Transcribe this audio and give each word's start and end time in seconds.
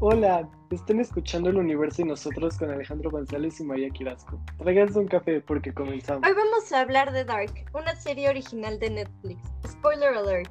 Hola, 0.00 0.46
están 0.70 1.00
escuchando 1.00 1.48
el 1.48 1.56
universo 1.56 2.02
y 2.02 2.04
nosotros 2.04 2.58
con 2.58 2.70
Alejandro 2.70 3.10
González 3.10 3.58
y 3.60 3.64
María 3.64 3.88
Quirasco. 3.88 4.38
Tráiganse 4.58 4.98
un 4.98 5.06
café 5.06 5.40
porque 5.40 5.72
comenzamos. 5.72 6.22
Hoy 6.28 6.34
vamos 6.34 6.70
a 6.70 6.82
hablar 6.82 7.12
de 7.12 7.24
Dark, 7.24 7.50
una 7.72 7.96
serie 7.96 8.28
original 8.28 8.78
de 8.78 8.90
Netflix. 8.90 9.40
Spoiler 9.66 10.14
alert. 10.14 10.50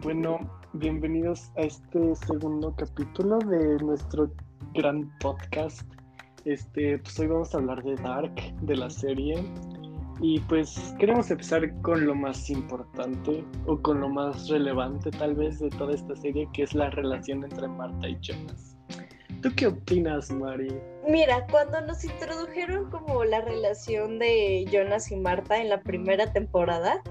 Bueno, 0.00 0.38
bienvenidos 0.72 1.50
a 1.58 1.62
este 1.62 2.14
segundo 2.14 2.74
capítulo 2.74 3.40
de 3.40 3.76
nuestro 3.84 4.30
gran 4.72 5.12
podcast. 5.18 5.86
Este, 6.46 6.98
pues 7.00 7.20
hoy 7.20 7.26
vamos 7.26 7.54
a 7.54 7.58
hablar 7.58 7.82
de 7.82 7.96
Dark, 7.96 8.34
de 8.62 8.74
la 8.74 8.88
serie. 8.88 9.44
Y 10.20 10.40
pues 10.40 10.94
queremos 10.98 11.30
empezar 11.30 11.70
con 11.82 12.06
lo 12.06 12.14
más 12.14 12.48
importante 12.48 13.44
o 13.66 13.80
con 13.80 14.00
lo 14.00 14.08
más 14.08 14.48
relevante 14.48 15.10
tal 15.10 15.34
vez 15.34 15.58
de 15.58 15.68
toda 15.70 15.94
esta 15.94 16.16
serie, 16.16 16.48
que 16.54 16.62
es 16.62 16.74
la 16.74 16.90
relación 16.90 17.44
entre 17.44 17.68
Marta 17.68 18.08
y 18.08 18.16
Jonas. 18.20 18.76
¿Tú 19.42 19.50
qué 19.54 19.66
opinas, 19.66 20.30
Mari? 20.30 20.74
Mira, 21.06 21.46
cuando 21.50 21.80
nos 21.82 22.02
introdujeron 22.04 22.90
como 22.90 23.24
la 23.24 23.42
relación 23.42 24.18
de 24.18 24.64
Jonas 24.72 25.12
y 25.12 25.16
Marta 25.16 25.60
en 25.60 25.68
la 25.68 25.80
primera 25.82 26.32
temporada, 26.32 27.02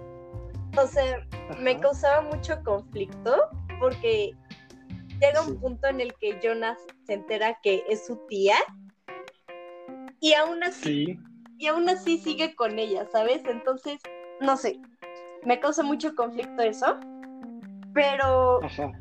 o 0.76 0.88
sea, 0.88 1.26
me 1.62 1.80
causaba 1.80 2.22
mucho 2.24 2.62
conflicto 2.64 3.36
porque 3.80 4.34
llega 5.22 5.42
un 5.48 5.60
punto 5.60 5.88
en 5.88 6.02
el 6.02 6.14
que 6.16 6.40
Jonas 6.44 6.78
se 7.06 7.14
entera 7.14 7.58
que 7.62 7.84
es 7.88 8.06
su 8.06 8.18
tía 8.28 8.56
y 10.20 10.34
aún 10.34 10.64
así 10.64 10.82
Sí, 10.84 11.20
y 11.58 11.68
aún 11.68 11.88
así 11.90 12.18
sigue 12.18 12.56
con 12.56 12.78
ella, 12.80 13.06
¿sabes? 13.12 13.44
Entonces, 13.46 14.00
no 14.42 14.58
sé, 14.58 14.80
me 15.44 15.60
causa 15.60 15.84
mucho 15.84 16.16
conflicto 16.16 16.62
eso, 16.62 16.98
pero 17.94 18.64
ajá. 18.64 18.92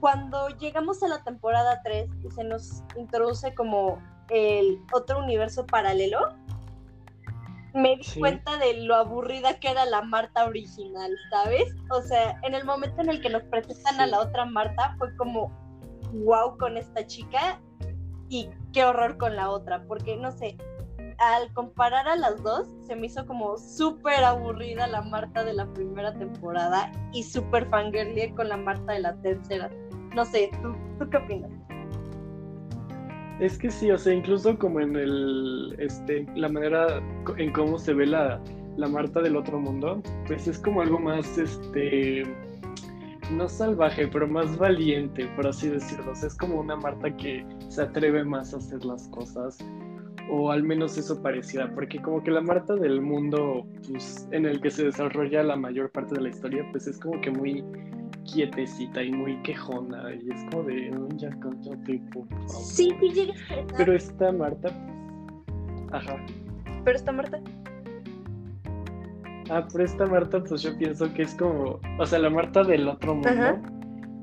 cuando 0.00 0.48
llegamos 0.50 1.02
a 1.02 1.08
la 1.08 1.22
temporada 1.24 1.80
3 1.84 2.08
y 2.24 2.30
se 2.30 2.44
nos 2.44 2.82
introduce 2.96 3.54
como 3.54 4.00
el 4.30 4.80
otro 4.92 5.18
universo 5.18 5.66
paralelo, 5.66 6.18
me 7.74 7.96
di 7.96 8.04
Sí. 8.04 8.20
cuenta 8.20 8.56
de 8.56 8.74
lo 8.84 8.94
aburrida 8.94 9.60
que 9.60 9.68
era 9.68 9.84
la 9.84 10.00
Marta 10.02 10.46
original, 10.46 11.10
¿sabes? 11.30 11.74
O 11.90 12.00
sea, 12.00 12.38
en 12.42 12.54
el 12.54 12.64
momento 12.64 13.02
en 13.02 13.10
el 13.10 13.20
que 13.20 13.28
nos 13.28 13.42
presentan 13.44 14.00
a 14.00 14.06
la 14.06 14.20
otra 14.20 14.46
Marta 14.46 14.94
fue 14.98 15.14
como, 15.16 15.50
wow 16.24 16.56
con 16.56 16.76
esta 16.78 17.06
chica 17.06 17.60
y 18.30 18.48
qué 18.72 18.84
horror 18.84 19.18
con 19.18 19.36
la 19.36 19.50
otra, 19.50 19.84
porque 19.86 20.16
no 20.16 20.32
sé, 20.32 20.56
al 21.18 21.52
comparar 21.54 22.08
a 22.08 22.16
las 22.16 22.42
dos, 22.42 22.68
se 22.86 22.96
me 22.96 23.06
hizo 23.06 23.26
como 23.26 23.56
súper 23.56 24.22
aburrida 24.24 24.86
la 24.86 25.02
Marta 25.02 25.44
de 25.44 25.54
la 25.54 25.66
primera 25.72 26.12
temporada 26.14 26.92
y 27.12 27.22
súper 27.22 27.66
fangirly 27.68 28.32
con 28.32 28.48
la 28.48 28.56
Marta 28.56 28.92
de 28.92 29.00
la 29.00 29.14
tercera. 29.22 29.70
No 30.14 30.24
sé, 30.24 30.50
¿tú, 30.62 30.74
¿tú 30.98 31.10
qué 31.10 31.16
opinas? 31.16 31.50
Es 33.40 33.58
que 33.58 33.70
sí, 33.70 33.90
o 33.90 33.98
sea, 33.98 34.14
incluso 34.14 34.58
como 34.58 34.80
en 34.80 34.96
el, 34.96 35.76
este, 35.78 36.26
la 36.34 36.48
manera 36.48 37.02
en 37.36 37.52
cómo 37.52 37.78
se 37.78 37.92
ve 37.92 38.06
la, 38.06 38.40
la 38.76 38.88
Marta 38.88 39.20
del 39.20 39.36
otro 39.36 39.58
mundo, 39.58 40.02
pues 40.26 40.48
es 40.48 40.58
como 40.58 40.80
algo 40.80 40.98
más, 40.98 41.36
este, 41.36 42.22
no 43.30 43.48
salvaje, 43.48 44.08
pero 44.08 44.26
más 44.26 44.56
valiente, 44.56 45.26
por 45.36 45.46
así 45.46 45.68
decirlo. 45.68 46.12
Es 46.12 46.34
como 46.36 46.60
una 46.60 46.76
Marta 46.76 47.14
que 47.16 47.44
se 47.68 47.82
atreve 47.82 48.24
más 48.24 48.54
a 48.54 48.56
hacer 48.58 48.84
las 48.84 49.08
cosas, 49.08 49.58
o 50.30 50.50
al 50.50 50.62
menos 50.62 50.96
eso 50.98 51.22
pareciera, 51.22 51.72
porque 51.74 52.00
como 52.00 52.22
que 52.22 52.30
la 52.30 52.40
Marta 52.40 52.74
del 52.74 53.00
mundo, 53.00 53.66
pues, 53.88 54.28
en 54.32 54.46
el 54.46 54.60
que 54.60 54.70
se 54.70 54.84
desarrolla 54.84 55.42
la 55.42 55.56
mayor 55.56 55.90
parte 55.90 56.14
de 56.14 56.22
la 56.22 56.28
historia, 56.30 56.64
pues 56.72 56.86
es 56.86 56.98
como 56.98 57.20
que 57.20 57.30
muy 57.30 57.64
quietecita 58.24 59.02
y 59.02 59.12
muy 59.12 59.36
quejona, 59.42 60.12
y 60.14 60.28
es 60.30 60.44
como 60.50 60.64
de, 60.64 60.90
"Ay, 60.92 61.16
ya 61.16 61.30
favor". 61.30 62.26
Sí, 62.48 62.90
sí 63.00 63.08
llega 63.10 63.34
Pero 63.76 63.92
esta 63.92 64.32
Marta, 64.32 64.68
ajá. 65.92 66.16
pero 66.84 66.96
está 66.96 67.12
Marta. 67.12 67.40
Ah, 69.48 69.66
pero 69.72 69.84
esta 69.84 70.06
Marta, 70.06 70.42
pues 70.42 70.62
yo 70.62 70.76
pienso 70.76 71.12
que 71.14 71.22
es 71.22 71.34
como, 71.36 71.78
o 71.98 72.06
sea, 72.06 72.18
la 72.18 72.30
Marta 72.30 72.64
del 72.64 72.88
otro 72.88 73.14
mundo, 73.14 73.28
Ajá. 73.28 73.62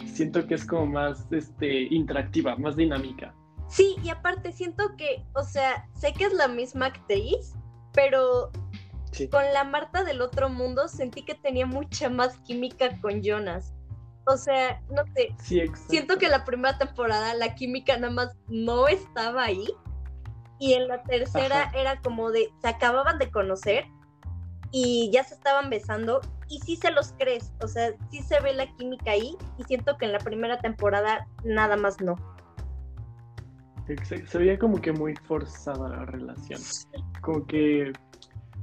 siento 0.06 0.46
que 0.46 0.56
es 0.56 0.66
como 0.66 0.86
más, 0.88 1.26
este, 1.32 1.84
interactiva, 1.94 2.58
más 2.58 2.76
dinámica. 2.76 3.34
Sí, 3.74 3.96
y 4.04 4.10
aparte 4.10 4.52
siento 4.52 4.96
que, 4.98 5.26
o 5.34 5.42
sea, 5.44 5.88
sé 5.96 6.14
que 6.14 6.26
es 6.26 6.34
la 6.34 6.48
misma 6.48 6.86
actriz, 6.88 7.56
pero 7.92 8.52
Sí. 9.12 9.28
con 9.30 9.44
la 9.52 9.64
Marta 9.64 10.04
del 10.04 10.22
otro 10.22 10.48
mundo 10.48 10.88
sentí 10.88 11.24
que 11.24 11.34
tenía 11.34 11.66
mucha 11.66 12.08
más 12.10 12.38
química 12.42 13.00
con 13.02 13.24
Jonas. 13.24 13.74
O 14.28 14.38
sea, 14.38 14.80
no 14.90 15.04
sé, 15.16 15.36
Sí, 15.42 15.64
siento 15.90 16.18
que 16.20 16.30
la 16.30 16.46
primera 16.46 16.78
temporada 16.78 17.34
la 17.34 17.56
química 17.56 17.98
nada 17.98 18.14
más 18.14 18.36
no 18.48 18.88
estaba 18.88 19.44
ahí. 19.44 19.68
Y 20.60 20.74
en 20.74 20.88
la 20.88 21.02
tercera 21.04 21.64
Ajá. 21.64 21.78
era 21.78 22.00
como 22.02 22.30
de, 22.32 22.50
se 22.62 22.68
acababan 22.70 23.18
de 23.18 23.32
conocer 23.32 23.86
y 24.72 25.10
ya 25.12 25.24
se 25.24 25.34
estaban 25.34 25.70
besando 25.72 26.22
y 26.48 26.60
sí 26.60 26.76
se 26.76 26.92
los 26.92 27.14
crees, 27.18 27.52
o 27.62 27.68
sea, 27.68 27.94
sí 28.12 28.22
se 28.22 28.40
ve 28.40 28.54
la 28.54 28.68
química 28.76 29.12
ahí 29.12 29.36
y 29.58 29.64
siento 29.64 29.98
que 29.98 30.06
en 30.06 30.12
la 30.14 30.20
primera 30.20 30.60
temporada 30.60 31.28
nada 31.44 31.76
más 31.76 32.00
no. 32.02 32.16
Exacto. 33.88 34.28
Se 34.28 34.38
veía 34.38 34.58
como 34.58 34.80
que 34.80 34.92
muy 34.92 35.16
forzada 35.16 35.90
la 35.90 36.06
relación. 36.06 36.60
Como 37.22 37.46
que, 37.46 37.92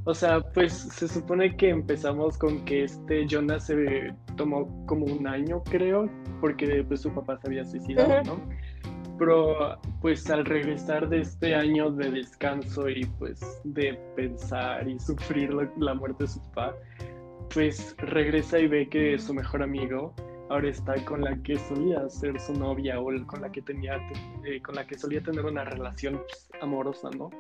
o 0.05 0.15
sea, 0.15 0.41
pues 0.41 0.73
se 0.73 1.09
supone 1.09 1.57
que 1.57 1.71
empezamos 1.71 2.39
con 2.39 2.65
que 2.65 2.85
este 2.85 3.27
Jonas 3.27 3.67
se 3.67 4.15
tomó 4.37 4.87
como 4.87 5.07
un 5.07 5.27
año, 5.27 5.63
creo, 5.65 6.09
porque 6.41 6.85
pues 6.87 7.03
su 7.03 7.13
papá 7.13 7.39
se 7.39 7.49
había 7.49 7.65
suicidado. 7.65 8.23
¿no? 8.25 8.41
Pero 9.19 9.79
pues 10.01 10.31
al 10.31 10.47
regresar 10.47 11.09
de 11.11 11.21
este 11.21 11.55
año 11.55 11.91
de 11.91 12.11
descanso 12.11 12.89
y 12.89 13.05
pues 13.19 13.41
de 13.65 13.95
pensar 14.17 14.89
y 14.89 14.99
sufrir 14.99 15.53
la, 15.53 15.71
la 15.77 15.95
muerte 15.95 16.25
de 16.25 16.29
su 16.29 16.41
papá, 16.41 16.75
pues 17.53 17.95
regresa 17.99 18.59
y 18.59 18.69
ve 18.69 18.89
que 18.89 19.19
su 19.19 19.35
mejor 19.35 19.63
amigo 19.63 20.15
ahora 20.51 20.69
está 20.69 21.03
con 21.05 21.23
la 21.23 21.41
que 21.43 21.57
solía 21.59 22.09
ser 22.11 22.39
su 22.41 22.53
novia 22.53 23.01
o 23.01 23.07
con 23.27 23.41
la 23.41 23.51
que 23.51 23.63
tenía 23.63 23.97
eh, 24.45 24.61
con 24.61 24.75
la 24.75 24.87
que 24.87 24.99
solía 24.99 25.23
tener 25.23 25.45
una 25.45 25.65
relación 25.65 26.17
pues, 26.29 26.51
amorosa, 26.61 27.09
¿no? 27.17 27.31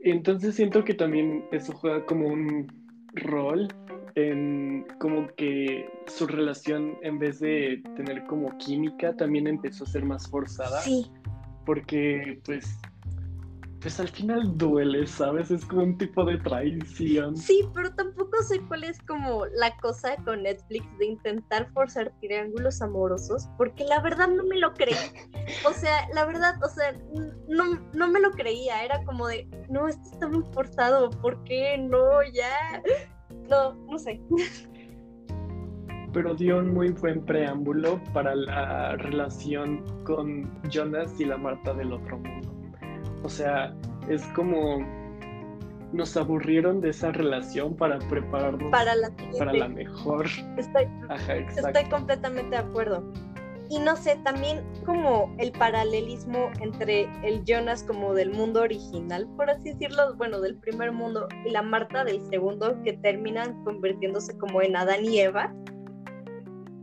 Entonces 0.00 0.54
siento 0.54 0.84
que 0.84 0.94
también 0.94 1.44
eso 1.50 1.74
juega 1.74 2.06
como 2.06 2.28
un 2.28 2.72
rol 3.14 3.68
en 4.14 4.86
como 4.98 5.26
que 5.34 5.90
su 6.06 6.26
relación 6.26 6.96
en 7.02 7.18
vez 7.18 7.40
de 7.40 7.82
tener 7.96 8.24
como 8.26 8.56
química 8.58 9.14
también 9.16 9.46
empezó 9.46 9.84
a 9.84 9.88
ser 9.88 10.04
más 10.04 10.28
forzada 10.28 10.80
Sí, 10.80 11.10
porque 11.66 12.40
pues 12.44 12.78
pues 13.80 13.98
al 13.98 14.08
final 14.08 14.56
duele, 14.58 15.06
¿sabes? 15.06 15.50
Es 15.50 15.64
como 15.64 15.82
un 15.82 15.96
tipo 15.96 16.24
de 16.24 16.36
traición. 16.38 17.36
sí, 17.36 17.66
pero 17.74 17.92
tampoco 17.94 18.42
sé 18.42 18.60
cuál 18.68 18.84
es 18.84 19.00
como 19.02 19.46
la 19.46 19.74
cosa 19.78 20.16
con 20.24 20.42
Netflix 20.42 20.86
de 20.98 21.06
intentar 21.06 21.70
forzar 21.72 22.12
triángulos 22.20 22.82
amorosos, 22.82 23.48
porque 23.56 23.84
la 23.84 24.00
verdad 24.00 24.28
no 24.28 24.44
me 24.44 24.58
lo 24.58 24.72
creí. 24.74 24.94
O 25.66 25.72
sea, 25.72 26.08
la 26.14 26.24
verdad, 26.24 26.54
o 26.62 26.68
sea, 26.68 26.96
no, 27.48 27.80
no 27.92 28.08
me 28.08 28.20
lo 28.20 28.30
creía, 28.30 28.84
era 28.84 29.02
como 29.04 29.26
de, 29.26 29.48
no, 29.68 29.88
esto 29.88 30.02
está 30.12 30.28
muy 30.28 30.44
forzado, 30.52 31.10
¿por 31.10 31.42
qué? 31.44 31.76
No, 31.78 32.22
ya. 32.32 32.82
No, 33.48 33.74
no 33.74 33.98
sé. 33.98 34.20
pero 36.12 36.34
dio 36.34 36.58
un 36.58 36.72
muy 36.72 36.90
buen 36.90 37.24
preámbulo 37.24 38.00
para 38.12 38.34
la 38.34 38.96
relación 38.96 39.84
con 40.04 40.50
Jonas 40.70 41.18
y 41.20 41.24
la 41.24 41.36
Marta 41.36 41.74
del 41.74 41.92
otro 41.92 42.18
mundo. 42.18 42.49
O 43.22 43.28
sea, 43.28 43.74
es 44.08 44.22
como 44.34 44.78
nos 45.92 46.16
aburrieron 46.16 46.80
de 46.80 46.90
esa 46.90 47.10
relación 47.10 47.74
para 47.74 47.98
prepararnos 47.98 48.70
Para 48.70 48.94
la 48.94 49.10
para 49.10 49.52
la 49.52 49.66
siguiente. 49.66 49.68
mejor. 49.84 50.26
Estoy, 50.56 50.86
Ajá. 51.08 51.34
Estoy 51.36 51.84
completamente 51.90 52.50
de 52.50 52.58
acuerdo. 52.58 53.12
Y 53.68 53.78
no 53.78 53.94
sé, 53.96 54.16
también 54.24 54.64
como 54.84 55.32
el 55.38 55.52
paralelismo 55.52 56.50
entre 56.60 57.08
el 57.24 57.44
Jonas 57.44 57.84
como 57.84 58.14
del 58.14 58.32
mundo 58.32 58.62
original, 58.62 59.28
por 59.36 59.48
así 59.48 59.70
decirlo, 59.72 60.14
bueno, 60.16 60.40
del 60.40 60.56
primer 60.56 60.90
mundo, 60.92 61.28
y 61.46 61.50
la 61.50 61.62
Marta 61.62 62.02
del 62.04 62.20
segundo, 62.30 62.80
que 62.82 62.94
terminan 62.94 63.62
convirtiéndose 63.64 64.36
como 64.38 64.60
en 64.62 64.74
Adán 64.76 65.04
y 65.04 65.20
Eva, 65.20 65.52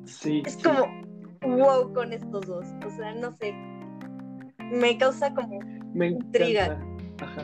Sí, 0.05 0.41
es 0.45 0.53
sí. 0.53 0.63
como 0.63 0.87
wow 1.41 1.91
con 1.93 2.13
estos 2.13 2.45
dos. 2.47 2.65
O 2.85 2.89
sea, 2.91 3.13
no 3.15 3.33
sé. 3.35 3.53
Me 4.71 4.97
causa 4.97 5.33
como 5.33 5.59
Me 5.93 6.07
intriga. 6.07 6.65
encanta. 6.65 7.25
Ajá. 7.25 7.43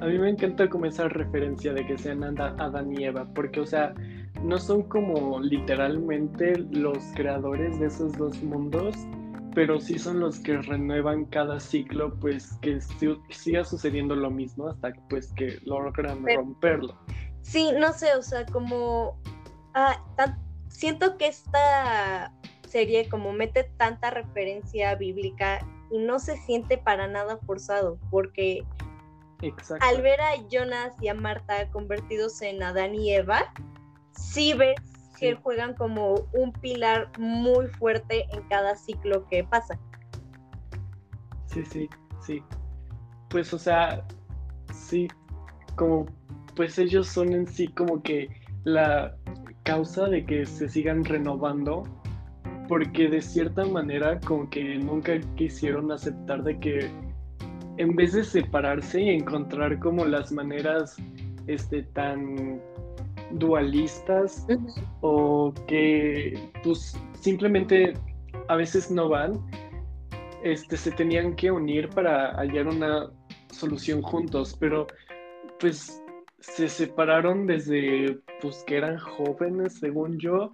A 0.00 0.06
mí 0.06 0.18
me 0.18 0.30
encanta 0.30 0.68
como 0.68 0.86
esa 0.86 1.08
referencia 1.08 1.72
de 1.72 1.84
que 1.86 1.98
sean 1.98 2.22
Adán 2.40 2.92
y 2.92 3.04
Eva, 3.04 3.26
porque, 3.34 3.60
o 3.60 3.66
sea, 3.66 3.94
no 4.44 4.58
son 4.58 4.82
como 4.84 5.40
literalmente 5.40 6.56
los 6.70 6.98
creadores 7.16 7.80
de 7.80 7.86
esos 7.86 8.12
dos 8.16 8.40
mundos, 8.42 8.94
pero 9.54 9.80
sí 9.80 9.98
son 9.98 10.20
los 10.20 10.38
que 10.38 10.58
renuevan 10.58 11.24
cada 11.24 11.58
ciclo, 11.58 12.14
pues 12.20 12.52
que 12.62 12.80
si- 12.80 13.16
siga 13.30 13.64
sucediendo 13.64 14.14
lo 14.14 14.30
mismo 14.30 14.68
hasta 14.68 14.92
pues 15.10 15.32
que 15.32 15.58
logran 15.64 16.22
Pero- 16.24 16.42
romperlo. 16.42 16.94
Sí, 17.42 17.70
no 17.76 17.92
sé, 17.92 18.14
o 18.14 18.22
sea, 18.22 18.46
como 18.46 19.18
ah, 19.74 19.96
tan- 20.16 20.38
siento 20.68 21.16
que 21.18 21.26
esta 21.26 22.32
serie 22.68 23.08
como 23.08 23.32
mete 23.32 23.64
tanta 23.78 24.10
referencia 24.10 24.94
bíblica 24.94 25.58
y 25.90 25.98
no 25.98 26.18
se 26.18 26.36
siente 26.36 26.78
para 26.78 27.06
nada 27.06 27.38
forzado, 27.38 27.98
porque 28.10 28.64
al 29.80 30.02
ver 30.02 30.20
a 30.20 30.34
Jonas 30.50 30.94
y 31.00 31.08
a 31.08 31.14
Marta 31.14 31.70
convertidos 31.70 32.42
en 32.42 32.62
Adán 32.62 32.94
y 32.94 33.12
Eva, 33.12 33.52
sí 34.12 34.52
ves 34.54 34.80
que 35.18 35.34
juegan 35.34 35.74
como 35.74 36.28
un 36.32 36.52
pilar 36.52 37.10
muy 37.18 37.66
fuerte 37.66 38.26
en 38.32 38.42
cada 38.48 38.76
ciclo 38.76 39.26
que 39.26 39.44
pasa. 39.44 39.78
Sí, 41.46 41.64
sí, 41.64 41.88
sí. 42.20 42.42
Pues, 43.28 43.52
o 43.52 43.58
sea, 43.58 44.04
sí, 44.72 45.08
como, 45.76 46.06
pues 46.54 46.78
ellos 46.78 47.08
son 47.08 47.32
en 47.32 47.46
sí 47.46 47.68
como 47.68 48.02
que 48.02 48.28
la 48.64 49.16
causa 49.64 50.06
de 50.06 50.24
que 50.24 50.46
se 50.46 50.68
sigan 50.68 51.04
renovando, 51.04 51.82
porque 52.68 53.08
de 53.08 53.20
cierta 53.20 53.64
manera 53.64 54.20
como 54.20 54.48
que 54.50 54.76
nunca 54.76 55.18
quisieron 55.36 55.90
aceptar 55.90 56.42
de 56.44 56.58
que 56.60 56.90
en 57.78 57.94
vez 57.96 58.12
de 58.12 58.24
separarse 58.24 59.00
y 59.00 59.10
encontrar 59.10 59.78
como 59.78 60.04
las 60.04 60.32
maneras 60.32 60.96
este, 61.46 61.82
tan 61.94 62.60
dualistas 63.32 64.46
o 65.00 65.52
que 65.66 66.50
pues 66.62 66.98
simplemente 67.20 67.94
a 68.48 68.56
veces 68.56 68.90
no 68.90 69.08
van, 69.08 69.32
este, 70.42 70.76
se 70.76 70.90
tenían 70.92 71.34
que 71.36 71.50
unir 71.50 71.88
para 71.90 72.34
hallar 72.36 72.66
una 72.66 73.10
solución 73.50 74.02
juntos, 74.02 74.56
pero 74.58 74.86
pues 75.58 76.02
se 76.40 76.68
separaron 76.68 77.46
desde 77.46 78.18
pues 78.40 78.64
que 78.66 78.76
eran 78.76 78.98
jóvenes, 78.98 79.78
según 79.78 80.18
yo, 80.18 80.52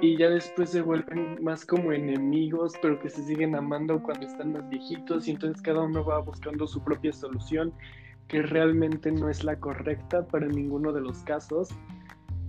y 0.00 0.16
ya 0.16 0.30
después 0.30 0.70
se 0.70 0.80
vuelven 0.80 1.42
más 1.42 1.66
como 1.66 1.92
enemigos, 1.92 2.74
pero 2.80 2.98
que 2.98 3.10
se 3.10 3.22
siguen 3.22 3.54
amando 3.54 4.02
cuando 4.02 4.26
están 4.26 4.52
más 4.52 4.68
viejitos 4.68 5.28
y 5.28 5.32
entonces 5.32 5.60
cada 5.62 5.82
uno 5.82 6.04
va 6.04 6.20
buscando 6.20 6.66
su 6.66 6.82
propia 6.82 7.12
solución 7.12 7.72
que 8.28 8.42
realmente 8.42 9.10
no 9.10 9.28
es 9.28 9.44
la 9.44 9.58
correcta 9.58 10.24
para 10.26 10.46
ninguno 10.46 10.92
de 10.92 11.00
los 11.00 11.18
casos. 11.24 11.68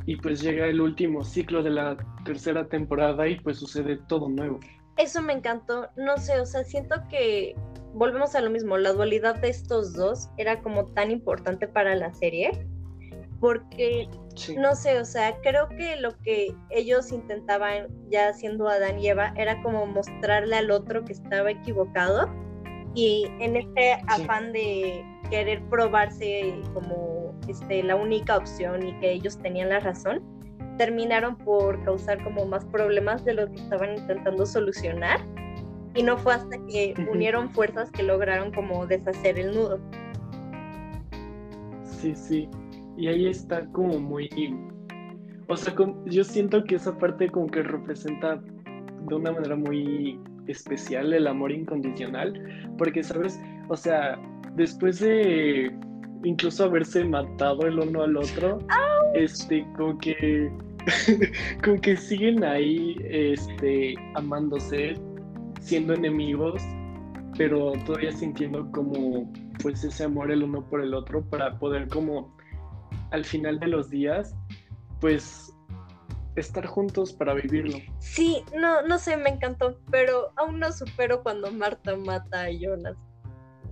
Y 0.06 0.16
pues 0.16 0.42
llega 0.42 0.68
el 0.68 0.80
último 0.80 1.24
ciclo 1.24 1.62
de 1.62 1.72
la 1.72 1.98
tercera 2.24 2.68
temporada 2.68 3.28
y 3.28 3.40
pues 3.40 3.58
sucede 3.58 3.98
todo 4.08 4.30
nuevo. 4.30 4.60
Eso 4.98 5.22
me 5.22 5.34
encantó, 5.34 5.90
no 5.96 6.18
sé, 6.18 6.40
o 6.40 6.46
sea, 6.46 6.64
siento 6.64 6.96
que 7.10 7.56
volvemos 7.94 8.36
a 8.36 8.42
lo 8.42 8.50
mismo, 8.50 8.78
la 8.78 8.94
dualidad 8.94 9.36
de 9.36 9.50
estos 9.50 9.94
dos 9.94 10.30
era 10.38 10.62
como 10.62 10.86
tan 10.86 11.12
importante 11.12 11.68
para 11.68 11.96
la 11.96 12.14
serie, 12.14 12.68
porque, 13.42 14.08
no 14.56 14.76
sé, 14.76 15.00
o 15.00 15.04
sea, 15.04 15.36
creo 15.42 15.68
que 15.70 15.96
lo 15.96 16.16
que 16.20 16.56
ellos 16.70 17.12
intentaban 17.12 17.88
ya 18.08 18.32
siendo 18.34 18.70
Adán 18.70 19.00
y 19.00 19.10
Eva 19.10 19.34
era 19.36 19.60
como 19.64 19.88
mostrarle 19.88 20.56
al 20.56 20.70
otro 20.70 21.04
que 21.04 21.14
estaba 21.14 21.50
equivocado 21.50 22.30
y 22.94 23.26
en 23.40 23.56
este 23.56 23.94
afán 24.08 24.54
de 24.54 25.04
querer 25.32 25.64
probarse 25.70 26.54
como 26.76 27.34
este, 27.48 27.82
la 27.82 27.96
única 27.96 28.38
opción 28.38 28.88
y 28.88 28.94
que 29.00 29.14
ellos 29.14 29.40
tenían 29.40 29.70
la 29.70 29.80
razón, 29.80 30.22
terminaron 30.78 31.36
por 31.36 31.84
causar 31.84 32.24
como 32.24 32.46
más 32.46 32.64
problemas 32.66 33.26
de 33.26 33.34
lo 33.34 33.50
que 33.50 33.56
estaban 33.56 33.98
intentando 33.98 34.46
solucionar 34.46 35.20
y 35.96 36.04
no 36.04 36.16
fue 36.16 36.36
hasta 36.36 36.58
que 36.68 36.94
unieron 37.12 37.50
fuerzas 37.50 37.90
que 37.92 38.04
lograron 38.04 38.52
como 38.52 38.86
deshacer 38.86 39.40
el 39.40 39.56
nudo. 39.56 39.80
Sí, 41.84 42.16
sí, 42.16 42.50
y 42.98 43.08
ahí 43.08 43.28
está 43.28 43.66
como 43.72 44.00
muy... 44.00 44.30
O 45.48 45.58
sea, 45.58 45.74
yo 46.06 46.24
siento 46.24 46.64
que 46.64 46.76
esa 46.76 46.98
parte 46.98 47.30
como 47.30 47.48
que 47.48 47.64
representa 47.64 48.42
de 49.08 49.16
una 49.16 49.32
manera 49.32 49.56
muy 49.56 50.20
especial 50.48 51.14
el 51.14 51.28
amor 51.28 51.52
incondicional, 51.52 52.34
porque, 52.78 53.04
¿sabes? 53.04 53.40
O 53.68 53.76
sea, 53.76 54.20
después 54.56 55.00
de 55.00 55.72
incluso 56.24 56.66
haberse 56.66 57.04
matado 57.04 57.66
el 57.68 57.80
uno 57.80 58.04
al 58.04 58.18
otro, 58.18 58.60
este, 59.14 59.66
como 59.76 59.98
que, 59.98 60.52
como 61.64 61.80
que 61.82 61.98
siguen 61.98 62.44
ahí, 62.44 62.98
este, 63.04 63.96
amándose, 64.16 64.96
siendo 65.60 65.94
enemigos, 65.94 66.62
pero 67.38 67.74
todavía 67.86 68.12
sintiendo 68.12 68.70
como, 68.72 69.32
pues, 69.62 69.84
ese 69.84 70.04
amor 70.04 70.32
el 70.32 70.44
uno 70.44 70.64
por 70.70 70.82
el 70.82 70.94
otro 70.94 71.24
para 71.24 71.58
poder 71.60 71.88
como, 71.88 72.36
al 73.12 73.26
final 73.26 73.60
de 73.60 73.68
los 73.68 73.90
días, 73.90 74.36
pues, 75.00 75.54
estar 76.36 76.66
juntos 76.66 77.12
para 77.14 77.34
vivirlo. 77.34 77.78
Sí, 78.00 78.44
no, 78.56 78.82
no 78.84 78.98
sé, 78.98 79.18
me 79.18 79.30
encantó, 79.30 79.78
pero 79.90 80.32
aún 80.38 80.60
no 80.60 80.72
supero 80.72 81.24
cuando 81.24 81.52
Marta 81.52 81.96
mata 81.96 82.44
a 82.44 82.50
Jonas. 82.52 82.98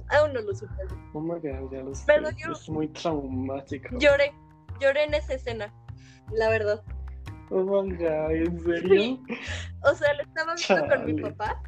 Aún 0.10 0.33
no 0.33 0.42
lo 0.42 0.54
supero. 0.54 0.89
Oh 1.13 1.21
my 1.21 1.36
god, 1.36 1.71
ya 1.71 1.83
lo. 1.83 1.92
Pero 2.06 2.30
yo 2.31 2.51
es 2.51 2.69
muy 2.69 2.88
traumático. 2.89 3.98
Lloré, 4.00 4.33
lloré 4.81 5.04
en 5.04 5.13
esa 5.13 5.36
escena, 5.36 5.74
la 6.33 6.50
verdad. 6.50 6.83
Oh 7.51 7.63
my 7.63 7.95
god, 7.95 8.31
¿en 8.31 8.60
serio? 8.60 9.19
O 9.83 9.94
sea, 9.94 10.13
lo 10.15 10.24
estaba 10.24 10.56
viendo 10.56 10.95
con 10.95 11.06
mi 11.06 11.22
papá. 11.22 11.62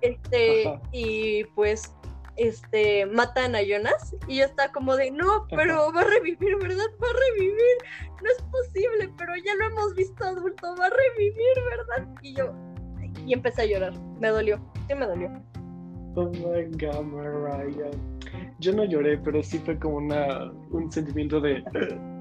Este, 0.00 0.80
y 0.92 1.44
pues 1.56 1.94
este, 2.40 3.04
matan 3.04 3.54
a 3.54 3.60
Jonas 3.60 4.16
y 4.26 4.38
yo 4.38 4.46
estaba 4.46 4.72
como 4.72 4.96
de, 4.96 5.10
no, 5.10 5.46
pero 5.50 5.92
va 5.92 6.00
a 6.00 6.04
revivir, 6.04 6.56
¿verdad? 6.56 6.86
Va 7.02 7.08
a 7.08 7.34
revivir, 7.34 7.76
no 8.22 8.30
es 8.30 8.42
posible, 8.50 9.12
pero 9.18 9.32
ya 9.44 9.54
lo 9.56 9.66
hemos 9.66 9.94
visto 9.94 10.24
adulto, 10.24 10.74
va 10.76 10.86
a 10.86 10.90
revivir, 10.90 11.54
¿verdad? 11.68 12.08
Y 12.22 12.34
yo, 12.34 12.54
y 13.26 13.34
empecé 13.34 13.62
a 13.62 13.66
llorar, 13.66 13.92
me 14.18 14.28
dolió, 14.28 14.58
sí 14.88 14.94
me 14.94 15.06
dolió. 15.06 15.30
Oh 16.16 16.30
my 16.30 16.64
god, 16.78 17.02
Mariah. 17.02 17.90
Yo 18.58 18.72
no 18.72 18.84
lloré, 18.84 19.18
pero 19.18 19.42
sí 19.42 19.58
fue 19.58 19.78
como 19.78 19.96
una, 19.96 20.50
un 20.70 20.90
sentimiento 20.90 21.42
de 21.42 21.62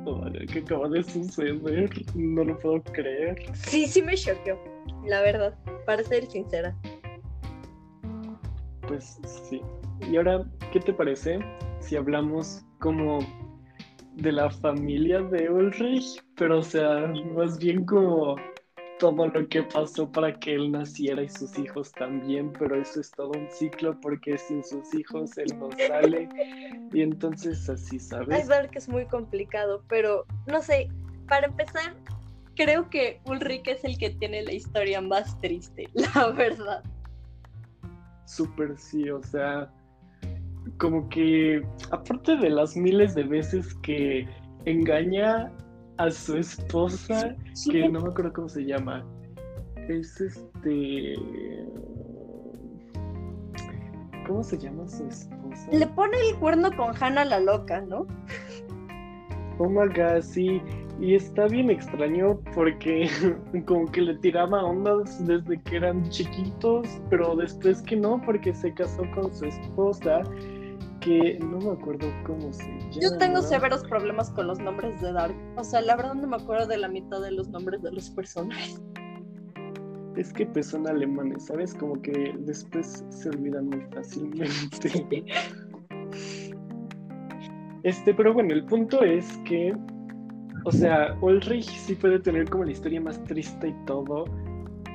oh, 0.05 0.21
que 0.51 0.59
acaba 0.59 0.89
de 0.89 1.01
suceder, 1.01 1.89
no 2.13 2.43
lo 2.43 2.59
puedo 2.59 2.83
creer. 2.83 3.37
Sí, 3.53 3.87
sí 3.87 4.01
me 4.01 4.15
choqueó, 4.15 4.59
la 5.05 5.21
verdad, 5.21 5.57
para 5.85 6.03
ser 6.03 6.25
sincera. 6.25 6.75
Pues 8.85 9.19
sí, 9.47 9.61
y 10.01 10.17
ahora, 10.17 10.45
¿qué 10.71 10.79
te 10.79 10.93
parece 10.93 11.39
si 11.79 11.95
hablamos 11.95 12.65
como 12.79 13.19
de 14.15 14.31
la 14.31 14.49
familia 14.49 15.21
de 15.21 15.49
Ulrich? 15.49 16.23
Pero, 16.35 16.59
o 16.59 16.63
sea, 16.63 17.11
más 17.35 17.57
bien 17.57 17.85
como 17.85 18.35
todo 18.99 19.27
lo 19.27 19.47
que 19.47 19.63
pasó 19.63 20.11
para 20.11 20.37
que 20.37 20.55
él 20.55 20.71
naciera 20.71 21.23
y 21.23 21.29
sus 21.29 21.57
hijos 21.57 21.91
también, 21.93 22.51
pero 22.59 22.75
eso 22.75 22.99
es 22.99 23.09
todo 23.11 23.31
un 23.31 23.49
ciclo 23.49 23.99
porque 24.01 24.37
sin 24.37 24.63
sus 24.63 24.93
hijos 24.93 25.37
él 25.37 25.57
no 25.57 25.69
sale 25.87 26.27
y 26.93 27.01
entonces 27.01 27.69
así, 27.69 27.97
¿sabes? 27.97 28.41
Es 28.41 28.47
verdad 28.47 28.69
que 28.69 28.77
es 28.77 28.89
muy 28.89 29.05
complicado, 29.05 29.83
pero 29.87 30.25
no 30.47 30.61
sé, 30.61 30.89
para 31.29 31.47
empezar, 31.47 31.95
creo 32.55 32.89
que 32.89 33.21
Ulrich 33.25 33.67
es 33.69 33.83
el 33.85 33.97
que 33.97 34.09
tiene 34.09 34.43
la 34.43 34.51
historia 34.51 34.99
más 34.99 35.39
triste, 35.39 35.87
la 35.93 36.27
verdad. 36.31 36.83
Súper 38.25 38.77
sí, 38.77 39.09
o 39.09 39.23
sea, 39.23 39.71
como 40.79 41.07
que, 41.09 41.61
aparte 41.91 42.37
de 42.37 42.49
las 42.49 42.75
miles 42.75 43.13
de 43.13 43.23
veces 43.23 43.75
que 43.83 44.27
engaña 44.65 45.51
a 45.97 46.09
su 46.09 46.37
esposa, 46.37 47.35
que 47.69 47.87
no 47.89 48.01
me 48.01 48.09
acuerdo 48.09 48.33
cómo 48.33 48.49
se 48.49 48.65
llama, 48.65 49.05
es 49.89 50.19
este... 50.19 51.15
¿Cómo 54.25 54.43
se 54.43 54.57
llama 54.57 54.87
su 54.87 55.05
esposa? 55.07 55.69
Le 55.71 55.87
pone 55.87 56.15
el 56.29 56.35
cuerno 56.37 56.69
con 56.75 56.95
Hannah 56.99 57.25
la 57.25 57.39
loca, 57.39 57.81
¿no? 57.81 58.05
Oh 59.57 59.67
my 59.67 59.87
god, 59.87 60.21
sí. 60.21 60.61
Y 61.01 61.15
está 61.15 61.47
bien 61.47 61.69
extraño 61.69 62.39
porque 62.53 63.09
como 63.65 63.85
que 63.91 64.01
le 64.01 64.15
tiraba 64.17 64.63
ondas 64.63 65.25
desde 65.25 65.59
que 65.63 65.77
eran 65.77 66.07
chiquitos, 66.09 66.87
pero 67.09 67.35
después 67.35 67.81
que 67.81 67.95
no, 67.95 68.21
porque 68.21 68.53
se 68.53 68.73
casó 68.73 69.03
con 69.15 69.33
su 69.33 69.45
esposa 69.45 70.21
que 70.99 71.39
no 71.39 71.59
me 71.59 71.71
acuerdo 71.71 72.07
cómo 72.25 72.51
se 72.53 72.63
llama. 72.63 72.91
Yo 73.01 73.17
tengo 73.17 73.41
severos 73.41 73.83
problemas 73.83 74.29
con 74.31 74.47
los 74.47 74.59
nombres 74.59 74.99
de 75.01 75.11
Dark. 75.11 75.35
O 75.57 75.63
sea, 75.63 75.81
la 75.81 75.95
verdad 75.95 76.15
no 76.15 76.27
me 76.27 76.35
acuerdo 76.35 76.67
de 76.67 76.77
la 76.77 76.87
mitad 76.87 77.21
de 77.21 77.31
los 77.31 77.49
nombres 77.49 77.81
de 77.81 77.91
los 77.91 78.09
personajes. 78.11 78.81
Es 80.15 80.33
que 80.33 80.45
pues 80.45 80.67
son 80.67 80.87
alemanes, 80.87 81.45
¿sabes? 81.45 81.73
Como 81.73 82.01
que 82.01 82.35
después 82.39 83.05
se 83.09 83.29
olvidan 83.29 83.67
muy 83.67 83.81
fácilmente. 83.93 85.25
este, 87.83 88.13
pero 88.13 88.33
bueno, 88.33 88.53
el 88.53 88.65
punto 88.65 89.01
es 89.01 89.25
que, 89.45 89.73
o 90.65 90.71
sea, 90.71 91.17
Ulrich 91.21 91.69
sí 91.69 91.95
puede 91.95 92.19
tener 92.19 92.49
como 92.49 92.65
la 92.65 92.71
historia 92.71 92.99
más 92.99 93.23
triste 93.23 93.69
y 93.69 93.85
todo, 93.85 94.25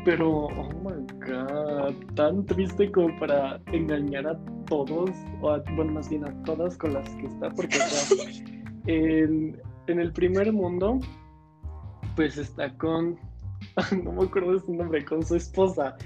pero, 0.05 0.47
oh 0.47 0.71
my 0.83 1.07
god, 1.27 1.95
tan 2.15 2.45
triste 2.47 2.91
como 2.93 3.19
para 3.19 3.61
engañar 3.73 4.27
a 4.27 4.39
todos, 4.67 5.11
o 5.41 5.59
bueno, 5.77 5.93
más 5.93 6.09
bien 6.09 6.25
a 6.25 6.43
todas 6.45 6.77
con 6.77 6.95
las 6.95 7.09
que 7.17 7.27
está, 7.27 7.51
porque 7.51 7.79
en, 8.87 9.61
el 9.87 10.13
primer 10.13 10.53
mundo, 10.53 10.99
pues 12.17 12.37
está 12.37 12.75
con 12.77 13.19
no 14.05 14.13
me 14.13 14.25
acuerdo 14.25 14.53
de 14.53 14.61
su 14.61 14.75
nombre, 14.75 15.05
con 15.05 15.25
su 15.25 15.37
esposa. 15.37 15.97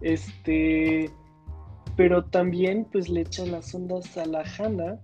Este, 0.00 1.10
pero 1.96 2.24
también 2.24 2.86
pues 2.90 3.08
le 3.08 3.20
echa 3.20 3.44
las 3.46 3.74
ondas 3.74 4.16
a 4.16 4.26
la 4.26 4.42
Hannah 4.58 4.98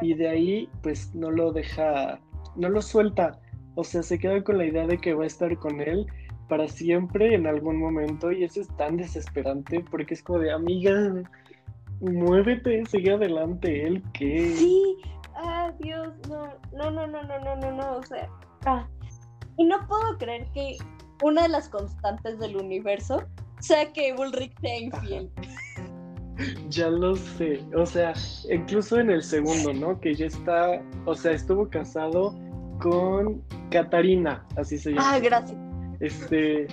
y 0.00 0.14
de 0.14 0.28
ahí 0.28 0.68
pues 0.82 1.14
no 1.14 1.30
lo 1.30 1.52
deja, 1.52 2.20
no 2.56 2.68
lo 2.68 2.82
suelta. 2.82 3.40
O 3.74 3.84
sea, 3.84 4.02
se 4.02 4.18
queda 4.18 4.42
con 4.42 4.58
la 4.58 4.66
idea 4.66 4.86
de 4.86 4.98
que 4.98 5.14
va 5.14 5.24
a 5.24 5.26
estar 5.26 5.56
con 5.56 5.80
él 5.80 6.06
para 6.48 6.68
siempre 6.68 7.34
en 7.34 7.46
algún 7.46 7.78
momento 7.78 8.32
y 8.32 8.44
eso 8.44 8.60
es 8.60 8.68
tan 8.76 8.96
desesperante 8.96 9.84
porque 9.90 10.14
es 10.14 10.22
como 10.22 10.40
de 10.40 10.52
amiga, 10.52 11.14
muévete, 12.00 12.84
sigue 12.86 13.12
adelante, 13.12 13.86
él 13.86 14.02
que... 14.12 14.54
Sí, 14.56 14.96
ah, 15.36 15.72
Dios, 15.80 16.14
no, 16.28 16.48
no, 16.72 16.90
no, 16.90 17.06
no, 17.06 17.22
no, 17.22 17.38
no, 17.38 17.56
no, 17.56 17.72
no, 17.72 17.96
o 17.96 18.02
sea, 18.02 18.28
ah. 18.66 18.86
y 19.56 19.64
no 19.64 19.86
puedo 19.86 20.18
creer 20.18 20.46
que 20.52 20.76
una 21.22 21.42
de 21.42 21.48
las 21.48 21.68
constantes 21.68 22.38
del 22.38 22.56
universo 22.56 23.22
sea 23.60 23.92
que 23.92 24.12
Ulrich 24.12 24.58
sea 24.60 24.78
infiel. 24.78 25.30
Ya 26.70 26.88
lo 26.88 27.14
sé, 27.14 27.62
o 27.76 27.84
sea, 27.84 28.14
incluso 28.50 28.98
en 28.98 29.10
el 29.10 29.22
segundo, 29.22 29.72
¿no? 29.74 30.00
Que 30.00 30.14
ya 30.14 30.26
está, 30.26 30.82
o 31.04 31.14
sea, 31.14 31.32
estuvo 31.32 31.68
casado 31.68 32.34
con 32.80 33.42
Catarina, 33.70 34.44
así 34.56 34.78
se 34.78 34.90
llama. 34.90 35.12
Ah, 35.14 35.18
gracias 35.20 35.71
este, 36.02 36.66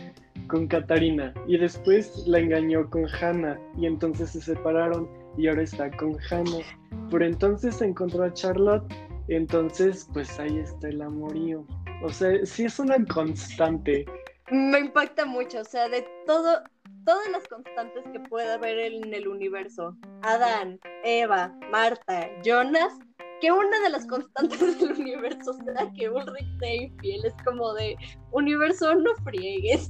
con 0.48 0.68
Katarina 0.68 1.34
y 1.48 1.58
después 1.58 2.28
la 2.28 2.40
engañó 2.40 2.90
con 2.90 3.06
Hannah 3.08 3.58
y 3.78 3.86
entonces 3.86 4.32
se 4.32 4.42
separaron 4.42 5.08
y 5.38 5.48
ahora 5.48 5.62
está 5.62 5.90
con 5.92 6.18
Hannah. 6.30 6.66
Pero 7.10 7.26
entonces 7.26 7.82
encontró 7.82 8.24
a 8.24 8.34
Charlotte, 8.34 8.84
entonces 9.30 10.10
pues 10.12 10.38
ahí 10.40 10.58
está 10.58 10.90
el 10.90 11.02
amorío. 11.02 11.66
O 12.04 12.10
sea, 12.10 12.46
sí 12.46 12.66
es 12.66 12.80
una 12.80 13.04
constante. 13.06 14.06
Me 14.52 14.80
impacta 14.80 15.26
mucho, 15.26 15.62
o 15.62 15.66
sea, 15.66 15.88
de 15.90 16.08
todo, 16.26 16.64
todas 17.06 17.30
las 17.32 17.48
constantes 17.48 18.04
que 18.12 18.20
puede 18.22 18.52
haber 18.52 18.80
en 18.80 19.14
el 19.14 19.28
universo. 19.28 19.96
Adán, 20.24 20.80
Eva, 21.04 21.56
Marta, 21.72 22.30
Jonas, 22.44 22.98
que 23.42 23.52
una 23.52 23.80
de 23.82 23.90
las 23.90 24.06
constantes 24.06 24.80
del 24.80 24.92
universo 24.92 25.54
sea 25.54 25.92
que 25.94 26.10
Ulrich 26.10 26.60
sea 26.60 26.76
infiel. 26.76 27.26
Es 27.26 27.34
como 27.46 27.74
de, 27.74 27.96
universo, 28.32 28.94
no 28.96 29.16
friegues. 29.24 29.90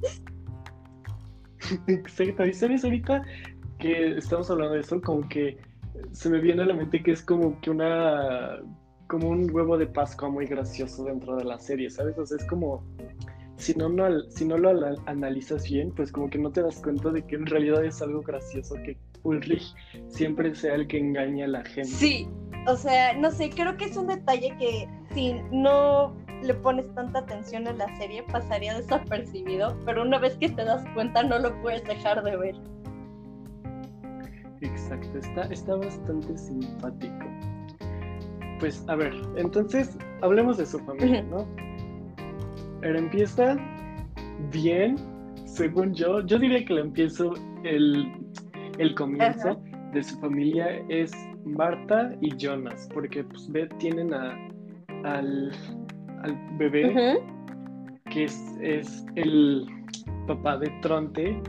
Exacto, 1.88 2.46
y 2.46 2.53
sabes 2.53 2.84
ahorita 2.84 3.24
que 3.79 4.18
estamos 4.18 4.50
hablando 4.50 4.75
de 4.75 4.82
eso, 4.82 5.01
como 5.01 5.27
que 5.29 5.58
se 6.12 6.29
me 6.29 6.39
viene 6.39 6.63
a 6.63 6.65
la 6.65 6.74
mente 6.74 7.01
que 7.01 7.12
es 7.12 7.22
como 7.22 7.60
que 7.62 7.70
una, 7.70 8.60
como 9.08 9.29
un 9.29 9.50
huevo 9.53 9.77
de 9.77 9.88
Pascua 9.88 10.29
muy 10.29 10.46
gracioso 10.46 11.03
dentro 11.03 11.36
de 11.36 11.46
la 11.46 11.58
serie, 11.60 11.89
¿sabes? 11.89 12.18
O 12.18 12.25
sea, 12.25 12.38
es 12.38 12.46
como, 12.46 12.84
si 13.58 13.74
no, 13.75 13.89
no, 13.89 14.22
si 14.29 14.46
no 14.46 14.58
lo 14.58 14.96
analizas 15.06 15.63
bien, 15.63 15.91
pues 15.96 16.12
como 16.12 16.29
que 16.29 16.38
no 16.38 16.51
te 16.51 16.62
das 16.62 16.82
cuenta 16.82 17.10
de 17.10 17.25
que 17.25 17.36
en 17.36 17.46
realidad 17.46 17.84
es 17.84 18.01
algo 18.01 18.22
gracioso 18.22 18.75
que 18.86 18.98
Ulrich 19.24 19.74
siempre 20.08 20.54
sea 20.56 20.76
el 20.76 20.88
que 20.88 20.98
engaña 20.98 21.46
a 21.46 21.50
la 21.50 21.64
gente. 21.64 21.90
Sí, 21.90 22.28
o 22.68 22.76
sea, 22.76 23.14
no 23.14 23.32
sé, 23.32 23.50
creo 23.50 23.76
que 23.78 23.86
es 23.86 23.98
un 23.98 24.08
detalle 24.08 24.56
que 24.58 24.88
si 25.14 25.34
no 25.52 26.16
le 26.44 26.54
pones 26.54 26.94
tanta 26.96 27.20
atención 27.20 27.68
a 27.68 27.74
la 27.74 27.96
serie 27.98 28.24
pasaría 28.24 28.78
desapercibido, 28.78 29.78
pero 29.86 30.04
una 30.04 30.20
vez 30.20 30.38
que 30.38 30.50
te 30.50 30.64
das 30.64 30.84
cuenta 30.94 31.24
no 31.24 31.40
lo 31.40 31.62
puedes 31.62 31.84
dejar 31.84 32.24
de 32.24 32.38
ver. 32.38 32.56
Exacto, 34.62 35.18
está, 35.18 35.44
está 35.44 35.76
bastante 35.76 36.38
simpático. 36.38 37.26
Pues 38.60 38.84
a 38.88 38.96
ver, 38.96 39.14
entonces 39.38 39.98
hablemos 40.22 40.58
de 40.58 40.66
su 40.66 40.80
familia, 40.80 41.24
¿no? 41.24 41.48
Pero 42.82 43.00
empieza 43.00 43.58
bien, 44.52 44.98
según 45.46 45.94
yo. 45.94 46.26
Yo 46.26 46.40
diría 46.40 46.64
que 46.66 46.74
le 46.74 46.82
empiezo 46.82 47.34
el, 47.64 48.12
el 48.80 48.96
comienzo 48.96 49.62
de 49.94 50.02
su 50.02 50.18
familia 50.20 50.82
es 50.88 51.12
Marta 51.46 52.16
y 52.22 52.36
Jonas, 52.38 52.88
porque 52.94 53.24
pues 53.26 53.50
tienen 53.78 54.14
a, 54.14 54.38
al, 55.04 55.52
bebé, 56.58 57.20
que 58.10 58.24
es, 58.24 58.42
es, 58.62 59.06
el 59.16 59.68
papá 60.28 60.58
de 60.58 60.70
Tronte, 60.82 61.42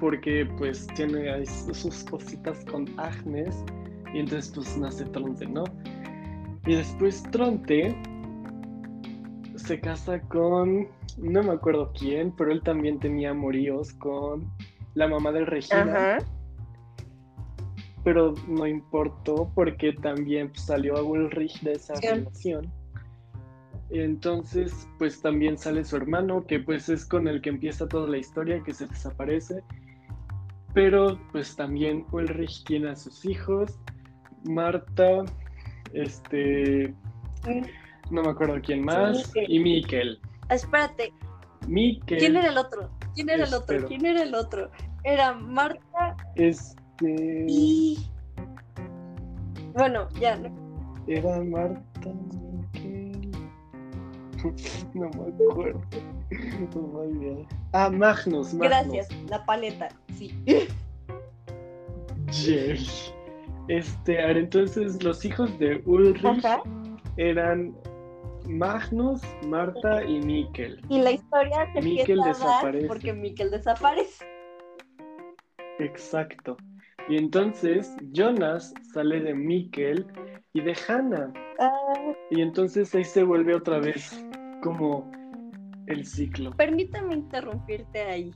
porque 0.00 0.48
pues 0.56 0.86
tiene 0.94 1.44
sus 1.46 2.02
cositas 2.04 2.64
con 2.64 2.86
Agnes, 2.98 3.64
y 4.14 4.20
entonces 4.20 4.52
pues 4.54 4.78
nace 4.78 5.04
Tronte, 5.06 5.46
¿no? 5.46 5.64
Y 6.66 6.76
después 6.76 7.22
Tronte 7.24 7.94
se 9.56 9.80
casa 9.80 10.18
con, 10.28 10.88
no 11.18 11.42
me 11.42 11.52
acuerdo 11.52 11.92
quién, 11.98 12.32
pero 12.36 12.52
él 12.52 12.62
también 12.62 12.98
tenía 12.98 13.30
amoríos 13.30 13.92
con 13.94 14.50
la 14.94 15.08
mamá 15.08 15.32
del 15.32 15.46
Regina 15.46 16.18
pero 18.04 18.34
no 18.46 18.66
importó 18.66 19.50
porque 19.54 19.94
también 19.94 20.50
pues, 20.50 20.66
salió 20.66 20.96
a 20.96 21.02
Ulrich 21.02 21.60
de 21.62 21.72
esa 21.72 21.94
relación. 21.94 22.70
Entonces, 23.90 24.88
pues 24.98 25.20
también 25.20 25.56
sale 25.56 25.84
su 25.84 25.96
hermano, 25.96 26.46
que 26.46 26.60
pues 26.60 26.88
es 26.88 27.06
con 27.06 27.26
el 27.26 27.40
que 27.40 27.48
empieza 27.48 27.88
toda 27.88 28.06
la 28.08 28.18
historia, 28.18 28.62
que 28.62 28.74
se 28.74 28.86
desaparece. 28.86 29.62
Pero 30.74 31.18
pues 31.32 31.56
también 31.56 32.04
Ulrich 32.12 32.64
tiene 32.64 32.90
a 32.90 32.96
sus 32.96 33.24
hijos, 33.24 33.78
Marta, 34.44 35.24
este, 35.92 36.92
no 38.10 38.22
me 38.22 38.28
acuerdo 38.28 38.60
quién 38.62 38.84
más, 38.84 39.32
y 39.48 39.58
Mikel. 39.60 40.20
Espérate. 40.50 41.12
Mikel. 41.68 42.18
¿Quién 42.18 42.36
era 42.36 42.48
el 42.48 42.58
otro? 42.58 42.90
¿Quién 43.14 43.30
era 43.30 43.44
el 43.44 43.54
otro? 43.54 43.88
¿Quién 43.88 44.06
era 44.06 44.22
el 44.22 44.34
otro? 44.34 44.70
Era 45.04 45.34
Marta. 45.34 46.16
Es 46.36 46.76
este, 46.94 47.46
y. 47.48 47.98
Bueno, 49.72 50.08
ya, 50.20 50.36
¿no? 50.36 50.48
Era 51.08 51.40
Marta 51.42 52.10
Miquel. 52.72 53.30
no 54.94 55.10
me 55.10 55.48
acuerdo. 55.50 55.82
Muy 56.92 57.18
bien. 57.18 57.46
Ah, 57.72 57.90
Magnus, 57.90 58.54
Magnus. 58.54 58.58
Gracias, 58.58 59.08
la 59.28 59.44
paleta, 59.44 59.88
sí. 60.16 60.32
Jerry. 62.30 62.86
Este, 63.68 64.22
ahora 64.22 64.38
entonces 64.40 65.02
los 65.02 65.24
hijos 65.24 65.58
de 65.58 65.82
Ulrich 65.86 66.22
eran 67.16 67.74
Magnus, 68.48 69.22
Marta 69.46 70.04
y 70.04 70.20
Mikkel. 70.20 70.80
Y 70.88 71.00
la 71.00 71.12
historia 71.12 71.72
se 71.72 71.82
Mikkel 71.82 72.20
desaparece. 72.20 72.86
porque 72.86 73.12
Mikkel 73.12 73.50
desaparece. 73.50 74.24
Exacto. 75.78 76.56
Y 77.08 77.16
entonces 77.16 77.94
Jonas 78.12 78.72
sale 78.92 79.20
de 79.20 79.34
Mikkel 79.34 80.06
y 80.52 80.60
de 80.60 80.76
Hannah. 80.88 81.32
Ah. 81.58 82.14
Y 82.30 82.40
entonces 82.40 82.94
ahí 82.94 83.04
se 83.04 83.22
vuelve 83.22 83.54
otra 83.54 83.78
vez 83.78 84.24
como 84.62 85.10
el 85.86 86.06
ciclo. 86.06 86.50
Permítame 86.52 87.14
interrumpirte 87.14 88.02
ahí. 88.02 88.34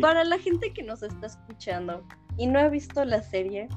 Para 0.00 0.24
la 0.24 0.38
gente 0.38 0.72
que 0.72 0.82
nos 0.82 1.02
está 1.02 1.26
escuchando 1.26 2.06
y 2.36 2.46
no 2.46 2.58
ha 2.58 2.68
visto 2.68 3.04
la 3.04 3.22
serie, 3.22 3.68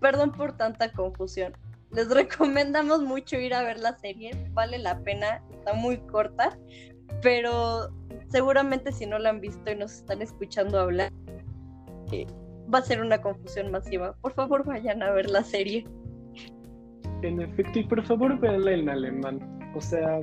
perdón 0.00 0.32
por 0.32 0.56
tanta 0.56 0.92
confusión. 0.92 1.52
Les 1.94 2.08
recomendamos 2.08 3.02
mucho 3.02 3.36
ir 3.36 3.54
a 3.54 3.62
ver 3.62 3.78
la 3.78 3.96
serie, 3.98 4.32
vale 4.52 4.78
la 4.78 4.98
pena, 5.00 5.42
está 5.50 5.74
muy 5.74 5.98
corta, 5.98 6.58
pero 7.20 7.90
seguramente 8.28 8.92
si 8.92 9.06
no 9.06 9.18
la 9.18 9.30
han 9.30 9.40
visto 9.40 9.70
y 9.70 9.76
nos 9.76 9.92
están 9.92 10.22
escuchando 10.22 10.80
hablar, 10.80 11.12
eh, 12.10 12.26
va 12.72 12.78
a 12.78 12.82
ser 12.82 13.02
una 13.02 13.20
confusión 13.20 13.70
masiva. 13.70 14.14
Por 14.22 14.32
favor, 14.32 14.64
vayan 14.64 15.02
a 15.02 15.10
ver 15.12 15.30
la 15.30 15.44
serie. 15.44 15.86
En 17.22 17.40
efecto, 17.40 17.78
y 17.78 17.84
por 17.84 18.02
favor, 18.04 18.38
véanla 18.40 18.72
en 18.72 18.88
alemán. 18.88 19.72
O 19.74 19.80
sea, 19.80 20.18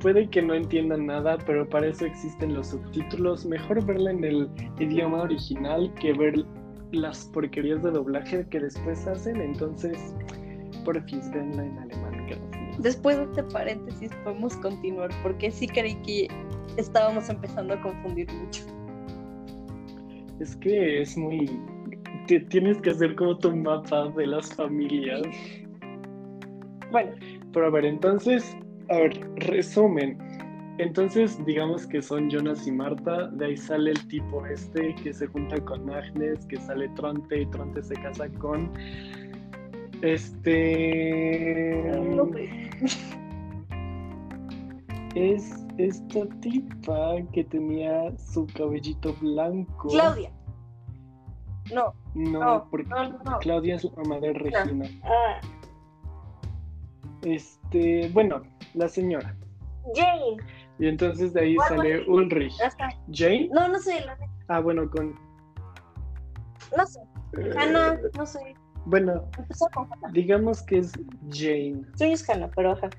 puede 0.00 0.28
que 0.28 0.42
no 0.42 0.54
entiendan 0.54 1.06
nada, 1.06 1.38
pero 1.46 1.68
para 1.68 1.86
eso 1.86 2.04
existen 2.04 2.54
los 2.54 2.68
subtítulos. 2.68 3.46
Mejor 3.46 3.84
verla 3.84 4.10
en 4.10 4.24
el 4.24 4.48
idioma 4.78 5.22
original 5.22 5.92
que 5.94 6.12
ver 6.12 6.44
las 6.92 7.24
porquerías 7.26 7.82
de 7.82 7.90
doblaje 7.90 8.46
que 8.50 8.60
después 8.60 9.06
hacen. 9.06 9.40
Entonces, 9.40 10.14
por 10.84 11.00
fin, 11.04 11.20
véanla 11.32 11.64
en 11.64 11.78
alemán. 11.78 12.12
Después 12.78 13.18
de 13.18 13.24
este 13.24 13.42
paréntesis, 13.44 14.10
podemos 14.24 14.56
continuar, 14.56 15.10
porque 15.22 15.50
sí 15.50 15.66
creí 15.66 15.94
que 15.96 16.28
estábamos 16.76 17.28
empezando 17.28 17.74
a 17.74 17.80
confundir 17.82 18.32
mucho. 18.32 18.64
Es 20.40 20.56
que 20.56 21.02
es 21.02 21.16
muy... 21.16 21.60
tienes 22.26 22.80
que 22.80 22.90
hacer 22.90 23.14
como 23.14 23.36
tu 23.38 23.54
mapa 23.54 24.08
de 24.16 24.26
las 24.26 24.54
familias. 24.54 25.22
Bueno, 26.90 27.12
pero 27.52 27.66
a 27.66 27.70
ver, 27.70 27.84
entonces, 27.84 28.56
a 28.88 28.96
ver, 28.96 29.20
resumen. 29.36 30.18
Entonces, 30.78 31.38
digamos 31.44 31.86
que 31.86 32.00
son 32.00 32.30
Jonas 32.30 32.66
y 32.66 32.72
Marta, 32.72 33.28
de 33.28 33.46
ahí 33.46 33.56
sale 33.56 33.90
el 33.90 34.08
tipo 34.08 34.44
este 34.46 34.94
que 35.02 35.12
se 35.12 35.26
junta 35.26 35.62
con 35.64 35.88
Agnes, 35.90 36.46
que 36.46 36.56
sale 36.56 36.88
Tronte 36.96 37.42
y 37.42 37.46
Tronte 37.46 37.82
se 37.82 37.94
casa 37.94 38.28
con 38.38 38.72
este... 40.02 41.90
es 45.14 45.62
esta 45.78 46.26
tipa 46.40 47.16
que 47.32 47.44
tenía 47.44 48.16
su 48.18 48.46
cabellito 48.54 49.14
blanco. 49.20 49.88
Claudia. 49.88 50.30
No. 51.72 51.94
No, 52.14 52.68
porque 52.70 52.90
Claudia 53.40 53.76
es 53.76 53.84
la 53.84 53.90
mamá 54.02 54.18
de 54.20 54.32
Regina. 54.34 54.86
Ah. 55.04 55.40
Este, 57.22 58.10
bueno, 58.12 58.42
la 58.74 58.88
señora. 58.88 59.34
Jane. 59.94 60.36
Y 60.78 60.88
entonces 60.88 61.32
de 61.32 61.40
ahí 61.40 61.56
sale 61.68 62.08
Ulrich. 62.08 62.54
¿Jane? 63.12 63.48
No, 63.52 63.68
no 63.68 63.78
sé. 63.78 64.04
Ah, 64.48 64.60
bueno, 64.60 64.90
con. 64.90 65.14
No 66.76 66.86
sé. 66.86 67.00
Hannah, 67.56 67.98
no 68.16 68.26
sé. 68.26 68.54
Bueno, 68.84 69.24
digamos 70.12 70.62
que 70.62 70.78
es 70.78 70.92
Jane. 71.30 71.82
Soy 71.96 72.12
es 72.12 72.28
Hannah, 72.28 72.50
pero 72.54 72.72
ajá. 72.72 72.90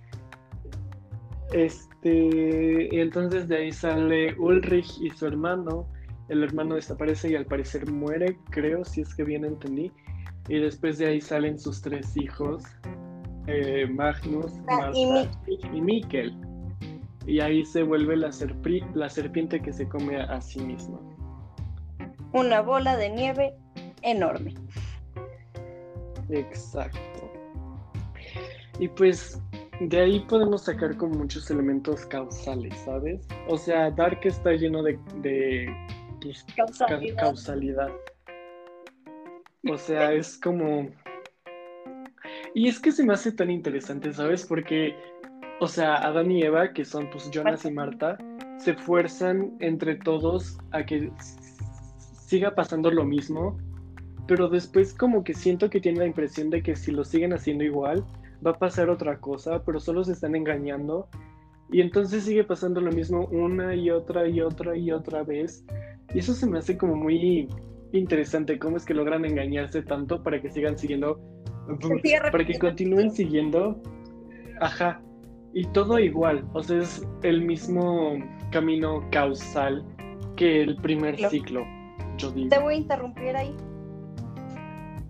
Este, 1.51 2.89
y 2.91 2.99
entonces 2.99 3.47
de 3.47 3.57
ahí 3.57 3.71
sale 3.71 4.33
Ulrich 4.35 4.99
y 5.01 5.09
su 5.11 5.27
hermano. 5.27 5.87
El 6.29 6.43
hermano 6.43 6.75
desaparece 6.75 7.31
y 7.31 7.35
al 7.35 7.45
parecer 7.45 7.89
muere, 7.91 8.37
creo, 8.49 8.83
si 8.85 9.01
es 9.01 9.13
que 9.13 9.23
bien 9.23 9.45
entendí. 9.45 9.91
Y 10.47 10.59
después 10.59 10.97
de 10.97 11.07
ahí 11.07 11.21
salen 11.21 11.59
sus 11.59 11.81
tres 11.81 12.17
hijos, 12.17 12.63
eh, 13.47 13.85
Magnus, 13.89 14.51
ah, 14.69 14.91
y, 14.93 15.81
Mikkel. 15.81 16.35
y 17.27 17.39
ahí 17.39 17.65
se 17.65 17.83
vuelve 17.83 18.17
la, 18.17 18.31
la 18.93 19.09
serpiente 19.09 19.61
que 19.61 19.71
se 19.71 19.87
come 19.87 20.21
a 20.21 20.41
sí 20.41 20.59
misma. 20.61 20.99
Una 22.33 22.61
bola 22.61 22.97
de 22.97 23.09
nieve 23.09 23.53
enorme. 24.01 24.55
Exacto. 26.29 27.31
Y 28.79 28.87
pues 28.87 29.41
de 29.79 29.99
ahí 29.99 30.19
podemos 30.21 30.63
sacar 30.63 30.95
como 30.97 31.15
muchos 31.15 31.49
elementos 31.51 32.05
causales, 32.05 32.73
¿sabes? 32.85 33.27
O 33.47 33.57
sea, 33.57 33.91
Dark 33.91 34.19
está 34.23 34.51
lleno 34.53 34.83
de, 34.83 34.97
pues, 36.21 36.45
causalidad. 37.17 37.91
O 39.69 39.77
sea, 39.77 40.13
es 40.13 40.37
como... 40.37 40.89
Y 42.55 42.67
es 42.67 42.79
que 42.79 42.91
se 42.91 43.03
me 43.03 43.13
hace 43.13 43.31
tan 43.31 43.49
interesante, 43.49 44.13
¿sabes? 44.13 44.45
Porque, 44.45 44.95
o 45.59 45.67
sea, 45.67 45.95
Adán 45.95 46.31
y 46.31 46.43
Eva, 46.43 46.71
que 46.71 46.85
son 46.85 47.09
pues 47.09 47.29
Jonas 47.31 47.65
y 47.65 47.71
Marta, 47.71 48.17
se 48.59 48.75
fuerzan 48.75 49.55
entre 49.59 49.95
todos 49.95 50.57
a 50.71 50.85
que 50.85 51.11
siga 52.27 52.53
pasando 52.53 52.91
lo 52.91 53.03
mismo, 53.03 53.57
pero 54.27 54.49
después 54.49 54.93
como 54.93 55.23
que 55.23 55.33
siento 55.33 55.69
que 55.69 55.81
tiene 55.81 55.99
la 55.99 56.07
impresión 56.07 56.49
de 56.49 56.61
que 56.61 56.75
si 56.75 56.91
lo 56.91 57.03
siguen 57.03 57.33
haciendo 57.33 57.63
igual, 57.63 58.03
va 58.45 58.51
a 58.51 58.59
pasar 58.59 58.89
otra 58.89 59.19
cosa, 59.19 59.63
pero 59.63 59.79
solo 59.79 60.03
se 60.03 60.13
están 60.13 60.35
engañando. 60.35 61.07
Y 61.71 61.81
entonces 61.81 62.23
sigue 62.23 62.43
pasando 62.43 62.81
lo 62.81 62.91
mismo 62.91 63.25
una 63.27 63.75
y 63.75 63.89
otra 63.89 64.27
y 64.27 64.41
otra 64.41 64.77
y 64.77 64.91
otra 64.91 65.23
vez. 65.23 65.65
Y 66.13 66.19
eso 66.19 66.33
se 66.33 66.47
me 66.47 66.59
hace 66.59 66.77
como 66.77 66.95
muy 66.95 67.49
interesante, 67.91 68.59
cómo 68.59 68.77
es 68.77 68.85
que 68.85 68.93
logran 68.93 69.25
engañarse 69.25 69.81
tanto 69.81 70.21
para 70.21 70.41
que 70.41 70.49
sigan 70.49 70.77
siguiendo, 70.77 71.19
para 72.31 72.45
que 72.45 72.59
continúen 72.59 73.11
siguiendo. 73.11 73.81
Ajá. 74.59 75.01
Y 75.53 75.67
todo 75.67 75.99
igual, 75.99 76.45
o 76.53 76.63
sea, 76.63 76.79
es 76.79 77.05
el 77.21 77.43
mismo 77.43 78.17
camino 78.51 79.07
causal 79.11 79.83
que 80.35 80.61
el 80.61 80.75
primer 80.77 81.17
ciclo. 81.29 81.63
Yo 82.17 82.31
digo. 82.31 82.49
Te 82.49 82.59
voy 82.59 82.75
a 82.75 82.77
interrumpir 82.77 83.35
ahí. 83.35 83.55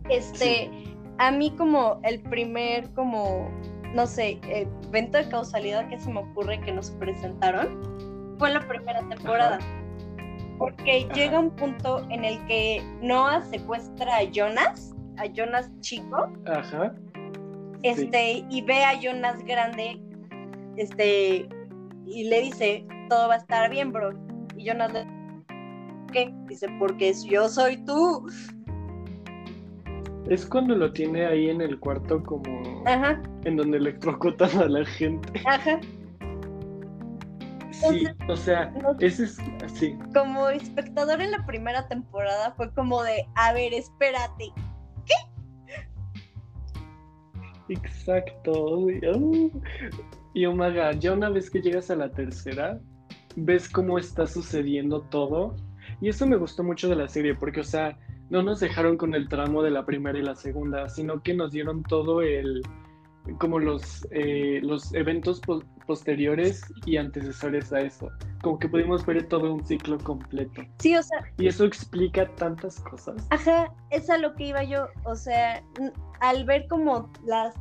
Este, 0.10 0.70
a 1.18 1.32
mí 1.32 1.52
como 1.52 2.00
el 2.04 2.22
primer, 2.22 2.90
como, 2.94 3.50
no 3.94 4.06
sé, 4.08 4.40
evento 4.44 5.18
de 5.18 5.30
causalidad 5.30 5.88
que 5.90 6.00
se 6.00 6.12
me 6.12 6.20
ocurre 6.20 6.60
que 6.62 6.72
nos 6.72 6.92
presentaron 6.92 8.36
fue 8.38 8.52
la 8.52 8.68
primera 8.68 9.08
temporada. 9.08 9.60
Porque 10.58 11.08
llega 11.14 11.40
un 11.40 11.52
punto 11.52 12.06
en 12.10 12.26
el 12.26 12.44
que 12.46 12.82
Noah 13.02 13.42
secuestra 13.44 14.18
a 14.18 14.24
Jonas, 14.24 14.94
a 15.18 15.26
Jonas 15.26 15.72
chico. 15.80 16.32
Ajá. 16.46 16.94
Este, 17.82 18.46
y 18.50 18.62
ve 18.62 18.84
a 18.84 19.00
Jonas 19.00 19.44
grande, 19.44 20.00
este, 20.78 21.50
y 22.06 22.24
le 22.30 22.42
dice, 22.42 22.86
todo 23.10 23.28
va 23.28 23.36
a 23.36 23.38
estar 23.38 23.70
bien, 23.70 23.92
bro. 23.92 24.12
Y 24.56 24.66
Jonas 24.66 24.94
le 24.94 25.06
¿qué? 26.14 26.34
Dice, 26.48 26.68
porque 26.80 27.14
yo 27.26 27.50
soy 27.50 27.78
tú. 27.84 28.26
Es 30.30 30.46
cuando 30.46 30.76
lo 30.76 30.92
tiene 30.92 31.26
ahí 31.26 31.50
en 31.50 31.62
el 31.62 31.80
cuarto 31.80 32.24
como 32.24 32.84
Ajá. 32.86 33.22
en 33.44 33.58
donde 33.58 33.78
electrocutan 33.78 34.50
a 34.58 34.66
la 34.66 34.86
gente. 34.86 35.42
Ajá. 35.46 35.80
Sí, 37.72 38.06
o 38.30 38.36
sea, 38.36 38.74
ese 39.00 39.26
es 39.26 39.38
así. 39.64 39.98
Como 40.14 40.48
espectador 40.48 41.22
en 41.22 41.32
la 41.32 41.46
primera 41.46 41.88
temporada 41.88 42.54
fue 42.54 42.72
como 42.74 43.04
de, 43.04 43.26
a 43.36 43.52
ver, 43.52 43.74
espérate, 43.74 44.54
¿qué? 45.06 45.14
Exacto. 47.74 48.88
Y 50.34 50.46
Omaga, 50.46 50.94
ya 50.94 51.14
una 51.14 51.30
vez 51.30 51.50
que 51.50 51.62
llegas 51.62 51.92
a 51.92 51.96
la 51.96 52.10
tercera, 52.10 52.80
ves 53.36 53.68
cómo 53.68 54.00
está 54.00 54.26
sucediendo 54.28 55.02
todo. 55.02 55.56
Y 56.00 56.10
eso 56.10 56.26
me 56.26 56.38
gustó 56.38 56.64
mucho 56.64 56.88
de 56.88 56.96
la 56.96 57.08
serie, 57.10 57.36
porque, 57.36 57.60
o 57.60 57.66
sea, 57.66 57.98
no 58.34 58.42
nos 58.42 58.60
dejaron 58.60 58.98
con 58.98 59.14
el 59.14 59.30
tramo 59.30 59.62
de 59.62 59.70
la 59.70 59.86
primera 59.86 60.18
y 60.18 60.24
la 60.24 60.34
segunda, 60.34 60.90
sino 60.90 61.22
que 61.22 61.36
nos 61.36 61.52
dieron 61.52 61.84
todo 61.84 62.24
el, 62.24 62.64
como 63.38 63.60
los, 63.60 64.08
eh, 64.10 64.60
los 64.64 64.92
eventos 64.96 65.40
posteriores 65.86 66.64
y 66.88 66.98
antecesores 66.98 67.72
a 67.72 67.82
eso. 67.82 68.10
Como 68.42 68.58
que 68.58 68.68
pudimos 68.68 69.06
ver 69.06 69.28
todo 69.28 69.54
un 69.54 69.64
ciclo 69.64 70.00
completo. 70.00 70.64
Sí, 70.80 70.96
o 70.96 71.04
sea. 71.04 71.20
Y 71.38 71.46
eso 71.46 71.64
explica 71.64 72.28
tantas 72.34 72.80
cosas. 72.80 73.24
Ajá, 73.30 73.72
es 73.92 74.10
a 74.10 74.18
lo 74.18 74.34
que 74.34 74.48
iba 74.48 74.64
yo. 74.64 74.88
O 75.06 75.16
sea, 75.16 75.64
al 76.20 76.44
ver 76.46 76.66
como 76.68 77.12
las 77.28 77.54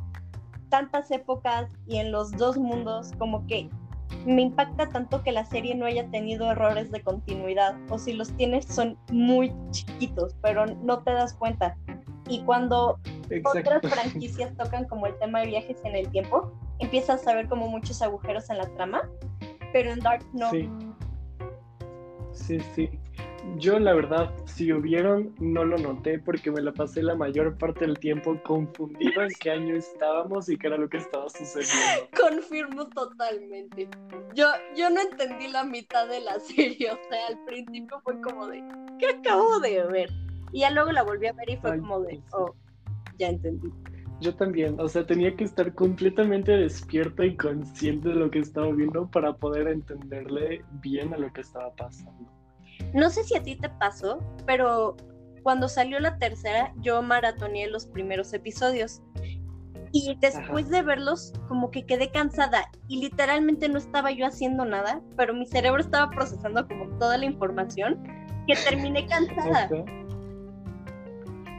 tantas 0.69 1.11
épocas 1.11 1.71
y 1.87 1.97
en 1.97 2.11
los 2.11 2.31
dos 2.31 2.57
mundos, 2.57 3.11
como 3.19 3.45
que 3.45 3.69
me 4.25 4.41
impacta 4.41 4.89
tanto 4.89 5.23
que 5.23 5.31
la 5.31 5.45
serie 5.45 5.75
no 5.75 5.85
haya 5.85 6.07
tenido 6.09 6.51
errores 6.51 6.91
de 6.91 7.01
continuidad 7.01 7.75
o 7.89 7.97
si 7.97 8.13
los 8.13 8.31
tienes 8.33 8.65
son 8.65 8.97
muy 9.11 9.53
chiquitos, 9.71 10.35
pero 10.41 10.65
no 10.65 11.03
te 11.03 11.11
das 11.11 11.33
cuenta. 11.33 11.75
Y 12.29 12.41
cuando 12.43 12.99
otras 13.43 13.81
franquicias 13.81 14.55
tocan 14.55 14.85
como 14.85 15.07
el 15.07 15.17
tema 15.19 15.41
de 15.41 15.47
viajes 15.47 15.77
en 15.83 15.95
el 15.95 16.07
tiempo, 16.09 16.53
empiezas 16.79 17.27
a 17.27 17.35
ver 17.35 17.47
como 17.47 17.67
muchos 17.67 18.01
agujeros 18.01 18.49
en 18.49 18.57
la 18.59 18.67
trama, 18.75 19.01
pero 19.73 19.91
en 19.91 19.99
Dark 19.99 20.25
no. 20.33 20.49
Sí, 20.49 20.69
sí. 22.31 22.59
sí. 22.75 23.02
Yo 23.57 23.77
la 23.77 23.93
verdad, 23.93 24.33
si 24.45 24.71
hubieron, 24.71 25.33
no 25.39 25.65
lo 25.65 25.77
noté 25.77 26.17
porque 26.19 26.49
me 26.49 26.61
la 26.61 26.71
pasé 26.71 27.03
la 27.03 27.15
mayor 27.15 27.57
parte 27.57 27.85
del 27.85 27.99
tiempo 27.99 28.41
confundido 28.43 29.21
en 29.21 29.29
qué 29.39 29.51
año 29.51 29.75
estábamos 29.75 30.49
y 30.49 30.57
qué 30.57 30.67
era 30.67 30.77
lo 30.77 30.89
que 30.89 30.97
estaba 30.97 31.29
sucediendo. 31.29 32.09
Confirmo 32.19 32.87
totalmente. 32.89 33.89
Yo, 34.33 34.47
yo 34.75 34.89
no 34.89 35.01
entendí 35.01 35.49
la 35.49 35.63
mitad 35.65 36.07
de 36.07 36.21
la 36.21 36.39
serie, 36.39 36.91
o 36.91 36.97
sea, 37.09 37.27
al 37.27 37.45
principio 37.45 37.99
fue 38.03 38.19
como 38.21 38.47
de, 38.47 38.63
¿qué 38.97 39.07
acabo 39.07 39.59
de 39.59 39.83
ver? 39.87 40.09
Y 40.51 40.61
ya 40.61 40.71
luego 40.71 40.91
la 40.91 41.03
volví 41.03 41.27
a 41.27 41.33
ver 41.33 41.49
y 41.49 41.57
fue 41.57 41.77
como 41.79 41.99
de, 42.01 42.21
oh, 42.31 42.55
ya 43.17 43.27
entendí. 43.27 43.71
Yo 44.21 44.33
también, 44.35 44.79
o 44.79 44.87
sea, 44.87 45.05
tenía 45.05 45.35
que 45.35 45.43
estar 45.43 45.73
completamente 45.73 46.53
despierta 46.53 47.25
y 47.25 47.35
consciente 47.35 48.09
de 48.09 48.15
lo 48.15 48.31
que 48.31 48.39
estaba 48.39 48.71
viendo 48.71 49.09
para 49.11 49.33
poder 49.33 49.67
entenderle 49.67 50.63
bien 50.81 51.13
a 51.13 51.17
lo 51.17 51.31
que 51.33 51.41
estaba 51.41 51.75
pasando. 51.75 52.42
No 52.93 53.09
sé 53.09 53.23
si 53.23 53.35
a 53.35 53.43
ti 53.43 53.55
te 53.55 53.69
pasó, 53.69 54.19
pero 54.45 54.95
cuando 55.43 55.67
salió 55.67 55.99
la 55.99 56.17
tercera, 56.17 56.73
yo 56.77 57.01
maratoneé 57.01 57.67
los 57.69 57.85
primeros 57.85 58.33
episodios. 58.33 59.01
Y 59.91 60.17
después 60.19 60.69
de 60.69 60.81
verlos, 60.81 61.33
como 61.47 61.69
que 61.69 61.85
quedé 61.85 62.09
cansada 62.09 62.71
y 62.87 62.99
literalmente 62.99 63.69
no 63.69 63.77
estaba 63.77 64.11
yo 64.11 64.25
haciendo 64.25 64.65
nada, 64.65 65.01
pero 65.15 65.35
mi 65.35 65.45
cerebro 65.45 65.81
estaba 65.81 66.09
procesando 66.09 66.67
como 66.67 66.87
toda 66.97 67.19
la 67.19 67.25
información 67.25 68.01
que 68.47 68.55
terminé 68.55 69.05
cansada. 69.05 69.69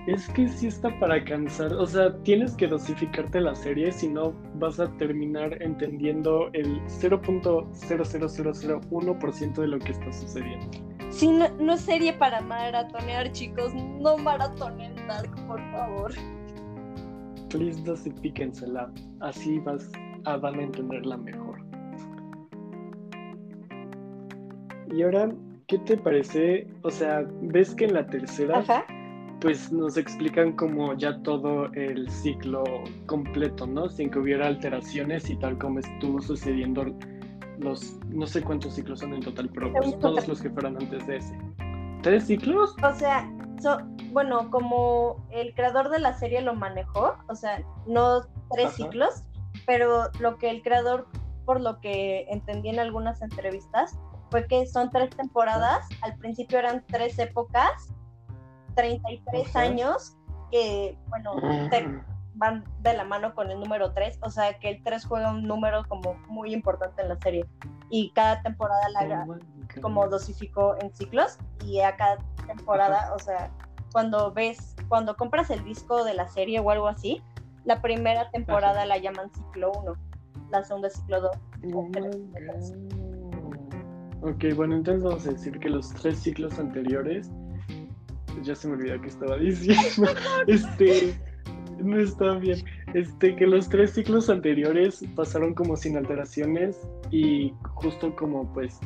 Es 0.06 0.28
que 0.30 0.48
sí 0.48 0.66
está 0.66 0.90
para 1.00 1.24
cansar, 1.24 1.72
o 1.72 1.86
sea, 1.86 2.14
tienes 2.24 2.54
que 2.56 2.66
dosificarte 2.66 3.40
la 3.40 3.54
serie, 3.54 3.90
si 3.90 4.06
no 4.08 4.34
vas 4.56 4.78
a 4.78 4.86
terminar 4.98 5.62
entendiendo 5.62 6.50
el 6.52 6.78
0.00001% 6.82 9.54
de 9.54 9.66
lo 9.66 9.78
que 9.78 9.92
está 9.92 10.12
sucediendo. 10.12 10.66
Sí, 11.08 11.28
no, 11.28 11.48
no, 11.60 11.72
es 11.72 11.80
serie 11.80 12.12
para 12.12 12.42
maratonear, 12.42 13.32
chicos. 13.32 13.72
No 13.74 14.18
maratonen 14.18 14.94
Dark, 15.06 15.30
por 15.46 15.58
favor. 15.70 16.12
Please 17.48 17.82
dosifíquensela. 17.84 18.92
Así 19.20 19.58
vas 19.60 19.90
a, 20.24 20.36
van 20.36 20.58
a 20.58 20.64
entenderla 20.64 21.16
mejor. 21.16 21.64
Y 24.92 25.02
ahora, 25.02 25.32
¿qué 25.66 25.78
te 25.78 25.96
parece? 25.96 26.68
O 26.82 26.90
sea, 26.90 27.26
ves 27.40 27.74
que 27.74 27.86
en 27.86 27.94
la 27.94 28.06
tercera, 28.06 28.62
pues 29.44 29.70
nos 29.70 29.98
explican 29.98 30.52
como 30.52 30.94
ya 30.94 31.22
todo 31.22 31.66
el 31.74 32.10
ciclo 32.10 32.64
completo, 33.04 33.66
¿no? 33.66 33.90
Sin 33.90 34.10
que 34.10 34.18
hubiera 34.18 34.46
alteraciones 34.46 35.28
y 35.28 35.36
tal 35.36 35.58
como 35.58 35.80
estuvo 35.80 36.22
sucediendo 36.22 36.86
los, 37.58 38.00
no 38.08 38.26
sé 38.26 38.40
cuántos 38.40 38.74
ciclos 38.74 39.00
son 39.00 39.12
en 39.12 39.20
total, 39.20 39.50
pero 39.52 39.70
pues, 39.70 39.98
todos 39.98 40.26
los 40.26 40.40
que 40.40 40.48
fueron 40.48 40.78
antes 40.80 41.06
de 41.06 41.18
ese. 41.18 41.38
¿Tres 42.02 42.24
ciclos? 42.26 42.74
O 42.82 42.92
sea, 42.94 43.30
bueno, 44.12 44.50
como 44.50 45.22
el 45.30 45.52
creador 45.52 45.90
de 45.90 45.98
la 45.98 46.14
serie 46.14 46.40
lo 46.40 46.54
manejó, 46.54 47.14
o 47.28 47.34
sea, 47.34 47.62
no 47.86 48.22
tres 48.50 48.72
ciclos, 48.72 49.24
pero 49.66 50.04
lo 50.20 50.38
que 50.38 50.48
el 50.48 50.62
creador, 50.62 51.06
por 51.44 51.60
lo 51.60 51.82
que 51.82 52.24
entendí 52.30 52.70
en 52.70 52.78
algunas 52.78 53.20
entrevistas, 53.20 53.94
fue 54.30 54.46
que 54.46 54.64
son 54.64 54.90
tres 54.90 55.10
temporadas, 55.10 55.86
al 56.00 56.16
principio 56.16 56.58
eran 56.58 56.82
tres 56.86 57.18
épocas, 57.18 57.94
33 58.74 59.56
años, 59.56 60.16
que, 60.50 60.98
bueno, 61.08 61.34
van 62.34 62.64
de 62.80 62.94
la 62.94 63.04
mano 63.04 63.34
con 63.34 63.50
el 63.50 63.60
número 63.60 63.92
3, 63.92 64.18
o 64.22 64.30
sea 64.30 64.58
que 64.58 64.70
el 64.70 64.82
3 64.82 65.04
juega 65.06 65.30
un 65.30 65.44
número 65.44 65.84
como 65.88 66.14
muy 66.28 66.52
importante 66.52 67.02
en 67.02 67.08
la 67.08 67.16
serie. 67.20 67.46
Y 67.90 68.10
cada 68.10 68.42
temporada 68.42 68.88
la 68.90 69.00
haga 69.00 69.26
como 69.80 70.08
dosificó 70.08 70.76
en 70.80 70.92
ciclos 70.94 71.38
y 71.64 71.80
a 71.80 71.96
cada 71.96 72.18
temporada, 72.46 73.12
o 73.14 73.18
sea, 73.18 73.50
cuando 73.92 74.32
ves, 74.32 74.74
cuando 74.88 75.16
compras 75.16 75.50
el 75.50 75.64
disco 75.64 76.04
de 76.04 76.14
la 76.14 76.28
serie 76.28 76.60
o 76.60 76.70
algo 76.70 76.88
así, 76.88 77.22
la 77.64 77.80
primera 77.80 78.30
temporada 78.30 78.84
la 78.84 78.98
llaman 78.98 79.30
ciclo 79.32 79.72
1, 79.72 79.94
la 80.50 80.64
segunda 80.64 80.90
ciclo 80.90 81.20
2. 81.20 81.30
ok, 84.22 84.44
bueno, 84.56 84.76
entonces 84.76 85.04
vamos 85.04 85.26
a 85.26 85.30
decir 85.30 85.58
que 85.58 85.70
los 85.70 85.92
tres 85.94 86.18
ciclos 86.18 86.58
anteriores, 86.58 87.30
ya 88.42 88.54
se 88.54 88.68
me 88.68 88.74
olvidó 88.74 89.00
que 89.00 89.08
estaba 89.08 89.36
diciendo, 89.36 90.08
este 90.46 91.14
no 91.82 92.00
está 92.00 92.34
bien. 92.34 92.64
Este, 92.94 93.34
que 93.36 93.46
los 93.46 93.68
tres 93.68 93.92
ciclos 93.92 94.30
anteriores 94.30 95.04
pasaron 95.14 95.54
como 95.54 95.76
sin 95.76 95.96
alteraciones 95.96 96.80
y 97.10 97.52
justo 97.74 98.14
como 98.14 98.52
pues 98.52 98.78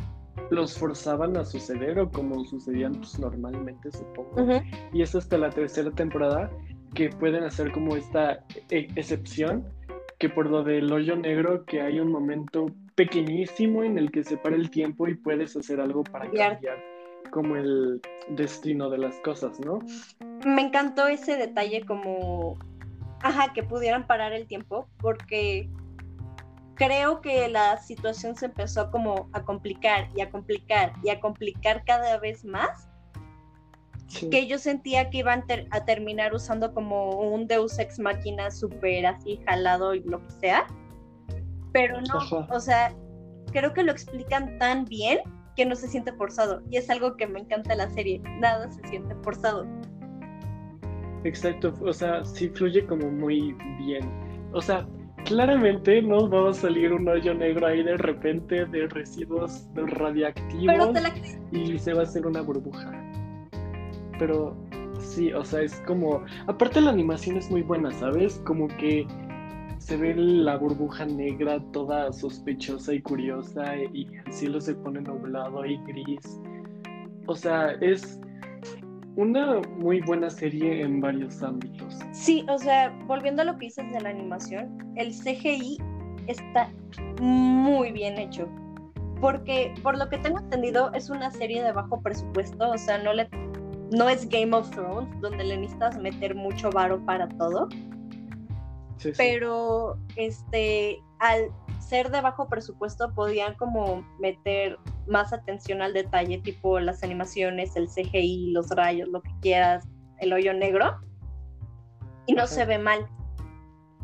los 0.50 0.78
forzaban 0.78 1.37
a 1.37 1.44
suceder 1.44 1.98
o 1.98 2.11
como 2.11 2.44
sucedían 2.44 2.94
pues, 2.94 3.18
normalmente, 3.18 3.90
supongo. 3.90 4.62
Y 4.92 5.02
es 5.02 5.14
hasta 5.14 5.37
la 5.37 5.50
tercera 5.50 5.90
temporada 5.90 6.50
que 6.94 7.11
pueden 7.11 7.44
hacer 7.44 7.70
como 7.72 7.96
esta 7.96 8.44
e, 8.70 8.88
excepción, 8.96 9.64
que 10.18 10.30
por 10.30 10.48
lo 10.48 10.64
del 10.64 10.90
hoyo 10.90 11.16
negro, 11.16 11.64
que 11.66 11.82
hay 11.82 12.00
un 12.00 12.11
momento 12.11 12.66
pequeñísimo 12.94 13.84
en 13.84 13.98
el 13.98 14.11
que 14.11 14.24
se 14.24 14.37
para 14.38 14.56
el 14.56 14.70
tiempo 14.70 15.06
y 15.06 15.14
puedes 15.14 15.54
hacer 15.54 15.80
algo 15.80 16.02
para 16.02 16.24
cambiar 16.30 16.97
como 17.30 17.56
el 17.56 18.00
destino 18.30 18.90
de 18.90 18.98
las 18.98 19.16
cosas, 19.20 19.58
¿no? 19.60 19.78
Me 20.44 20.62
encantó 20.62 21.06
ese 21.06 21.36
detalle 21.36 21.84
como 21.84 22.58
ajá, 23.22 23.52
que 23.52 23.62
pudieran 23.62 24.06
parar 24.06 24.32
el 24.32 24.46
tiempo, 24.46 24.88
porque 24.98 25.68
creo 26.74 27.20
que 27.20 27.48
la 27.48 27.76
situación 27.78 28.36
se 28.36 28.46
empezó 28.46 28.90
como 28.90 29.28
a 29.32 29.42
complicar 29.42 30.08
y 30.14 30.20
a 30.20 30.30
complicar 30.30 30.92
y 31.02 31.10
a 31.10 31.20
complicar 31.20 31.84
cada 31.84 32.18
vez 32.18 32.44
más. 32.44 32.88
Que 34.30 34.46
yo 34.46 34.58
sentía 34.58 35.10
que 35.10 35.18
iban 35.18 35.44
a 35.70 35.84
terminar 35.84 36.32
usando 36.32 36.72
como 36.72 37.10
un 37.10 37.46
Deus 37.46 37.78
ex 37.78 37.98
máquina 37.98 38.50
súper 38.50 39.04
así 39.04 39.38
jalado 39.46 39.94
y 39.94 40.00
lo 40.00 40.26
que 40.26 40.30
sea. 40.40 40.66
Pero 41.72 42.00
no, 42.00 42.46
o 42.48 42.58
sea, 42.58 42.94
creo 43.52 43.74
que 43.74 43.82
lo 43.82 43.92
explican 43.92 44.58
tan 44.58 44.86
bien 44.86 45.20
que 45.58 45.66
no 45.66 45.74
se 45.74 45.88
siente 45.88 46.12
forzado. 46.12 46.62
Y 46.70 46.76
es 46.76 46.88
algo 46.88 47.16
que 47.16 47.26
me 47.26 47.40
encanta 47.40 47.74
la 47.74 47.90
serie. 47.90 48.22
Nada 48.38 48.70
se 48.70 48.80
siente 48.86 49.12
forzado. 49.24 49.66
Exacto, 51.24 51.74
o 51.82 51.92
sea, 51.92 52.24
sí 52.24 52.48
fluye 52.48 52.86
como 52.86 53.10
muy 53.10 53.56
bien. 53.80 54.08
O 54.52 54.62
sea, 54.62 54.86
claramente 55.24 56.00
no 56.00 56.30
va 56.30 56.50
a 56.50 56.54
salir 56.54 56.92
un 56.92 57.08
hoyo 57.08 57.34
negro 57.34 57.66
ahí 57.66 57.82
de 57.82 57.96
repente 57.96 58.66
de 58.66 58.86
residuos 58.86 59.66
radiactivos 59.74 60.90
y 61.50 61.76
se 61.76 61.92
va 61.92 62.02
a 62.02 62.04
hacer 62.04 62.24
una 62.24 62.40
burbuja. 62.40 62.92
Pero 64.20 64.56
sí, 65.00 65.32
o 65.32 65.44
sea, 65.44 65.62
es 65.62 65.82
como... 65.88 66.24
Aparte 66.46 66.80
la 66.80 66.90
animación 66.90 67.36
es 67.36 67.50
muy 67.50 67.62
buena, 67.62 67.90
¿sabes? 67.90 68.40
Como 68.46 68.68
que 68.68 69.08
se 69.78 69.96
ve 69.96 70.14
la 70.14 70.56
burbuja 70.56 71.06
negra 71.06 71.60
toda 71.72 72.12
sospechosa 72.12 72.94
y 72.94 73.00
curiosa 73.00 73.76
y 73.76 74.06
el 74.26 74.32
cielo 74.32 74.60
se 74.60 74.74
pone 74.74 75.00
nublado 75.00 75.64
y 75.64 75.76
gris. 75.84 76.40
O 77.26 77.34
sea, 77.34 77.72
es 77.80 78.20
una 79.16 79.60
muy 79.78 80.00
buena 80.00 80.30
serie 80.30 80.82
en 80.82 81.00
varios 81.00 81.42
ámbitos. 81.42 81.98
Sí, 82.12 82.44
o 82.48 82.58
sea, 82.58 82.96
volviendo 83.06 83.42
a 83.42 83.44
lo 83.44 83.58
que 83.58 83.66
dices 83.66 83.90
de 83.92 84.00
la 84.00 84.10
animación, 84.10 84.78
el 84.96 85.10
CGI 85.12 85.78
está 86.26 86.70
muy 87.20 87.92
bien 87.92 88.18
hecho. 88.18 88.48
Porque, 89.20 89.74
por 89.82 89.98
lo 89.98 90.08
que 90.08 90.18
tengo 90.18 90.38
entendido, 90.38 90.92
es 90.92 91.10
una 91.10 91.30
serie 91.32 91.64
de 91.64 91.72
bajo 91.72 92.00
presupuesto, 92.00 92.70
o 92.70 92.78
sea, 92.78 93.02
no, 93.02 93.12
le, 93.12 93.28
no 93.90 94.08
es 94.08 94.28
Game 94.28 94.54
of 94.54 94.70
Thrones, 94.70 95.08
donde 95.20 95.42
le 95.42 95.56
necesitas 95.56 95.98
meter 95.98 96.36
mucho 96.36 96.70
varo 96.70 97.04
para 97.04 97.28
todo. 97.28 97.68
Pero, 99.16 99.98
este, 100.16 101.02
al 101.20 101.50
ser 101.80 102.11
de 102.11 102.20
bajo 102.20 102.48
presupuesto, 102.48 103.12
podían 103.14 103.54
como 103.54 104.04
meter 104.18 104.78
más 105.06 105.32
atención 105.32 105.82
al 105.82 105.94
detalle, 105.94 106.38
tipo 106.38 106.78
las 106.80 107.02
animaciones, 107.02 107.76
el 107.76 107.88
CGI, 107.88 108.50
los 108.52 108.68
rayos, 108.70 109.08
lo 109.08 109.22
que 109.22 109.30
quieras, 109.40 109.87
el 110.18 110.32
hoyo 110.32 110.52
negro, 110.52 110.98
y 112.26 112.34
no 112.34 112.46
se 112.46 112.64
ve 112.64 112.78
mal. 112.78 113.08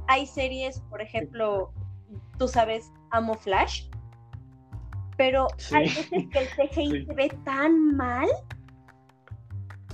Hay 0.09 0.27
series, 0.27 0.81
por 0.91 1.03
ejemplo, 1.03 1.73
tú 2.39 2.49
sabes, 2.49 2.91
amo 3.11 3.35
Flash, 3.35 3.89
pero 5.17 5.47
hay 5.73 5.85
veces 5.85 6.29
que 6.31 6.39
el 6.39 6.49
CGI 6.49 7.07
se 7.07 7.15
ve 7.15 7.29
tan 7.45 7.97
mal. 7.97 8.29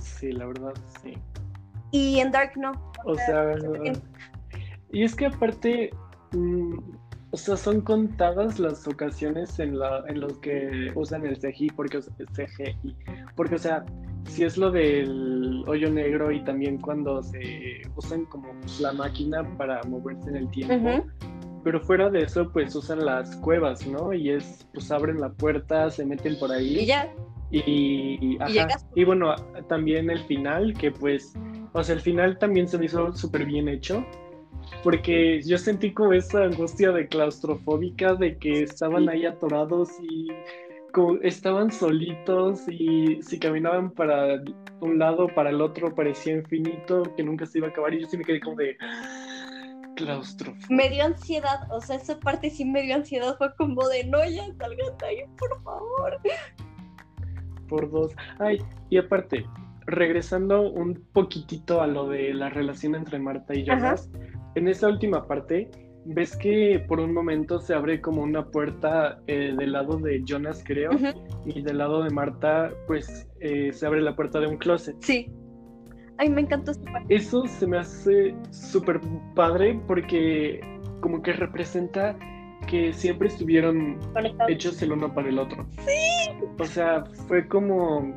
Sí, 0.01 0.31
la 0.31 0.45
verdad, 0.45 0.73
sí. 1.01 1.17
Y 1.91 2.19
en 2.19 2.31
Dark 2.31 2.53
no. 2.55 2.71
O, 3.05 3.15
sea, 3.15 3.53
y 4.91 5.03
es 5.03 5.15
que 5.15 5.27
aparte, 5.27 5.91
mm, 6.33 6.77
o 7.31 7.37
sea, 7.37 7.55
son 7.55 7.81
contadas 7.81 8.59
las 8.59 8.87
ocasiones 8.87 9.57
en, 9.59 9.79
la, 9.79 10.03
en 10.07 10.19
los 10.19 10.37
que 10.39 10.91
usan 10.95 11.25
el 11.25 11.37
CGI, 11.37 11.69
porque, 11.69 11.99
CGI, 11.99 12.95
porque, 13.35 13.55
o 13.55 13.59
sea, 13.59 13.85
si 14.25 14.43
es 14.43 14.57
lo 14.57 14.69
del 14.69 15.63
hoyo 15.67 15.89
negro 15.89 16.31
y 16.31 16.43
también 16.43 16.77
cuando 16.77 17.23
se 17.23 17.81
usan 17.95 18.25
como 18.25 18.47
la 18.79 18.91
máquina 18.91 19.43
para 19.57 19.81
moverse 19.83 20.29
en 20.29 20.35
el 20.35 20.51
tiempo, 20.51 21.05
pero 21.63 21.79
fuera 21.79 22.09
de 22.09 22.23
eso, 22.23 22.51
pues 22.51 22.75
usan 22.75 23.05
las 23.05 23.35
cuevas, 23.37 23.85
¿no? 23.87 24.13
Y 24.13 24.31
es, 24.31 24.67
pues 24.73 24.91
abren 24.91 25.21
la 25.21 25.29
puerta, 25.29 25.89
se 25.89 26.05
meten 26.05 26.37
por 26.37 26.51
ahí. 26.51 26.79
Y 26.79 26.85
ya. 26.85 27.13
Y, 27.49 28.37
y 28.95 29.03
bueno, 29.03 29.35
también 29.67 30.09
el 30.09 30.19
final, 30.23 30.73
que 30.73 30.91
pues, 30.91 31.33
o 31.73 31.83
sea, 31.83 31.95
el 31.95 32.01
final 32.01 32.37
también 32.39 32.67
se 32.67 32.77
me 32.77 32.85
hizo 32.85 33.13
súper 33.13 33.45
bien 33.45 33.67
hecho 33.67 34.05
porque 34.83 35.41
yo 35.41 35.57
sentí 35.57 35.93
como 35.93 36.13
esa 36.13 36.43
angustia 36.43 36.91
de 36.91 37.07
claustrofóbica 37.07 38.15
de 38.15 38.37
que 38.37 38.63
estaban 38.63 39.09
ahí 39.09 39.25
atorados 39.25 39.89
y 40.01 40.27
estaban 41.21 41.71
solitos 41.71 42.67
y 42.67 43.21
si 43.21 43.39
caminaban 43.39 43.91
para 43.91 44.41
un 44.81 44.99
lado 44.99 45.27
para 45.33 45.49
el 45.49 45.61
otro 45.61 45.93
parecía 45.95 46.33
infinito 46.33 47.03
que 47.15 47.23
nunca 47.23 47.45
se 47.45 47.59
iba 47.59 47.67
a 47.67 47.69
acabar 47.69 47.93
y 47.93 48.01
yo 48.01 48.07
sí 48.07 48.17
me 48.17 48.25
quedé 48.25 48.41
como 48.41 48.57
de 48.57 48.75
claustrofóbica. 49.95 50.67
Me 50.69 50.89
dio 50.89 51.05
ansiedad, 51.05 51.71
o 51.71 51.79
sea, 51.79 51.97
esa 51.97 52.19
parte 52.19 52.49
sí 52.49 52.65
me 52.65 52.81
dio 52.81 52.95
ansiedad, 52.95 53.37
fue 53.37 53.55
como 53.55 53.87
de 53.87 54.05
no 54.05 54.19
ya 54.25 54.45
salgan 54.57 54.97
de 54.97 55.05
ahí, 55.05 55.17
por 55.37 55.61
favor. 55.63 56.19
Por 57.67 57.89
dos. 57.89 58.13
Ay, 58.39 58.61
y 58.89 58.97
aparte, 58.97 59.45
regresando 59.85 60.61
un 60.61 61.05
poquitito 61.13 61.81
a 61.81 61.87
lo 61.87 62.09
de 62.09 62.33
la 62.33 62.49
relación 62.49 62.95
entre 62.95 63.19
Marta 63.19 63.55
y 63.55 63.65
Jonas, 63.65 64.09
en 64.55 64.67
esa 64.67 64.87
última 64.87 65.27
parte, 65.27 65.69
ves 66.05 66.35
que 66.35 66.83
por 66.87 66.99
un 66.99 67.13
momento 67.13 67.59
se 67.59 67.73
abre 67.73 68.01
como 68.01 68.21
una 68.21 68.45
puerta 68.45 69.19
eh, 69.27 69.53
del 69.57 69.73
lado 69.73 69.97
de 69.97 70.21
Jonas, 70.25 70.63
creo, 70.65 70.91
y 71.45 71.61
del 71.61 71.77
lado 71.77 72.03
de 72.03 72.09
Marta, 72.09 72.71
pues 72.87 73.27
eh, 73.39 73.71
se 73.71 73.85
abre 73.85 74.01
la 74.01 74.15
puerta 74.15 74.39
de 74.39 74.47
un 74.47 74.57
closet. 74.57 74.95
Sí. 74.99 75.31
Ay, 76.17 76.29
me 76.29 76.41
encantó 76.41 76.71
esta 76.71 76.91
parte. 76.91 77.13
Eso 77.13 77.45
se 77.47 77.67
me 77.67 77.79
hace 77.79 78.35
súper 78.51 78.99
padre 79.35 79.79
porque 79.87 80.59
como 81.01 81.21
que 81.21 81.33
representa 81.33 82.17
que 82.67 82.93
siempre 82.93 83.27
estuvieron 83.27 83.99
hechos 84.47 84.81
el 84.81 84.91
uno 84.91 85.13
para 85.13 85.29
el 85.29 85.39
otro. 85.39 85.65
Sí. 85.79 86.31
O 86.59 86.65
sea, 86.65 87.03
fue 87.27 87.47
como, 87.47 88.13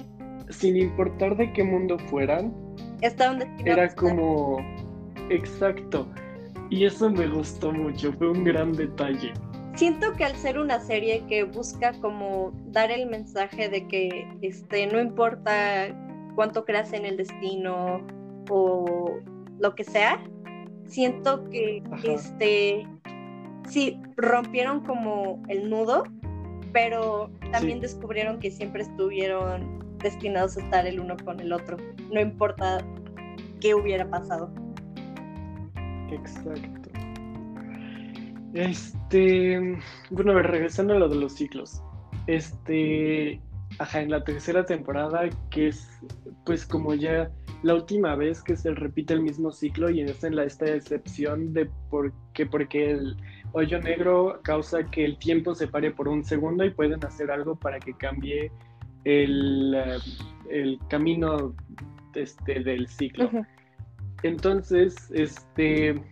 sin 0.50 0.76
importar 0.76 1.36
de 1.36 1.52
qué 1.52 1.64
mundo 1.64 1.98
fueran, 2.10 2.54
Estaban 3.00 3.42
era 3.64 3.94
como, 3.94 4.58
exacto 5.30 6.08
y 6.70 6.84
eso 6.84 7.10
me 7.10 7.26
gustó 7.28 7.72
mucho, 7.72 8.12
fue 8.14 8.30
un 8.30 8.44
gran 8.44 8.72
detalle. 8.72 9.32
Siento 9.76 10.12
que 10.12 10.24
al 10.24 10.36
ser 10.36 10.58
una 10.58 10.80
serie 10.80 11.24
que 11.28 11.44
busca 11.44 11.92
como 12.00 12.52
dar 12.66 12.90
el 12.90 13.06
mensaje 13.06 13.68
de 13.68 13.86
que 13.88 14.28
este, 14.40 14.86
no 14.86 15.00
importa 15.00 15.88
cuánto 16.36 16.64
creas 16.64 16.92
en 16.92 17.04
el 17.04 17.16
destino 17.16 18.06
o 18.48 19.18
lo 19.58 19.74
que 19.74 19.84
sea, 19.84 20.22
siento 20.86 21.48
que 21.50 21.82
este 22.04 22.86
sí 23.68 23.98
rompieron 24.16 24.80
como 24.80 25.42
el 25.48 25.70
nudo 25.70 26.04
pero 26.74 27.30
también 27.52 27.80
descubrieron 27.80 28.40
que 28.40 28.50
siempre 28.50 28.82
estuvieron 28.82 29.78
destinados 29.98 30.56
a 30.58 30.60
estar 30.60 30.86
el 30.86 30.98
uno 30.98 31.16
con 31.24 31.38
el 31.40 31.52
otro, 31.52 31.78
no 32.12 32.20
importa 32.20 32.84
qué 33.60 33.74
hubiera 33.74 34.10
pasado. 34.10 34.50
Exacto. 36.10 36.90
Este, 38.54 39.78
bueno, 40.10 40.32
a 40.32 40.34
ver, 40.36 40.46
regresando 40.46 40.94
a 40.94 40.98
lo 40.98 41.08
de 41.08 41.16
los 41.16 41.34
ciclos. 41.34 41.82
Este, 42.26 43.40
ajá, 43.78 44.00
en 44.00 44.10
la 44.10 44.22
tercera 44.22 44.64
temporada, 44.64 45.28
que 45.50 45.68
es 45.68 45.88
pues 46.46 46.64
como 46.64 46.94
ya 46.94 47.30
la 47.62 47.74
última 47.74 48.14
vez 48.14 48.42
que 48.42 48.56
se 48.56 48.72
repite 48.74 49.14
el 49.14 49.22
mismo 49.22 49.50
ciclo 49.50 49.90
y 49.90 50.02
es 50.02 50.22
en 50.22 50.36
la, 50.36 50.44
esta 50.44 50.66
excepción 50.66 51.52
de 51.52 51.68
por 51.90 52.12
qué, 52.34 52.46
porque 52.46 52.90
el 52.90 53.16
hoyo 53.52 53.80
negro 53.80 54.40
causa 54.42 54.84
que 54.84 55.04
el 55.04 55.18
tiempo 55.18 55.54
se 55.54 55.66
pare 55.66 55.90
por 55.90 56.08
un 56.08 56.24
segundo 56.24 56.64
y 56.64 56.70
pueden 56.70 57.04
hacer 57.04 57.30
algo 57.30 57.56
para 57.56 57.80
que 57.80 57.94
cambie 57.94 58.52
el, 59.04 59.74
el 60.50 60.78
camino 60.88 61.54
este, 62.14 62.60
del 62.60 62.86
ciclo. 62.88 63.30
Entonces, 64.24 64.96
este, 65.12 66.02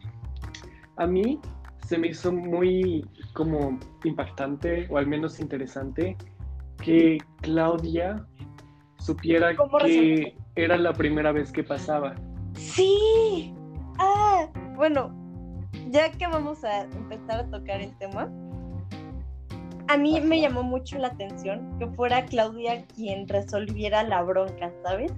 a 0.98 1.06
mí 1.06 1.40
se 1.88 1.96
me 1.96 2.08
hizo 2.08 2.30
muy 2.30 3.08
como 3.32 3.80
impactante 4.04 4.86
o 4.90 4.98
al 4.98 5.06
menos 5.06 5.40
interesante 5.40 6.18
que 6.84 7.16
Claudia 7.40 8.22
supiera 8.98 9.56
que 9.78 10.36
era 10.56 10.76
la 10.76 10.92
primera 10.92 11.32
vez 11.32 11.50
que 11.52 11.64
pasaba. 11.64 12.14
Sí. 12.54 13.54
Ah, 13.98 14.46
bueno, 14.76 15.10
ya 15.88 16.12
que 16.12 16.26
vamos 16.26 16.62
a 16.64 16.82
empezar 16.82 17.40
a 17.40 17.50
tocar 17.50 17.80
el 17.80 17.96
tema, 17.96 18.30
a 19.88 19.96
mí 19.96 20.20
me 20.20 20.38
llamó 20.38 20.62
mucho 20.62 20.98
la 20.98 21.08
atención 21.08 21.78
que 21.78 21.86
fuera 21.86 22.26
Claudia 22.26 22.84
quien 22.94 23.26
resolviera 23.26 24.02
la 24.02 24.22
bronca, 24.22 24.70
¿sabes? 24.82 25.12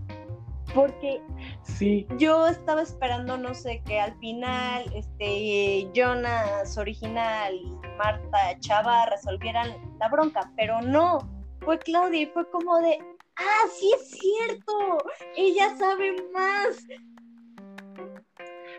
Porque 0.75 1.23
sí. 1.63 2.07
yo 2.19 2.49
estaba 2.49 2.83
esperando, 2.83 3.39
no 3.39 3.55
sé, 3.55 3.81
que 3.87 4.01
al 4.01 4.19
final 4.19 4.85
este 4.95 5.89
Jonas 5.95 6.77
original 6.77 7.55
y 7.55 7.71
Marta 7.97 8.59
Chava 8.59 9.07
resolvieran 9.07 9.71
la 10.01 10.09
bronca, 10.09 10.51
pero 10.57 10.81
no, 10.83 11.19
fue 11.61 11.79
Claudia 11.79 12.23
y 12.23 12.27
fue 12.27 12.51
como 12.51 12.79
de, 12.81 12.99
ah, 13.37 13.69
sí 13.73 13.93
es 13.95 14.11
cierto, 14.11 14.99
ella 15.37 15.77
sabe 15.77 16.17
más. 16.33 16.85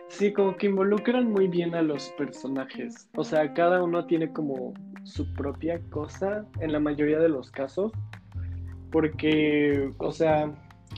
Sí, 0.09 0.31
como 0.31 0.55
que 0.55 0.67
involucran 0.67 1.31
muy 1.31 1.47
bien 1.47 1.75
a 1.75 1.81
los 1.81 2.09
personajes. 2.11 3.09
O 3.15 3.23
sea, 3.23 3.53
cada 3.53 3.83
uno 3.83 4.05
tiene 4.05 4.31
como 4.31 4.73
su 5.03 5.33
propia 5.33 5.81
cosa 5.89 6.45
en 6.59 6.71
la 6.71 6.79
mayoría 6.79 7.19
de 7.19 7.29
los 7.29 7.51
casos. 7.51 7.91
Porque, 8.91 9.91
o 9.97 10.11
sea, 10.11 10.53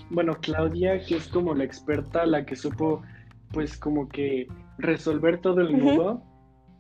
bueno, 0.10 0.38
Claudia, 0.42 1.04
que 1.04 1.18
es 1.18 1.28
como 1.28 1.54
la 1.54 1.64
experta, 1.64 2.26
la 2.26 2.46
que 2.46 2.56
supo, 2.56 3.02
pues 3.52 3.78
como 3.78 4.08
que 4.10 4.48
resolver 4.78 5.42
todo 5.42 5.62
el 5.62 5.78
nudo. 5.78 6.24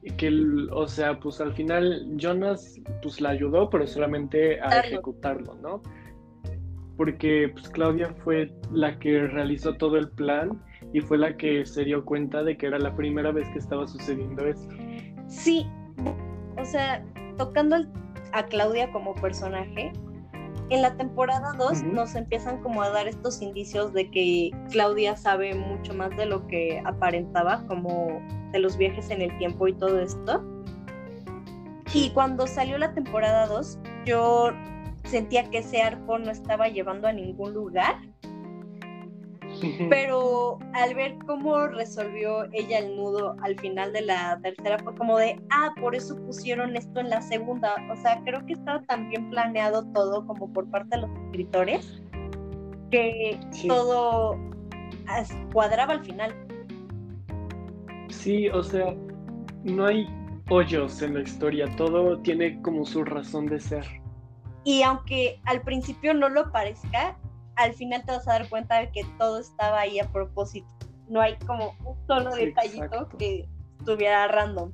Y 0.03 0.11
que, 0.11 0.31
o 0.71 0.87
sea, 0.87 1.19
pues 1.19 1.41
al 1.41 1.53
final 1.53 2.15
Jonas, 2.15 2.79
pues 3.01 3.19
la 3.19 3.29
ayudó, 3.29 3.69
pero 3.69 3.85
solamente 3.87 4.61
a 4.61 4.79
ejecutarlo, 4.79 5.55
¿no? 5.55 5.81
Porque 6.95 7.49
pues 7.53 7.67
Claudia 7.69 8.13
fue 8.23 8.53
la 8.71 8.97
que 8.99 9.27
realizó 9.27 9.75
todo 9.75 9.97
el 9.97 10.09
plan 10.09 10.61
y 10.93 11.01
fue 11.01 11.17
la 11.17 11.35
que 11.35 11.65
se 11.65 11.83
dio 11.83 12.05
cuenta 12.05 12.43
de 12.43 12.57
que 12.57 12.67
era 12.67 12.79
la 12.79 12.95
primera 12.95 13.31
vez 13.31 13.49
que 13.49 13.59
estaba 13.59 13.85
sucediendo 13.87 14.45
esto. 14.45 14.73
Sí, 15.27 15.67
o 16.57 16.63
sea, 16.63 17.03
tocando 17.37 17.75
a 18.31 18.45
Claudia 18.45 18.91
como 18.91 19.13
personaje, 19.15 19.91
en 20.69 20.81
la 20.81 20.95
temporada 20.97 21.53
2 21.57 21.83
nos 21.83 22.15
empiezan 22.15 22.61
como 22.61 22.81
a 22.81 22.89
dar 22.89 23.07
estos 23.07 23.41
indicios 23.41 23.93
de 23.93 24.11
que 24.11 24.51
Claudia 24.71 25.15
sabe 25.15 25.55
mucho 25.55 25.93
más 25.93 26.09
de 26.17 26.25
lo 26.25 26.45
que 26.47 26.81
aparentaba, 26.85 27.65
como 27.67 28.21
de 28.51 28.59
los 28.59 28.77
viajes 28.77 29.09
en 29.09 29.21
el 29.21 29.37
tiempo 29.37 29.67
y 29.67 29.73
todo 29.73 29.99
esto. 29.99 30.43
Y 31.93 32.09
cuando 32.11 32.47
salió 32.47 32.77
la 32.77 32.93
temporada 32.93 33.47
2, 33.47 33.79
yo 34.05 34.51
sentía 35.05 35.49
que 35.49 35.59
ese 35.59 35.81
arco 35.81 36.19
no 36.19 36.31
estaba 36.31 36.67
llevando 36.67 37.07
a 37.07 37.13
ningún 37.13 37.53
lugar 37.53 37.95
pero 39.89 40.59
al 40.73 40.93
ver 40.95 41.17
cómo 41.25 41.67
resolvió 41.67 42.45
ella 42.53 42.79
el 42.79 42.95
nudo 42.95 43.35
al 43.41 43.59
final 43.59 43.93
de 43.93 44.01
la 44.01 44.39
tercera 44.41 44.77
fue 44.79 44.95
como 44.95 45.17
de, 45.17 45.41
ah, 45.49 45.73
por 45.79 45.95
eso 45.95 46.15
pusieron 46.25 46.75
esto 46.75 46.99
en 46.99 47.09
la 47.09 47.21
segunda. 47.21 47.75
O 47.91 47.95
sea, 48.01 48.21
creo 48.23 48.45
que 48.45 48.53
estaba 48.53 48.81
tan 48.83 49.09
bien 49.09 49.29
planeado 49.29 49.85
todo 49.93 50.25
como 50.25 50.51
por 50.51 50.69
parte 50.69 50.95
de 50.95 51.01
los 51.01 51.11
escritores 51.25 52.01
que 52.91 53.39
todo 53.67 54.37
cuadraba 55.51 55.93
al 55.93 56.05
final. 56.05 56.35
Sí, 58.09 58.49
o 58.49 58.63
sea, 58.63 58.95
no 59.63 59.85
hay 59.85 60.07
hoyos 60.49 61.01
en 61.01 61.15
la 61.15 61.21
historia, 61.21 61.65
todo 61.75 62.19
tiene 62.19 62.61
como 62.61 62.85
su 62.85 63.03
razón 63.03 63.47
de 63.47 63.59
ser. 63.59 63.85
Y 64.63 64.81
aunque 64.83 65.39
al 65.45 65.61
principio 65.61 66.13
no 66.13 66.29
lo 66.29 66.51
parezca, 66.51 67.17
al 67.57 67.73
final 67.73 68.03
te 68.05 68.11
vas 68.11 68.27
a 68.27 68.33
dar 68.33 68.49
cuenta 68.49 68.79
de 68.79 68.91
que 68.91 69.03
todo 69.17 69.39
estaba 69.39 69.81
ahí 69.81 69.99
a 69.99 70.07
propósito. 70.11 70.67
No 71.09 71.21
hay 71.21 71.35
como 71.45 71.75
un 71.85 72.07
solo 72.07 72.35
detallito 72.35 73.09
que 73.17 73.47
estuviera 73.79 74.27
random. 74.27 74.71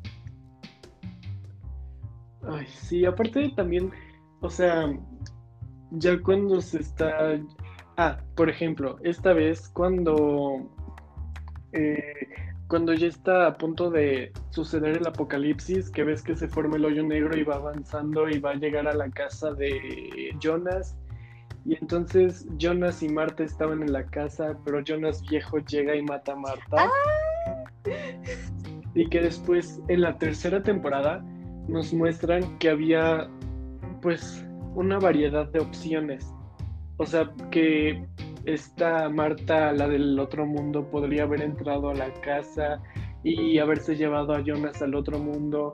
Ay, 2.50 2.68
sí, 2.68 3.06
aparte 3.06 3.50
también, 3.56 3.92
o 4.42 4.50
sea, 4.50 4.92
ya 5.92 6.22
cuando 6.22 6.62
se 6.62 6.80
está... 6.80 7.40
Ah, 7.96 8.20
por 8.36 8.50
ejemplo, 8.50 8.98
esta 9.04 9.34
vez 9.34 9.70
cuando... 9.70 10.70
Eh, 11.72 12.28
cuando 12.68 12.94
ya 12.94 13.08
está 13.08 13.48
a 13.48 13.58
punto 13.58 13.92
de 13.92 14.34
suceder 14.50 14.98
el 14.98 15.08
apocalipsis, 15.08 15.90
que 15.92 16.04
ves 16.04 16.24
que 16.24 16.36
se 16.36 16.48
forma 16.48 16.76
el 16.76 16.86
hoyo 16.86 17.04
negro 17.04 17.38
y 17.38 17.44
va 17.44 17.56
avanzando 17.56 18.28
y 18.30 18.40
va 18.40 18.52
a 18.52 18.56
llegar 18.56 18.88
a 18.88 18.94
la 18.94 19.10
casa 19.12 19.54
de 19.54 20.36
Jonas 20.40 20.98
y 21.66 21.76
entonces 21.76 22.46
Jonas 22.58 23.02
y 23.04 23.10
Marta 23.10 23.44
estaban 23.44 23.82
en 23.82 23.94
la 23.94 24.06
casa, 24.06 24.58
pero 24.66 24.82
Jonas 24.84 25.22
viejo 25.30 25.60
llega 25.60 25.96
y 25.96 26.02
mata 26.02 26.34
a 26.34 26.36
Marta. 26.36 26.76
Ah. 26.78 26.90
Y 28.96 29.08
que 29.08 29.22
después, 29.22 29.82
en 29.88 30.02
la 30.02 30.18
tercera 30.18 30.62
temporada, 30.62 31.24
nos 31.68 31.94
muestran 31.94 32.58
que 32.60 32.70
había, 32.70 33.30
pues, 34.02 34.46
una 34.76 35.00
variedad 35.00 35.48
de 35.48 35.60
opciones. 35.60 36.32
O 36.98 37.06
sea, 37.06 37.32
que 37.50 38.06
esta 38.46 39.10
Marta, 39.10 39.72
la 39.72 39.88
del 39.88 40.20
otro 40.20 40.46
mundo, 40.46 40.86
podría 40.92 41.24
haber 41.24 41.42
entrado 41.42 41.90
a 41.90 41.94
la 41.94 42.14
casa 42.22 42.82
y 43.24 43.58
haberse 43.58 43.96
llevado 43.96 44.34
a 44.34 44.42
Jonas 44.42 44.82
al 44.82 44.96
otro 44.96 45.18
mundo. 45.18 45.72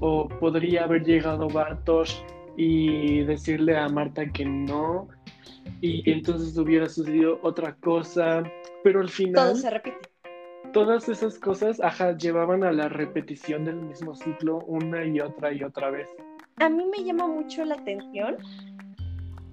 O 0.00 0.28
podría 0.28 0.84
haber 0.84 1.04
llegado 1.04 1.48
Bartosz 1.48 2.22
y 2.56 3.22
decirle 3.24 3.78
a 3.78 3.88
Marta 3.88 4.26
que 4.26 4.44
no 4.44 5.08
y 5.80 6.08
entonces 6.10 6.56
hubiera 6.56 6.88
sucedido 6.88 7.38
otra 7.42 7.74
cosa, 7.76 8.42
pero 8.84 9.00
al 9.00 9.08
final... 9.08 9.34
Todo 9.34 9.56
se 9.56 9.70
repite. 9.70 9.98
Todas 10.72 11.08
esas 11.08 11.38
cosas, 11.38 11.80
ajá, 11.80 12.16
llevaban 12.16 12.62
a 12.62 12.72
la 12.72 12.88
repetición 12.88 13.64
del 13.64 13.76
mismo 13.76 14.14
ciclo 14.14 14.58
una 14.66 15.04
y 15.04 15.20
otra 15.20 15.52
y 15.52 15.64
otra 15.64 15.90
vez. 15.90 16.08
A 16.58 16.68
mí 16.68 16.84
me 16.86 17.02
llama 17.02 17.26
mucho 17.26 17.64
la 17.64 17.74
atención 17.74 18.36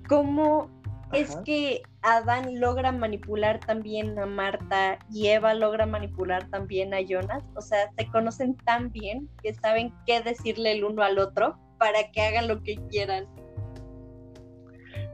cómo 0.08 0.70
es 1.14 1.38
que 1.46 1.84
Adán 2.02 2.60
logra 2.60 2.92
manipular 2.92 3.60
también 3.60 4.20
a 4.20 4.26
Marta 4.26 5.00
y 5.12 5.28
Eva 5.28 5.54
logra 5.54 5.86
manipular 5.86 6.50
también 6.50 6.94
a 6.94 7.02
Jonas. 7.02 7.44
O 7.56 7.62
sea, 7.62 7.92
se 7.98 8.08
conocen 8.08 8.56
tan 8.58 8.92
bien 8.92 9.30
que 9.42 9.54
saben 9.54 9.94
qué 10.06 10.22
decirle 10.22 10.74
el 10.74 10.84
uno 10.84 11.04
al 11.04 11.18
otro 11.18 11.58
para 11.78 12.12
que 12.12 12.22
hagan 12.22 12.48
lo 12.48 12.62
que 12.62 12.76
quieran. 12.90 13.26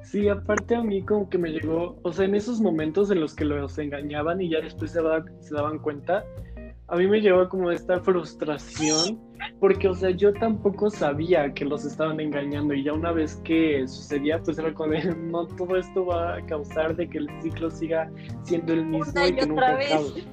Sí, 0.03 0.27
aparte 0.27 0.75
a 0.75 0.83
mí 0.83 1.01
como 1.01 1.29
que 1.29 1.37
me 1.37 1.49
llegó, 1.49 1.97
o 2.03 2.13
sea, 2.13 2.25
en 2.25 2.35
esos 2.35 2.59
momentos 2.59 3.09
en 3.09 3.19
los 3.19 3.33
que 3.33 3.45
los 3.45 3.77
engañaban 3.77 4.41
y 4.41 4.49
ya 4.49 4.59
después 4.61 4.91
se, 4.91 4.99
se 5.39 5.55
daban 5.55 5.79
cuenta, 5.79 6.23
a 6.87 6.95
mí 6.97 7.07
me 7.07 7.21
llevó 7.21 7.47
como 7.49 7.71
esta 7.71 7.99
frustración, 8.01 9.19
porque, 9.59 9.87
o 9.87 9.95
sea, 9.95 10.11
yo 10.11 10.33
tampoco 10.33 10.89
sabía 10.89 11.51
que 11.53 11.65
los 11.65 11.85
estaban 11.85 12.19
engañando 12.19 12.73
y 12.73 12.83
ya 12.83 12.93
una 12.93 13.11
vez 13.11 13.37
que 13.43 13.87
sucedía, 13.87 14.39
pues 14.41 14.59
era 14.59 14.73
como 14.73 14.91
de, 14.91 15.03
no, 15.15 15.47
todo 15.47 15.77
esto 15.77 16.05
va 16.05 16.35
a 16.35 16.45
causar 16.45 16.95
de 16.95 17.09
que 17.09 17.19
el 17.19 17.29
ciclo 17.41 17.71
siga 17.71 18.11
siendo 18.43 18.73
el 18.73 18.85
mismo 18.85 19.25
y, 19.25 19.33
que 19.33 19.45
nunca 19.45 19.75
acabe. 19.75 20.23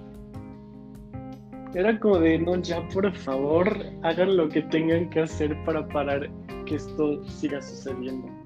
Era 1.72 1.98
como 2.00 2.18
de, 2.18 2.38
no, 2.40 2.56
ya 2.56 2.86
por 2.88 3.10
favor, 3.14 3.72
hagan 4.02 4.36
lo 4.36 4.48
que 4.48 4.62
tengan 4.62 5.08
que 5.10 5.20
hacer 5.20 5.56
para 5.64 5.86
parar 5.86 6.28
que 6.66 6.74
esto 6.74 7.24
siga 7.24 7.62
sucediendo. 7.62 8.39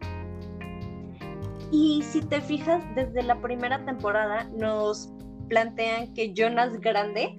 Y 1.75 2.03
si 2.03 2.21
te 2.21 2.41
fijas, 2.41 2.85
desde 2.95 3.21
la 3.25 3.41
primera 3.41 3.85
temporada 3.85 4.49
nos 4.57 5.13
plantean 5.49 6.15
que 6.15 6.33
Jonas 6.33 6.81
Grande 6.81 7.37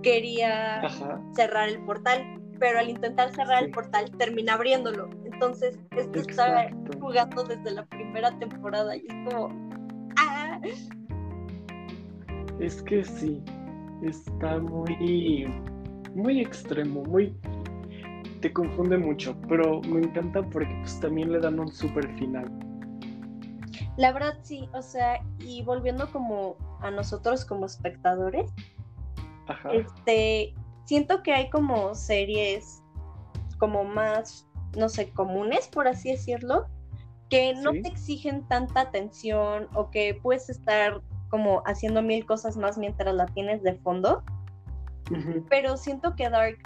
quería 0.00 0.80
cerrar 1.34 1.70
el 1.70 1.84
portal, 1.84 2.40
pero 2.60 2.78
al 2.78 2.88
intentar 2.88 3.34
cerrar 3.34 3.64
el 3.64 3.72
portal 3.72 4.12
termina 4.16 4.54
abriéndolo. 4.54 5.10
Entonces, 5.24 5.76
esto 5.96 6.20
está 6.20 6.70
jugando 7.00 7.42
desde 7.42 7.72
la 7.72 7.84
primera 7.86 8.30
temporada 8.38 8.94
y 8.94 9.00
es 9.08 9.32
como... 9.32 9.48
¡ah! 10.18 10.60
Es 12.60 12.80
que 12.80 13.02
sí, 13.02 13.42
está 14.02 14.60
muy, 14.60 15.52
muy 16.14 16.40
extremo, 16.42 17.02
muy... 17.06 17.34
Te 18.40 18.52
confunde 18.52 18.98
mucho, 18.98 19.36
pero 19.48 19.80
me 19.80 19.98
encanta 19.98 20.42
porque 20.44 20.72
pues, 20.82 21.00
también 21.00 21.32
le 21.32 21.40
dan 21.40 21.58
un 21.58 21.72
super 21.72 22.06
final. 22.16 22.63
La 23.96 24.12
verdad 24.12 24.38
sí, 24.42 24.68
o 24.72 24.82
sea, 24.82 25.20
y 25.38 25.62
volviendo 25.62 26.10
como 26.10 26.56
a 26.80 26.90
nosotros 26.90 27.44
como 27.44 27.66
espectadores, 27.66 28.50
este, 29.72 30.54
siento 30.84 31.22
que 31.22 31.32
hay 31.32 31.50
como 31.50 31.94
series 31.94 32.82
como 33.58 33.84
más, 33.84 34.46
no 34.76 34.88
sé, 34.88 35.10
comunes, 35.10 35.68
por 35.68 35.86
así 35.86 36.10
decirlo, 36.10 36.66
que 37.30 37.54
no 37.54 37.72
te 37.72 37.88
exigen 37.88 38.46
tanta 38.48 38.80
atención 38.80 39.68
o 39.74 39.90
que 39.90 40.18
puedes 40.22 40.50
estar 40.50 41.00
como 41.28 41.62
haciendo 41.66 42.02
mil 42.02 42.26
cosas 42.26 42.56
más 42.56 42.78
mientras 42.78 43.14
la 43.14 43.26
tienes 43.26 43.62
de 43.62 43.74
fondo. 43.74 44.22
Pero 45.48 45.76
siento 45.76 46.14
que 46.16 46.28
Dark 46.30 46.58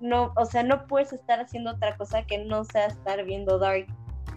no, 0.00 0.32
o 0.36 0.46
sea, 0.46 0.62
no 0.62 0.86
puedes 0.86 1.12
estar 1.12 1.40
haciendo 1.40 1.72
otra 1.72 1.96
cosa 1.96 2.22
que 2.22 2.38
no 2.38 2.64
sea 2.64 2.86
estar 2.86 3.22
viendo 3.24 3.58
Dark. 3.58 3.86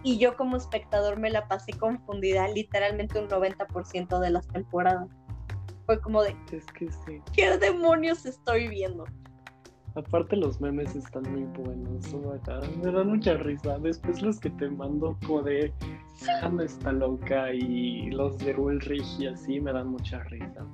Y 0.04 0.18
yo 0.18 0.36
como 0.36 0.58
espectador 0.58 1.18
me 1.18 1.30
la 1.30 1.48
pasé 1.48 1.72
confundida 1.72 2.46
literalmente 2.48 3.18
un 3.18 3.26
90% 3.26 4.20
de 4.20 4.30
las 4.30 4.46
temporadas. 4.48 5.08
Fue 5.86 5.98
como 6.00 6.22
de, 6.22 6.36
es 6.52 6.66
que 6.66 6.92
sí. 6.92 7.22
¿qué 7.34 7.56
demonios 7.56 8.26
estoy 8.26 8.68
viendo? 8.68 9.04
Aparte 9.96 10.36
los 10.36 10.60
memes 10.60 10.94
están 10.94 11.22
muy 11.32 11.44
buenos, 11.62 12.12
me 12.82 12.92
dan 12.92 13.08
mucha 13.08 13.34
risa. 13.34 13.78
Después 13.78 14.20
los 14.20 14.40
que 14.40 14.50
te 14.50 14.68
mando 14.68 15.16
como 15.26 15.42
de 15.42 15.72
Hannah 16.42 16.64
está 16.64 16.92
loca 16.92 17.54
y 17.54 18.10
los 18.10 18.36
de 18.38 18.54
Ulrich 18.54 19.20
y 19.20 19.28
así 19.28 19.60
me 19.60 19.72
dan 19.72 19.88
mucha 19.88 20.18
risa. 20.24 20.66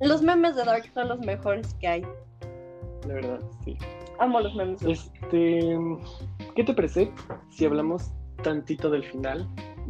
Los 0.00 0.22
memes 0.22 0.56
de 0.56 0.64
Dark 0.64 0.90
son 0.92 1.08
los 1.08 1.20
mejores 1.20 1.74
que 1.74 1.86
hay. 1.86 2.02
De 3.06 3.14
verdad, 3.14 3.40
sí. 3.64 3.76
Amo 4.18 4.40
los 4.40 4.54
memes. 4.56 4.82
Este, 4.82 5.78
¿qué 6.56 6.64
te 6.64 6.74
parece 6.74 7.12
si 7.50 7.66
hablamos 7.66 8.10
tantito 8.42 8.90
del 8.90 9.04
final? 9.04 9.48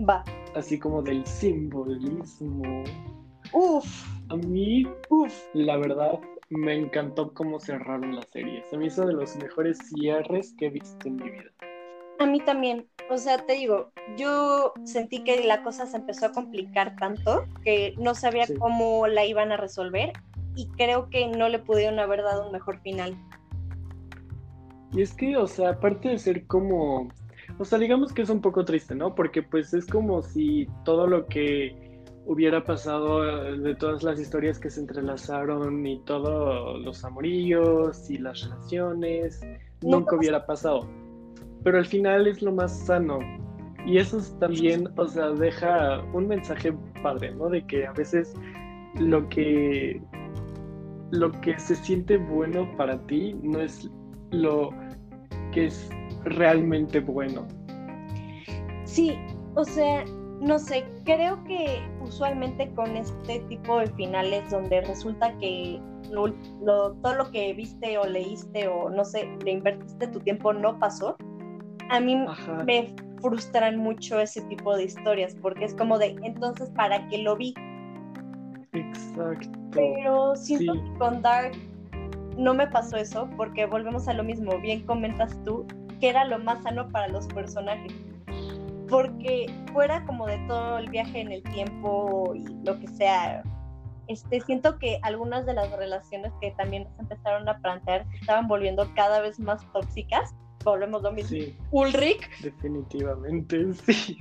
Va. 0.09 0.25
Así 0.55 0.79
como 0.79 1.03
del 1.03 1.25
simbolismo. 1.27 2.85
Uf. 3.53 3.87
A 4.29 4.37
mí, 4.37 4.87
uf, 5.09 5.35
la 5.55 5.77
verdad, 5.77 6.21
me 6.51 6.75
encantó 6.75 7.33
cómo 7.35 7.59
cerraron 7.61 8.15
la 8.15 8.23
serie. 8.23 8.63
Se 8.71 8.77
me 8.77 8.87
hizo 8.87 9.07
de 9.07 9.13
los 9.13 9.37
mejores 9.37 9.79
cierres 9.89 10.55
que 10.59 10.67
he 10.67 10.71
visto 10.71 11.09
en 11.09 11.17
mi 11.17 11.31
vida. 11.31 11.51
A 12.19 12.27
mí 12.27 12.41
también. 12.41 12.87
O 13.09 13.17
sea, 13.17 13.39
te 13.39 13.55
digo, 13.55 13.93
yo 14.17 14.73
sentí 14.85 15.25
que 15.25 15.43
la 15.45 15.63
cosa 15.63 15.87
se 15.87 15.97
empezó 15.97 16.27
a 16.27 16.33
complicar 16.33 16.95
tanto 16.97 17.45
que 17.65 17.95
no 17.99 18.15
sabía 18.15 18.47
cómo 18.59 19.07
la 19.07 19.25
iban 19.25 19.53
a 19.53 19.57
resolver 19.57 20.13
y 20.55 20.69
creo 20.77 21.09
que 21.09 21.27
no 21.29 21.49
le 21.49 21.59
pudieron 21.59 21.99
haber 21.99 22.23
dado 22.23 22.47
un 22.47 22.53
mejor 22.53 22.81
final. 22.83 23.17
Y 24.93 25.03
es 25.03 25.15
que, 25.15 25.37
o 25.37 25.47
sea, 25.47 25.71
aparte 25.71 26.09
de 26.09 26.19
ser 26.19 26.47
como, 26.47 27.09
o 27.61 27.65
sea, 27.67 27.79
digamos 27.79 28.15
que 28.15 28.23
es 28.23 28.31
un 28.31 28.41
poco 28.41 28.65
triste, 28.65 28.95
¿no? 28.95 29.15
Porque 29.15 29.43
pues 29.43 29.75
es 29.75 29.85
como 29.85 30.23
si 30.23 30.67
todo 30.83 31.07
lo 31.07 31.27
que 31.27 32.01
hubiera 32.25 32.65
pasado 32.65 33.23
eh, 33.29 33.59
de 33.59 33.75
todas 33.75 34.03
las 34.03 34.19
historias 34.19 34.59
que 34.59 34.71
se 34.71 34.81
entrelazaron 34.81 35.87
y 35.87 36.03
todos 36.05 36.81
los 36.81 37.05
amorillos 37.05 38.09
y 38.09 38.17
las 38.17 38.45
relaciones, 38.45 39.43
nunca 39.83 40.17
hubiera 40.17 40.47
pasado. 40.47 40.89
Pero 41.63 41.77
al 41.77 41.85
final 41.85 42.27
es 42.27 42.41
lo 42.41 42.51
más 42.51 42.87
sano. 42.87 43.19
Y 43.85 43.99
eso 43.99 44.19
también, 44.39 44.89
o 44.97 45.07
sea, 45.07 45.29
deja 45.29 46.03
un 46.15 46.29
mensaje 46.29 46.73
padre, 47.03 47.35
¿no? 47.35 47.51
De 47.51 47.67
que 47.67 47.87
a 47.87 47.93
veces 47.93 48.33
lo 48.99 49.29
que 49.29 50.01
lo 51.11 51.31
que 51.43 51.59
se 51.59 51.75
siente 51.75 52.17
bueno 52.17 52.75
para 52.79 52.99
ti 53.07 53.35
no 53.43 53.61
es 53.61 53.91
lo 54.31 54.71
que 55.53 55.67
es 55.67 55.91
realmente 56.25 57.01
bueno. 57.01 57.47
Sí, 58.85 59.17
o 59.55 59.65
sea, 59.65 60.05
no 60.41 60.59
sé, 60.59 60.85
creo 61.05 61.43
que 61.45 61.81
usualmente 62.03 62.71
con 62.75 62.97
este 62.97 63.41
tipo 63.41 63.79
de 63.79 63.87
finales 63.89 64.51
donde 64.51 64.81
resulta 64.81 65.37
que 65.39 65.81
todo 66.11 67.15
lo 67.17 67.31
que 67.31 67.53
viste 67.53 67.99
o 67.99 68.07
leíste 68.07 68.67
o 68.69 68.91
no 68.91 69.05
sé, 69.05 69.29
le 69.45 69.53
invertiste 69.53 70.09
tu 70.09 70.19
tiempo 70.21 70.53
no 70.53 70.79
pasó, 70.79 71.17
a 71.89 72.01
mí 72.01 72.17
me 72.65 72.95
frustran 73.21 73.77
mucho 73.77 74.19
ese 74.19 74.41
tipo 74.43 74.77
de 74.77 74.85
historias 74.85 75.37
porque 75.41 75.67
es 75.67 75.75
como 75.75 75.99
de, 75.99 76.17
entonces, 76.23 76.71
¿para 76.71 77.07
qué 77.09 77.19
lo 77.19 77.37
vi? 77.37 77.55
Exacto. 78.73 79.59
Pero 79.73 80.35
siento 80.37 80.73
que 80.73 80.99
con 80.99 81.21
Dark 81.23 81.53
no 82.39 82.55
me 82.55 82.67
pasó 82.67 82.97
eso 82.97 83.29
porque 83.37 83.67
volvemos 83.67 84.09
a 84.09 84.15
lo 84.15 84.25
mismo, 84.25 84.59
bien 84.61 84.87
comentas 84.87 85.39
tú, 85.45 85.67
que 86.01 86.09
era 86.09 86.25
lo 86.25 86.39
más 86.39 86.63
sano 86.63 86.89
para 86.89 87.09
los 87.09 87.27
personajes 87.29 87.93
porque 88.91 89.47
fuera 89.73 90.05
como 90.05 90.27
de 90.27 90.39
todo 90.49 90.79
el 90.79 90.91
viaje 90.91 91.21
en 91.21 91.33
el 91.33 91.43
tiempo 91.45 92.35
y 92.35 92.45
lo 92.65 92.79
que 92.79 92.89
sea, 92.89 93.43
este, 94.09 94.41
siento 94.41 94.79
que 94.79 94.99
algunas 95.03 95.47
de 95.47 95.55
las 95.55 95.71
relaciones 95.71 96.33
que 96.41 96.51
también 96.53 96.89
se 96.97 97.03
empezaron 97.03 97.49
a 97.49 97.59
plantear 97.61 98.05
estaban 98.21 98.49
volviendo 98.49 98.93
cada 98.95 99.21
vez 99.21 99.39
más 99.39 99.65
tóxicas. 99.73 100.35
Volvemos 100.65 101.03
lo 101.03 101.13
mismo. 101.13 101.31
Sí, 101.31 101.57
Ulrich. 101.71 102.29
Definitivamente, 102.43 103.73
sí. 103.87 104.19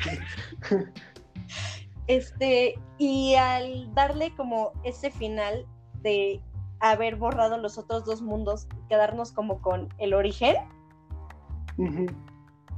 Este, 2.08 2.80
y 2.98 3.36
al 3.36 3.94
darle 3.94 4.34
como 4.36 4.72
ese 4.84 5.12
final 5.12 5.66
de 6.02 6.42
haber 6.80 7.18
borrado 7.18 7.58
los 7.58 7.78
otros 7.78 8.06
dos 8.06 8.22
mundos 8.22 8.68
quedarnos 8.88 9.32
como 9.34 9.62
con 9.62 9.90
el 9.98 10.14
origen, 10.14 10.56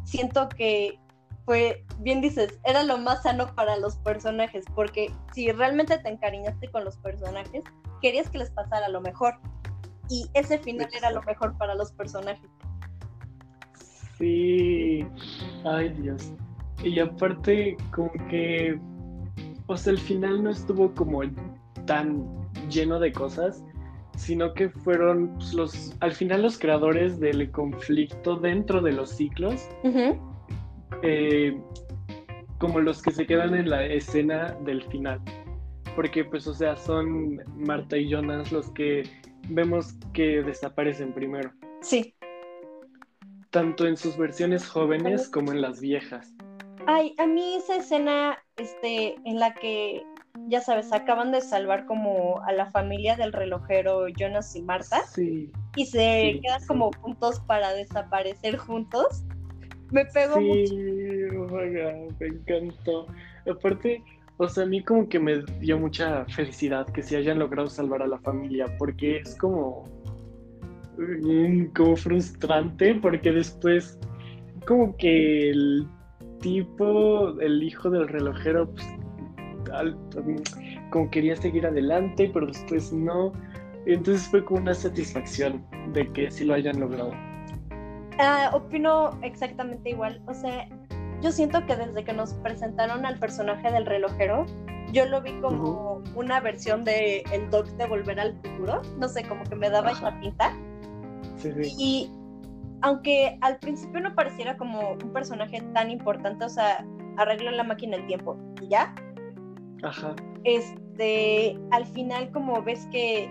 siento 0.03 0.49
que 0.49 0.99
fue, 1.45 1.83
bien 1.99 2.21
dices, 2.21 2.59
era 2.63 2.83
lo 2.83 2.97
más 2.97 3.23
sano 3.23 3.53
para 3.55 3.77
los 3.77 3.95
personajes, 3.97 4.65
porque 4.75 5.11
si 5.33 5.51
realmente 5.51 5.97
te 5.97 6.09
encariñaste 6.09 6.69
con 6.69 6.85
los 6.85 6.97
personajes, 6.97 7.63
querías 8.01 8.29
que 8.29 8.39
les 8.39 8.51
pasara 8.51 8.89
lo 8.89 9.01
mejor. 9.01 9.35
Y 10.09 10.29
ese 10.33 10.59
final 10.59 10.89
era 10.95 11.11
lo 11.11 11.21
mejor 11.23 11.57
para 11.57 11.73
los 11.75 11.91
personajes. 11.93 12.49
Sí, 14.17 15.05
ay 15.63 15.89
Dios. 15.89 16.33
Y 16.83 16.99
aparte, 16.99 17.77
como 17.91 18.11
que, 18.29 18.79
o 19.67 19.77
sea, 19.77 19.93
el 19.93 19.99
final 19.99 20.43
no 20.43 20.49
estuvo 20.49 20.93
como 20.93 21.21
tan 21.85 22.27
lleno 22.69 22.99
de 22.99 23.11
cosas, 23.11 23.63
sino 24.21 24.53
que 24.53 24.69
fueron 24.69 25.33
pues, 25.35 25.53
los, 25.53 25.95
al 25.99 26.11
final 26.13 26.43
los 26.43 26.59
creadores 26.59 27.19
del 27.19 27.49
conflicto 27.49 28.35
dentro 28.35 28.79
de 28.79 28.91
los 28.91 29.09
ciclos. 29.09 29.67
Eh, 31.01 31.59
como 32.59 32.79
los 32.79 33.01
que 33.01 33.11
se 33.11 33.25
quedan 33.25 33.55
en 33.55 33.69
la 33.69 33.83
escena 33.83 34.55
del 34.63 34.83
final. 34.83 35.19
Porque 35.95 36.23
pues, 36.23 36.45
o 36.45 36.53
sea, 36.53 36.75
son 36.77 37.41
Marta 37.55 37.97
y 37.97 38.07
Jonas 38.07 38.51
los 38.51 38.69
que 38.71 39.09
vemos 39.49 39.95
que 40.13 40.43
desaparecen 40.43 41.13
primero. 41.13 41.51
Sí. 41.81 42.13
Tanto 43.49 43.87
en 43.87 43.97
sus 43.97 44.15
versiones 44.17 44.67
jóvenes 44.67 45.27
como 45.29 45.51
en 45.51 45.61
las 45.61 45.81
viejas. 45.81 46.31
Ay, 46.85 47.15
a 47.17 47.25
mí 47.25 47.55
esa 47.55 47.77
escena, 47.77 48.37
este, 48.57 49.15
en 49.25 49.39
la 49.39 49.55
que, 49.55 50.03
ya 50.51 50.59
sabes, 50.59 50.91
acaban 50.91 51.31
de 51.31 51.39
salvar 51.39 51.85
como 51.85 52.41
a 52.43 52.51
la 52.51 52.69
familia 52.71 53.15
del 53.15 53.31
relojero 53.31 54.07
Jonas 54.09 54.53
y 54.53 54.61
Marta. 54.61 55.01
Sí. 55.07 55.49
Y 55.77 55.85
se 55.85 56.41
quedan 56.43 56.65
como 56.67 56.91
juntos 56.99 57.39
para 57.47 57.73
desaparecer 57.73 58.57
juntos. 58.57 59.23
Me 59.91 60.03
pegó 60.05 60.35
sí, 60.35 60.75
mucho. 60.75 61.53
Oh 61.53 62.07
me 62.19 62.27
encantó. 62.27 63.07
Aparte, 63.49 64.03
o 64.35 64.49
sea, 64.49 64.63
a 64.63 64.67
mí 64.67 64.83
como 64.83 65.07
que 65.07 65.19
me 65.19 65.41
dio 65.61 65.79
mucha 65.79 66.25
felicidad 66.25 66.85
que 66.87 67.01
se 67.01 67.15
hayan 67.15 67.39
logrado 67.39 67.69
salvar 67.69 68.01
a 68.01 68.07
la 68.07 68.19
familia, 68.19 68.65
porque 68.77 69.19
es 69.19 69.35
como, 69.37 69.85
mm, 70.97 71.67
como 71.67 71.95
frustrante, 71.95 72.95
porque 72.95 73.31
después, 73.31 73.97
como 74.67 74.97
que 74.97 75.49
el 75.49 75.87
tipo, 76.41 77.39
el 77.39 77.63
hijo 77.63 77.89
del 77.89 78.09
relojero, 78.09 78.69
pues, 78.69 78.85
como 80.89 81.09
quería 81.09 81.35
seguir 81.35 81.65
adelante, 81.65 82.29
pero 82.33 82.47
después 82.47 82.91
no. 82.91 83.31
Entonces 83.85 84.27
fue 84.27 84.43
como 84.45 84.61
una 84.61 84.73
satisfacción 84.73 85.65
de 85.93 86.11
que 86.13 86.29
sí 86.29 86.45
lo 86.45 86.53
hayan 86.53 86.79
logrado. 86.79 87.11
Ah, 88.19 88.51
opino 88.53 89.17
exactamente 89.23 89.89
igual. 89.89 90.21
O 90.27 90.33
sea, 90.33 90.67
yo 91.21 91.31
siento 91.31 91.65
que 91.65 91.75
desde 91.75 92.03
que 92.03 92.13
nos 92.13 92.33
presentaron 92.35 93.05
al 93.05 93.17
personaje 93.17 93.71
del 93.71 93.85
relojero, 93.85 94.45
yo 94.91 95.05
lo 95.05 95.21
vi 95.21 95.33
como 95.41 96.03
una 96.15 96.39
versión 96.39 96.83
de 96.83 97.23
el 97.31 97.49
Doc 97.49 97.67
de 97.67 97.87
Volver 97.87 98.19
al 98.19 98.33
Futuro. 98.41 98.81
No 98.99 99.07
sé, 99.07 99.23
como 99.23 99.43
que 99.45 99.55
me 99.55 99.69
daba 99.69 99.91
esa 99.91 100.19
pinta. 100.19 100.53
Sí, 101.37 101.51
sí. 101.53 101.75
Y 101.79 102.11
aunque 102.81 103.37
al 103.41 103.57
principio 103.57 104.01
no 104.01 104.13
pareciera 104.13 104.57
como 104.57 104.93
un 104.93 105.13
personaje 105.13 105.61
tan 105.73 105.89
importante, 105.89 106.45
o 106.45 106.49
sea, 106.49 106.85
arregla 107.17 107.51
la 107.51 107.63
máquina 107.63 107.97
del 107.97 108.07
tiempo 108.07 108.37
y 108.61 108.69
ya. 108.69 108.93
Ajá. 109.83 110.15
Este, 110.43 111.57
al 111.71 111.85
final 111.87 112.31
como 112.31 112.61
ves 112.63 112.87
que 112.91 113.29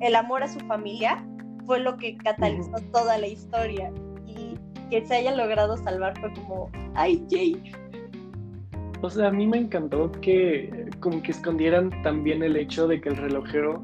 el 0.00 0.14
amor 0.14 0.42
a 0.42 0.48
su 0.48 0.60
familia 0.60 1.24
fue 1.64 1.80
lo 1.80 1.96
que 1.96 2.16
catalizó 2.16 2.76
toda 2.92 3.18
la 3.18 3.26
historia 3.26 3.92
y 4.26 4.58
que 4.90 5.04
se 5.04 5.16
hayan 5.16 5.36
logrado 5.36 5.76
salvar 5.76 6.18
fue 6.20 6.32
como, 6.34 6.70
ay, 6.94 7.24
Jay. 7.30 7.60
O 9.02 9.10
sea, 9.10 9.28
a 9.28 9.30
mí 9.30 9.46
me 9.46 9.58
encantó 9.58 10.10
que 10.12 10.88
como 11.00 11.22
que 11.22 11.32
escondieran 11.32 11.90
también 12.02 12.42
el 12.42 12.56
hecho 12.56 12.88
de 12.88 13.00
que 13.00 13.10
el 13.10 13.16
relojero 13.16 13.82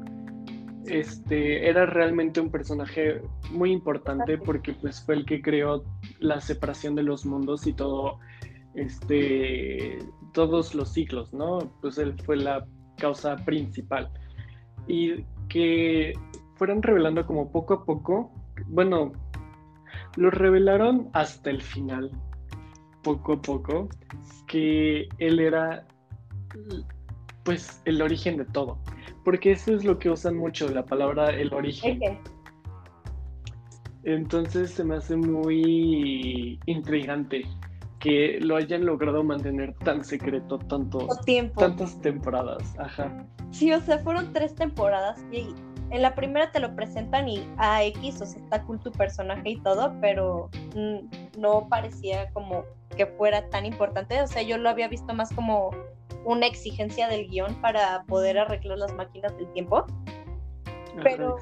este, 0.85 1.69
era 1.69 1.85
realmente 1.85 2.41
un 2.41 2.49
personaje 2.49 3.21
muy 3.51 3.71
importante 3.71 4.37
porque 4.37 4.73
pues 4.73 5.03
fue 5.05 5.15
el 5.15 5.25
que 5.25 5.41
creó 5.41 5.83
la 6.19 6.41
separación 6.41 6.95
de 6.95 7.03
los 7.03 7.25
mundos 7.25 7.67
y 7.67 7.73
todo, 7.73 8.19
este, 8.75 9.99
todos 10.33 10.75
los 10.75 10.89
ciclos, 10.93 11.33
¿no? 11.33 11.59
Pues 11.81 11.97
él 11.97 12.15
fue 12.25 12.37
la 12.37 12.65
causa 12.97 13.35
principal. 13.37 14.11
Y 14.87 15.23
que 15.47 16.13
fueran 16.55 16.81
revelando 16.81 17.25
como 17.25 17.51
poco 17.51 17.75
a 17.75 17.85
poco, 17.85 18.31
bueno, 18.67 19.13
lo 20.15 20.29
revelaron 20.29 21.09
hasta 21.13 21.49
el 21.49 21.61
final, 21.61 22.11
poco 23.03 23.33
a 23.33 23.41
poco, 23.41 23.89
que 24.47 25.07
él 25.19 25.39
era 25.39 25.87
pues 27.43 27.81
el 27.85 28.01
origen 28.01 28.37
de 28.37 28.45
todo 28.45 28.77
porque 29.23 29.51
eso 29.51 29.73
es 29.73 29.83
lo 29.83 29.97
que 29.99 30.09
usan 30.09 30.37
mucho, 30.37 30.67
la 30.69 30.85
palabra 30.85 31.29
el 31.29 31.53
origen. 31.53 31.99
Entonces 34.03 34.71
se 34.71 34.83
me 34.83 34.95
hace 34.95 35.15
muy 35.15 36.59
intrigante 36.65 37.45
que 38.03 38.37
lo 38.41 38.57
hayan 38.57 38.85
logrado 38.85 39.23
mantener 39.23 39.73
tan 39.75 40.03
secreto 40.03 40.59
tanto 40.59 41.07
tiempo. 41.25 41.61
tantas 41.61 41.99
temporadas. 42.01 42.77
Ajá. 42.77 43.25
Sí, 43.51 43.71
o 43.71 43.79
sea, 43.79 43.97
fueron 43.99 44.33
tres 44.33 44.53
temporadas 44.55 45.23
y 45.31 45.55
en 45.89 46.01
la 46.01 46.13
primera 46.13 46.51
te 46.51 46.59
lo 46.59 46.75
presentan 46.75 47.29
y 47.29 47.47
a 47.55 47.75
ah, 47.75 47.83
X, 47.85 48.21
o 48.21 48.25
sea, 48.25 48.43
está 48.43 48.61
cool 48.63 48.81
tu 48.81 48.91
personaje 48.91 49.51
y 49.51 49.61
todo, 49.61 49.95
pero 50.01 50.49
no 51.37 51.69
parecía 51.69 52.29
como 52.33 52.65
que 52.97 53.05
fuera 53.05 53.49
tan 53.49 53.65
importante. 53.65 54.21
O 54.21 54.27
sea, 54.27 54.41
yo 54.41 54.57
lo 54.57 54.69
había 54.69 54.89
visto 54.89 55.13
más 55.13 55.31
como 55.31 55.71
una 56.25 56.45
exigencia 56.45 57.07
del 57.07 57.29
guion 57.29 57.55
para 57.61 58.03
poder 58.03 58.37
arreglar 58.37 58.79
las 58.79 58.93
máquinas 58.95 59.33
del 59.37 59.47
tiempo. 59.53 59.85
Pero 61.03 61.37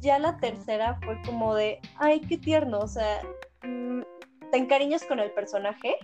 ya 0.00 0.18
la 0.18 0.36
tercera 0.38 0.98
fue 1.04 1.16
como 1.24 1.54
de, 1.54 1.78
ay, 1.96 2.20
qué 2.22 2.38
tierno, 2.38 2.80
o 2.80 2.88
sea, 2.88 3.20
te 4.52 4.58
encariñas 4.58 5.02
con 5.04 5.18
el 5.18 5.30
personaje. 5.32 5.96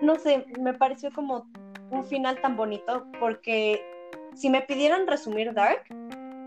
No 0.00 0.16
sé, 0.16 0.46
me 0.58 0.72
pareció 0.74 1.12
como 1.12 1.46
un 1.90 2.04
final 2.06 2.40
tan 2.40 2.56
bonito 2.56 3.06
porque 3.20 3.80
si 4.34 4.48
me 4.48 4.62
pidieran 4.62 5.06
resumir 5.06 5.52
Dark, 5.52 5.84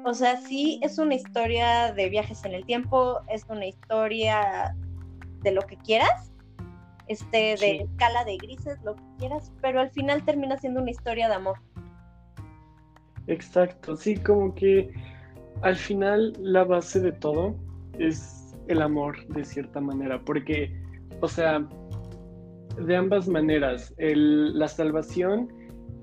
o 0.04 0.14
sea, 0.14 0.38
sí 0.38 0.80
es 0.82 0.98
una 0.98 1.14
historia 1.14 1.94
de 1.94 2.10
viajes 2.10 2.44
en 2.44 2.54
el 2.54 2.66
tiempo, 2.66 3.20
es 3.30 3.46
una 3.50 3.68
historia 3.68 4.76
de 5.44 5.52
lo 5.52 5.62
que 5.62 5.78
quieras, 5.78 6.32
este, 7.08 7.56
de 7.60 7.88
escala 7.88 8.24
de 8.26 8.38
grises, 8.38 8.82
lo 8.84 8.96
que 8.96 9.04
quieras, 9.20 9.52
pero 9.62 9.80
al 9.80 9.92
final 9.92 10.26
termina 10.26 10.58
siendo 10.58 10.82
una 10.82 10.90
historia 10.90 11.28
de 11.28 11.36
amor. 11.36 11.60
Exacto, 13.28 13.96
sí, 13.96 14.16
como 14.18 14.56
que 14.56 14.92
al 15.62 15.76
final 15.76 16.34
la 16.40 16.64
base 16.64 17.00
de 17.00 17.12
todo 17.12 17.56
es 18.00 18.41
el 18.72 18.82
amor 18.82 19.26
de 19.28 19.44
cierta 19.46 19.82
manera, 19.82 20.22
porque, 20.24 20.72
o 21.20 21.28
sea, 21.28 21.68
de 22.78 22.96
ambas 22.96 23.28
maneras, 23.28 23.94
la 23.98 24.68
salvación 24.68 25.50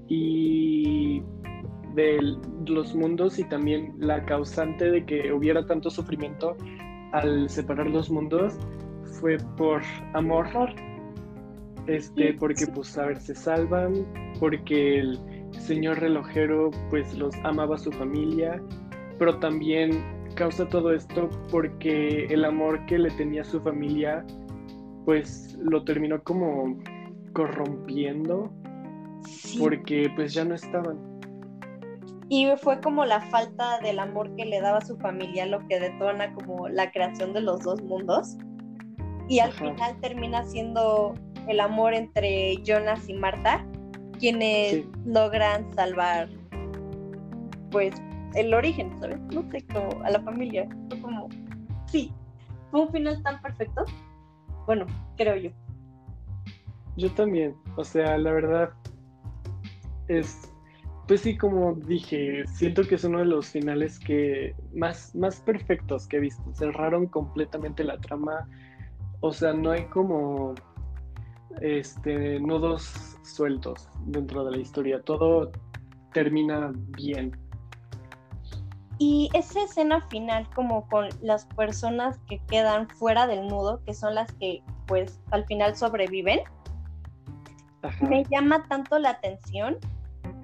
y 0.06 1.22
de 1.94 2.18
los 2.66 2.94
mundos 2.94 3.38
y 3.38 3.44
también 3.44 3.94
la 3.98 4.24
causante 4.24 4.90
de 4.90 5.04
que 5.04 5.32
hubiera 5.32 5.66
tanto 5.66 5.90
sufrimiento 5.90 6.56
al 7.12 7.48
separar 7.48 7.88
los 7.88 8.10
mundos 8.10 8.54
fue 9.20 9.38
por 9.56 9.82
amor. 10.14 10.46
Este, 11.86 12.34
porque 12.34 12.66
pues 12.66 12.96
a 12.98 13.06
ver, 13.06 13.18
se 13.18 13.34
salvan, 13.34 14.06
porque 14.38 15.00
el 15.00 15.18
señor 15.52 16.00
relojero 16.00 16.70
pues 16.90 17.16
los 17.16 17.34
amaba 17.44 17.76
a 17.76 17.78
su 17.78 17.90
familia, 17.90 18.62
pero 19.18 19.38
también 19.38 20.02
causa 20.38 20.68
todo 20.68 20.94
esto 20.94 21.28
porque 21.50 22.26
el 22.26 22.44
amor 22.44 22.86
que 22.86 22.96
le 22.96 23.10
tenía 23.10 23.42
a 23.42 23.44
su 23.44 23.60
familia 23.60 24.24
pues 25.04 25.58
lo 25.60 25.82
terminó 25.82 26.22
como 26.22 26.78
corrompiendo 27.32 28.48
porque 29.58 30.08
pues 30.14 30.34
ya 30.34 30.44
no 30.44 30.54
estaban. 30.54 30.96
Y 32.28 32.46
fue 32.62 32.80
como 32.80 33.04
la 33.04 33.20
falta 33.30 33.80
del 33.80 33.98
amor 33.98 34.32
que 34.36 34.44
le 34.44 34.60
daba 34.60 34.78
a 34.78 34.84
su 34.84 34.96
familia 34.98 35.44
lo 35.44 35.66
que 35.66 35.80
detona 35.80 36.32
como 36.34 36.68
la 36.68 36.92
creación 36.92 37.32
de 37.32 37.40
los 37.40 37.64
dos 37.64 37.82
mundos. 37.82 38.36
Y 39.28 39.40
al 39.40 39.50
final 39.52 39.98
termina 40.00 40.44
siendo 40.44 41.14
el 41.48 41.58
amor 41.58 41.94
entre 41.94 42.56
Jonas 42.62 43.08
y 43.08 43.14
Marta, 43.14 43.66
quienes 44.20 44.84
logran 45.04 45.74
salvar, 45.74 46.28
pues, 47.70 47.94
el 48.34 48.54
origen, 48.54 48.98
¿sabes? 49.00 49.20
No 49.32 49.42
sé, 49.50 49.64
como 49.72 50.02
a 50.04 50.10
la 50.10 50.20
familia. 50.22 50.68
Fue 50.88 51.00
como, 51.00 51.28
sí, 51.86 52.12
fue 52.70 52.82
un 52.82 52.90
final 52.90 53.22
tan 53.22 53.40
perfecto. 53.40 53.84
Bueno, 54.66 54.86
creo 55.16 55.36
yo. 55.36 55.50
Yo 56.96 57.10
también, 57.12 57.54
o 57.76 57.84
sea, 57.84 58.18
la 58.18 58.32
verdad 58.32 58.70
es, 60.08 60.52
pues 61.06 61.20
sí, 61.20 61.36
como 61.36 61.74
dije, 61.74 62.44
siento 62.48 62.82
que 62.82 62.96
es 62.96 63.04
uno 63.04 63.20
de 63.20 63.24
los 63.24 63.48
finales 63.48 63.98
que 64.00 64.54
más, 64.74 65.14
más 65.14 65.40
perfectos 65.40 66.08
que 66.08 66.16
he 66.16 66.20
visto. 66.20 66.42
Cerraron 66.54 67.06
completamente 67.06 67.84
la 67.84 67.98
trama, 67.98 68.48
o 69.20 69.32
sea, 69.32 69.52
no 69.52 69.70
hay 69.70 69.84
como 69.86 70.54
este, 71.60 72.40
nudos 72.40 73.16
sueltos 73.22 73.88
dentro 74.06 74.44
de 74.44 74.52
la 74.52 74.58
historia. 74.58 75.00
Todo 75.02 75.52
termina 76.12 76.72
bien. 76.96 77.32
Y 78.98 79.30
esa 79.32 79.62
escena 79.62 80.00
final, 80.08 80.48
como 80.54 80.88
con 80.88 81.08
las 81.22 81.46
personas 81.46 82.18
que 82.28 82.38
quedan 82.46 82.88
fuera 82.88 83.26
del 83.26 83.46
nudo, 83.46 83.80
que 83.84 83.94
son 83.94 84.14
las 84.14 84.32
que 84.34 84.62
pues 84.86 85.20
al 85.30 85.44
final 85.46 85.76
sobreviven, 85.76 86.40
me 88.08 88.24
llama 88.24 88.64
tanto 88.68 88.98
la 88.98 89.10
atención 89.10 89.78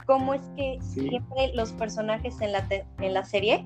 como 0.07 0.35
es 0.35 0.43
que 0.57 0.79
siempre 0.81 1.53
los 1.55 1.73
personajes 1.73 2.41
en 2.41 2.53
la, 2.53 2.65
en 2.99 3.15
la 3.15 3.25
serie 3.25 3.65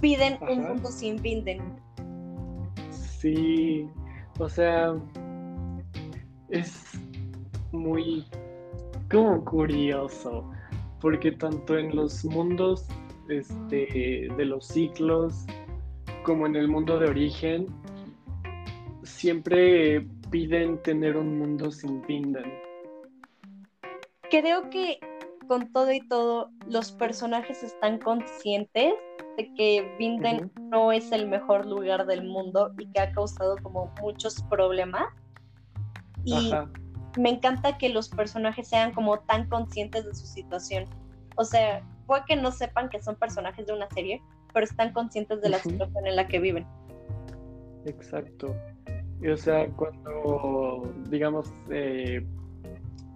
piden 0.00 0.38
un 0.42 0.64
mundo 0.64 0.90
sin 0.90 1.20
Binden. 1.22 1.60
Sí, 2.90 3.88
o 4.38 4.48
sea, 4.48 4.94
es 6.50 6.92
muy 7.72 8.26
como 9.10 9.44
curioso, 9.44 10.50
porque 11.00 11.32
tanto 11.32 11.78
en 11.78 11.94
los 11.94 12.24
mundos 12.24 12.86
este, 13.28 14.28
de 14.36 14.44
los 14.44 14.66
ciclos 14.66 15.46
como 16.24 16.46
en 16.46 16.56
el 16.56 16.68
mundo 16.68 16.98
de 16.98 17.08
origen, 17.08 17.66
siempre 19.04 20.06
piden 20.30 20.82
tener 20.82 21.16
un 21.16 21.38
mundo 21.38 21.70
sin 21.70 22.02
Vindan. 22.02 22.52
Creo 24.28 24.68
que 24.70 24.98
con 25.46 25.72
todo 25.72 25.92
y 25.92 26.00
todo, 26.08 26.50
los 26.68 26.92
personajes 26.92 27.62
están 27.62 27.98
conscientes 27.98 28.94
de 29.36 29.54
que 29.54 29.96
Vinden 29.98 30.50
no 30.60 30.92
es 30.92 31.12
el 31.12 31.28
mejor 31.28 31.66
lugar 31.66 32.06
del 32.06 32.24
mundo 32.24 32.72
y 32.78 32.86
que 32.86 33.00
ha 33.00 33.12
causado 33.12 33.56
como 33.62 33.92
muchos 34.00 34.42
problemas 34.44 35.04
y 36.24 36.52
me 37.18 37.30
encanta 37.30 37.78
que 37.78 37.88
los 37.88 38.08
personajes 38.08 38.68
sean 38.68 38.92
como 38.92 39.20
tan 39.20 39.48
conscientes 39.48 40.04
de 40.04 40.14
su 40.14 40.26
situación. 40.26 40.86
O 41.36 41.44
sea, 41.44 41.82
puede 42.06 42.22
que 42.26 42.36
no 42.36 42.50
sepan 42.50 42.88
que 42.88 43.00
son 43.00 43.16
personajes 43.16 43.66
de 43.66 43.72
una 43.72 43.88
serie, 43.90 44.22
pero 44.52 44.64
están 44.64 44.92
conscientes 44.92 45.40
de 45.42 45.48
la 45.50 45.58
situación 45.58 46.06
en 46.06 46.16
la 46.16 46.26
que 46.28 46.38
viven. 46.38 46.66
Exacto. 47.84 48.54
Y, 49.20 49.28
o 49.28 49.36
sea, 49.36 49.66
cuando, 49.68 50.92
digamos, 51.08 51.52
eh, 51.70 52.26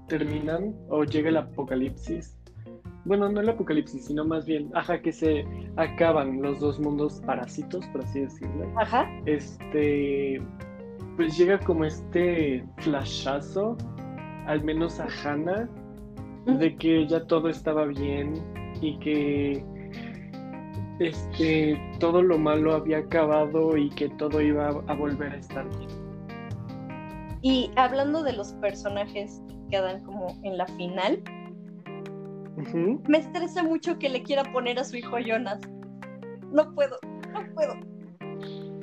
terminan 0.08 0.74
o 0.88 1.04
llega 1.04 1.28
el 1.28 1.36
apocalipsis, 1.36 2.36
bueno, 3.04 3.28
no 3.30 3.40
el 3.40 3.48
apocalipsis, 3.48 4.06
sino 4.06 4.24
más 4.24 4.44
bien, 4.44 4.70
ajá, 4.74 5.00
que 5.00 5.12
se 5.12 5.44
acaban 5.76 6.42
los 6.42 6.60
dos 6.60 6.78
mundos 6.78 7.20
parásitos, 7.24 7.86
por 7.88 8.04
así 8.04 8.20
decirlo. 8.20 8.70
Ajá. 8.76 9.10
Este, 9.24 10.42
pues 11.16 11.36
llega 11.38 11.58
como 11.58 11.84
este 11.84 12.64
flashazo, 12.78 13.76
al 14.46 14.62
menos 14.64 15.00
a 15.00 15.06
Hannah, 15.06 15.68
de 16.46 16.76
que 16.76 17.06
ya 17.06 17.26
todo 17.26 17.48
estaba 17.48 17.86
bien 17.86 18.34
y 18.80 18.98
que 18.98 19.64
este, 21.00 21.80
todo 21.98 22.22
lo 22.22 22.38
malo 22.38 22.74
había 22.74 22.98
acabado 22.98 23.76
y 23.76 23.88
que 23.90 24.08
todo 24.10 24.40
iba 24.40 24.68
a 24.68 24.94
volver 24.94 25.32
a 25.32 25.36
estar 25.36 25.68
bien. 25.78 25.90
Y 27.42 27.70
hablando 27.76 28.22
de 28.22 28.34
los 28.34 28.52
personajes 28.54 29.42
que 29.48 29.56
quedan 29.70 30.04
como 30.04 30.38
en 30.42 30.58
la 30.58 30.66
final, 30.66 31.22
me 33.08 33.18
estresa 33.18 33.62
mucho 33.62 33.98
que 33.98 34.10
le 34.10 34.22
quiera 34.22 34.42
poner 34.52 34.78
a 34.78 34.84
su 34.84 34.96
hijo 34.96 35.18
Jonas. 35.18 35.60
No 36.52 36.74
puedo, 36.74 36.98
no 37.32 37.40
puedo. 37.54 37.74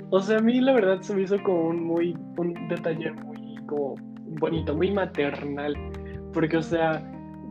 O 0.10 0.20
sea, 0.20 0.38
a 0.38 0.42
mí 0.42 0.60
la 0.60 0.74
verdad 0.74 1.02
se 1.02 1.14
me 1.14 1.24
hizo 1.24 1.42
como 1.44 1.68
un 1.68 1.84
muy, 1.84 2.18
un 2.38 2.68
detalle 2.70 3.12
muy 3.12 3.58
como 3.68 3.96
bonito, 4.40 4.76
muy 4.76 4.92
maternal. 4.92 5.76
Porque, 6.34 6.58
o 6.58 6.64
sea, 6.64 7.04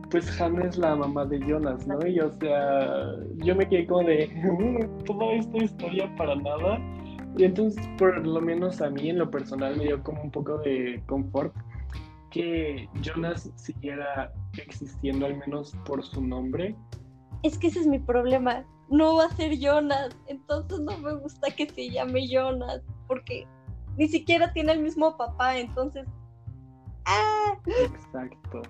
pues 0.09 0.39
Hannah 0.39 0.65
es 0.65 0.77
la 0.77 0.95
mamá 0.95 1.25
de 1.25 1.39
Jonas, 1.39 1.85
¿no? 1.87 2.05
Y 2.05 2.19
o 2.19 2.31
sea, 2.39 3.13
yo 3.37 3.55
me 3.55 3.67
quedé 3.67 3.87
como 3.87 4.03
de 4.03 4.27
mm, 4.27 5.03
toda 5.03 5.33
esta 5.33 5.57
historia 5.57 6.15
para 6.15 6.35
nada. 6.35 6.79
Y 7.37 7.43
entonces, 7.43 7.87
por 7.97 8.25
lo 8.25 8.41
menos 8.41 8.81
a 8.81 8.89
mí 8.89 9.09
en 9.09 9.19
lo 9.19 9.29
personal 9.29 9.77
me 9.77 9.85
dio 9.85 10.01
como 10.03 10.23
un 10.23 10.31
poco 10.31 10.57
de 10.59 11.03
confort 11.07 11.53
que 12.31 12.89
Jonas 13.01 13.51
siguiera 13.55 14.33
existiendo 14.57 15.25
al 15.25 15.37
menos 15.37 15.75
por 15.85 16.03
su 16.03 16.21
nombre. 16.21 16.75
Es 17.43 17.57
que 17.57 17.67
ese 17.67 17.81
es 17.81 17.87
mi 17.87 17.99
problema. 17.99 18.65
No 18.89 19.17
va 19.17 19.25
a 19.25 19.35
ser 19.35 19.57
Jonas, 19.59 20.15
entonces 20.27 20.79
no 20.79 20.97
me 20.97 21.13
gusta 21.15 21.51
que 21.51 21.69
se 21.69 21.89
llame 21.89 22.27
Jonas, 22.27 22.81
porque 23.07 23.45
ni 23.97 24.07
siquiera 24.07 24.51
tiene 24.53 24.71
el 24.73 24.81
mismo 24.81 25.17
papá, 25.17 25.57
entonces... 25.57 26.07
¡Ah! 27.05 27.57
Exacto. 27.65 28.61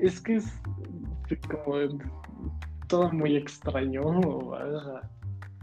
Es 0.00 0.20
que 0.20 0.36
es 0.36 0.52
como 1.48 1.98
todo 2.88 3.10
muy 3.12 3.36
extraño. 3.36 4.02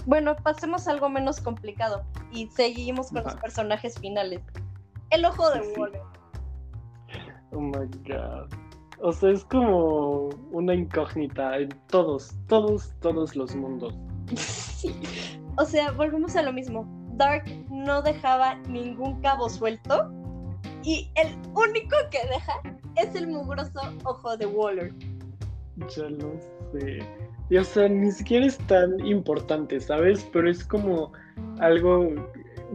Bueno, 0.06 0.36
pasemos 0.36 0.88
a 0.88 0.92
algo 0.92 1.10
menos 1.10 1.42
complicado 1.42 2.04
y 2.32 2.48
seguimos 2.48 3.10
con 3.12 3.24
los 3.24 3.36
personajes 3.36 4.00
finales. 4.00 4.42
El 5.10 5.26
ojo 5.26 5.50
de 5.52 5.62
Waller. 5.78 6.02
Oh 7.52 7.60
my 7.60 7.88
god. 8.08 8.50
O 9.02 9.12
sea, 9.12 9.32
es 9.32 9.44
como 9.46 10.30
una 10.52 10.74
incógnita 10.74 11.58
en 11.58 11.70
todos, 11.88 12.34
todos, 12.48 12.94
todos 13.02 13.36
los 13.36 13.56
mundos. 13.56 13.94
sí. 14.36 14.96
O 15.58 15.66
sea, 15.66 15.92
volvemos 15.92 16.36
a 16.36 16.42
lo 16.42 16.52
mismo. 16.52 16.86
Dark 17.14 17.46
no 17.70 18.02
dejaba 18.02 18.56
ningún 18.68 19.22
cabo 19.22 19.50
suelto 19.50 20.12
y 20.84 21.10
el 21.16 21.36
único 21.54 21.96
que 22.12 22.20
deja 22.28 22.54
es 22.96 23.16
el 23.16 23.28
mugroso 23.28 23.80
ojo 24.04 24.38
de 24.38 24.46
Waller. 24.46 24.94
Ya 25.96 26.10
lo 26.10 26.34
sé. 26.72 27.00
Y, 27.50 27.58
o 27.58 27.64
sea, 27.64 27.88
ni 27.88 28.12
siquiera 28.12 28.46
es 28.46 28.58
tan 28.68 29.06
importante, 29.06 29.80
¿sabes? 29.80 30.28
Pero 30.34 30.50
es 30.50 30.64
como 30.64 31.12
algo, 31.60 32.10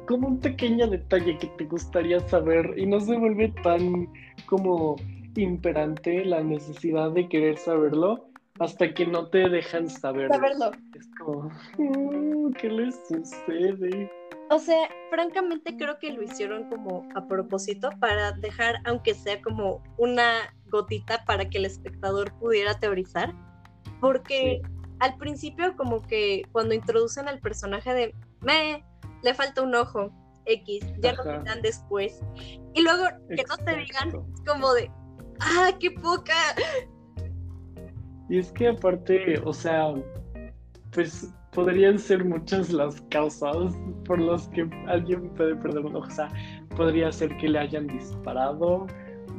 como 0.06 0.28
un 0.28 0.38
pequeño 0.38 0.86
detalle 0.86 1.38
que 1.38 1.48
te 1.58 1.64
gustaría 1.64 2.20
saber 2.28 2.74
y 2.76 2.86
no 2.86 3.00
se 3.00 3.16
vuelve 3.16 3.52
tan 3.62 4.08
como 4.46 4.96
imperante 5.36 6.24
la 6.24 6.42
necesidad 6.42 7.10
de 7.12 7.28
querer 7.28 7.56
saberlo 7.56 8.26
hasta 8.58 8.92
que 8.92 9.06
no 9.06 9.26
te 9.28 9.48
dejan 9.48 9.88
saberlo. 9.88 10.34
Saberlo. 10.34 10.70
Es 10.94 11.08
como, 11.18 11.50
mm, 11.78 12.52
¿qué 12.52 12.68
les 12.68 12.94
sucede? 13.08 14.10
O 14.50 14.58
sea, 14.58 14.88
francamente 15.10 15.76
creo 15.76 16.00
que 16.00 16.12
lo 16.12 16.22
hicieron 16.24 16.68
como 16.68 17.08
a 17.14 17.26
propósito 17.28 17.90
para 18.00 18.32
dejar, 18.32 18.80
aunque 18.84 19.14
sea 19.14 19.40
como 19.42 19.80
una 19.96 20.52
gotita 20.66 21.24
para 21.24 21.48
que 21.48 21.58
el 21.58 21.66
espectador 21.66 22.32
pudiera 22.40 22.76
teorizar. 22.78 23.32
Porque 24.00 24.60
al 24.98 25.16
principio 25.18 25.76
como 25.76 26.02
que 26.02 26.42
cuando 26.50 26.74
introducen 26.74 27.28
al 27.28 27.38
personaje 27.38 27.94
de, 27.94 28.14
me, 28.40 28.84
le 29.22 29.34
falta 29.34 29.62
un 29.62 29.72
ojo, 29.76 30.10
X, 30.46 30.84
ya 30.98 31.12
lo 31.12 31.22
quitan 31.22 31.62
después. 31.62 32.20
Y 32.74 32.82
luego 32.82 33.04
que 33.28 33.44
no 33.48 33.56
te 33.56 33.76
digan 33.76 34.10
como 34.44 34.74
de, 34.74 34.90
¡ah, 35.38 35.70
qué 35.78 35.92
poca! 35.92 36.34
Y 38.28 38.38
es 38.38 38.50
que 38.50 38.68
aparte, 38.68 39.40
o 39.44 39.52
sea, 39.52 39.94
pues 40.92 41.32
podrían 41.52 41.98
ser 41.98 42.24
muchas 42.24 42.72
las 42.72 43.00
causas 43.10 43.74
por 44.04 44.20
las 44.20 44.48
que 44.48 44.68
alguien 44.86 45.28
puede 45.30 45.56
perder 45.56 45.84
un 45.84 45.96
ojo. 45.96 46.06
O 46.06 46.10
sea, 46.10 46.28
podría 46.76 47.10
ser 47.12 47.36
que 47.38 47.48
le 47.48 47.58
hayan 47.58 47.86
disparado. 47.86 48.86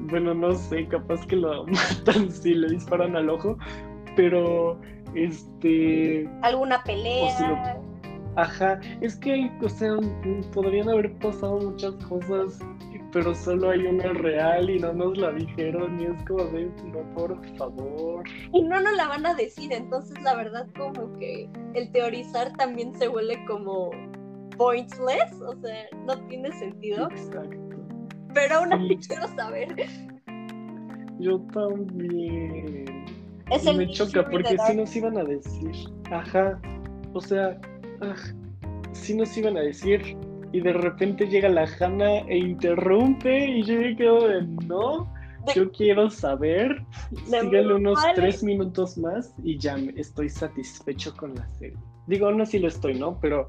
Bueno, 0.09 0.33
no 0.33 0.53
sé, 0.53 0.87
capaz 0.87 1.25
que 1.27 1.35
lo 1.35 1.65
matan 1.67 2.31
si 2.31 2.53
le 2.53 2.69
disparan 2.69 3.15
al 3.15 3.29
ojo, 3.29 3.57
pero 4.15 4.79
este. 5.15 6.29
¿Alguna 6.41 6.83
pelea? 6.83 7.79
Ajá, 8.35 8.79
es 9.01 9.15
que, 9.17 9.51
o 9.61 9.69
sea, 9.69 9.97
podrían 10.53 10.89
haber 10.89 11.13
pasado 11.19 11.59
muchas 11.59 11.95
cosas 12.05 12.59
pero 13.11 13.35
solo 13.35 13.71
hay 13.71 13.85
una 13.85 14.13
real 14.13 14.69
y 14.69 14.79
no 14.79 14.93
nos 14.93 15.17
la 15.17 15.31
dijeron 15.31 15.99
y 15.99 16.05
es 16.05 16.23
como 16.23 16.45
de, 16.45 16.71
no, 16.85 17.15
por 17.15 17.57
favor. 17.57 18.23
Y 18.53 18.63
no 18.63 18.79
nos 18.79 18.95
la 18.95 19.07
van 19.07 19.25
a 19.25 19.33
decir, 19.33 19.73
entonces 19.73 20.19
la 20.21 20.35
verdad 20.35 20.67
como 20.77 21.13
que 21.17 21.49
el 21.73 21.91
teorizar 21.91 22.53
también 22.53 22.93
se 22.95 23.07
vuelve 23.07 23.43
como 23.45 23.91
pointless, 24.57 25.33
o 25.41 25.55
sea, 25.61 25.85
no 26.05 26.17
tiene 26.27 26.51
sentido. 26.53 27.09
Exacto. 27.11 27.57
Pero 28.33 28.55
aún 28.55 28.73
así 28.73 28.97
quiero 29.07 29.27
saber. 29.35 29.75
Yo 31.19 31.39
también. 31.53 33.05
Es 33.49 33.65
el 33.65 33.77
me 33.77 33.91
choca 33.91 34.23
porque 34.29 34.55
si 34.67 34.75
nos 34.75 34.95
iban 34.95 35.17
a 35.17 35.23
decir, 35.25 35.71
ajá, 36.09 36.59
o 37.11 37.19
sea, 37.19 37.59
si 38.93 39.15
nos 39.15 39.35
iban 39.37 39.57
a 39.57 39.61
decir 39.61 40.17
y 40.51 40.59
de 40.59 40.73
repente 40.73 41.27
llega 41.27 41.49
la 41.49 41.67
Hanna 41.79 42.19
e 42.27 42.37
interrumpe 42.37 43.47
y 43.47 43.63
yo 43.63 43.79
me 43.79 43.95
quedo 43.95 44.27
de 44.27 44.41
no, 44.67 45.11
yo 45.55 45.71
quiero 45.71 46.09
saber, 46.09 46.83
síganle 47.25 47.73
unos 47.73 47.99
tres 48.15 48.43
minutos 48.43 48.97
más 48.97 49.33
y 49.43 49.57
ya 49.57 49.77
estoy 49.95 50.29
satisfecho 50.29 51.15
con 51.15 51.35
la 51.35 51.47
serie. 51.53 51.77
Digo, 52.07 52.31
no 52.31 52.45
si 52.45 52.59
lo 52.59 52.67
estoy, 52.67 52.99
¿no? 52.99 53.19
Pero 53.19 53.47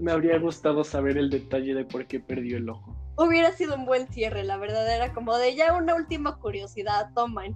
me 0.00 0.12
habría 0.12 0.38
gustado 0.38 0.82
saber 0.84 1.16
el 1.16 1.30
detalle 1.30 1.74
de 1.74 1.84
por 1.84 2.06
qué 2.06 2.20
perdió 2.20 2.56
el 2.58 2.68
ojo. 2.68 2.96
Hubiera 3.16 3.52
sido 3.52 3.76
un 3.76 3.86
buen 3.86 4.08
cierre, 4.08 4.44
la 4.44 4.56
verdad 4.56 4.92
era 4.94 5.12
como 5.12 5.36
de 5.36 5.54
ya 5.54 5.76
una 5.76 5.94
última 5.94 6.36
curiosidad, 6.36 7.10
toman. 7.14 7.54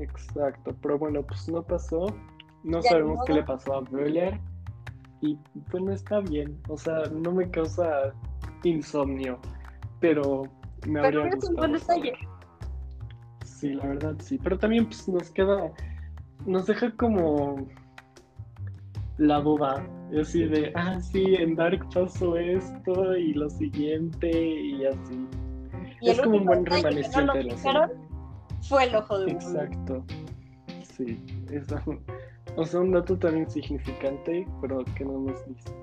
Exacto, 0.00 0.74
pero 0.82 0.98
bueno, 0.98 1.22
pues 1.22 1.48
no 1.48 1.62
pasó. 1.62 2.06
No 2.64 2.82
sabemos 2.82 3.20
qué 3.26 3.34
le 3.34 3.42
pasó 3.42 3.74
a 3.74 3.80
Böller 3.80 4.40
y 5.20 5.38
pues 5.70 5.82
no 5.82 5.92
está 5.92 6.20
bien. 6.20 6.58
O 6.68 6.76
sea, 6.76 7.02
no 7.12 7.32
me 7.32 7.48
causa 7.50 8.12
insomnio, 8.62 9.38
pero 10.00 10.44
me 10.86 11.00
pero 11.02 11.22
habría 11.22 11.36
gustado. 11.36 11.72
Un 11.72 11.80
Sí, 13.44 13.74
la 13.74 13.86
verdad 13.86 14.16
sí. 14.18 14.38
Pero 14.42 14.58
también 14.58 14.86
pues 14.86 15.08
nos 15.08 15.30
queda, 15.30 15.70
nos 16.46 16.66
deja 16.66 16.90
como 16.96 17.66
la 19.18 19.40
duda. 19.40 19.86
Así 20.18 20.44
de, 20.44 20.72
ah, 20.74 21.00
sí, 21.00 21.34
en 21.34 21.56
Dark 21.56 21.86
pasó 21.92 22.36
esto 22.36 23.16
y 23.16 23.34
lo 23.34 23.50
siguiente 23.50 24.30
y 24.30 24.86
así. 24.86 25.28
es 26.02 26.20
como 26.20 26.36
un 26.36 26.44
buen 26.44 26.66
remaneciente 26.66 27.38
de 27.38 27.44
la. 27.44 27.90
Fue 28.62 28.84
el 28.84 28.94
ojo 28.94 29.18
de 29.18 29.32
Exacto. 29.32 30.04
Sí, 30.96 31.20
eso 31.50 31.76
o 32.56 32.64
sea, 32.64 32.80
un 32.80 32.92
dato 32.92 33.18
tan 33.18 33.38
insignificante, 33.38 34.46
pero 34.60 34.84
que 34.96 35.04
no 35.04 35.20
nos 35.20 35.46
dice. 35.46 35.74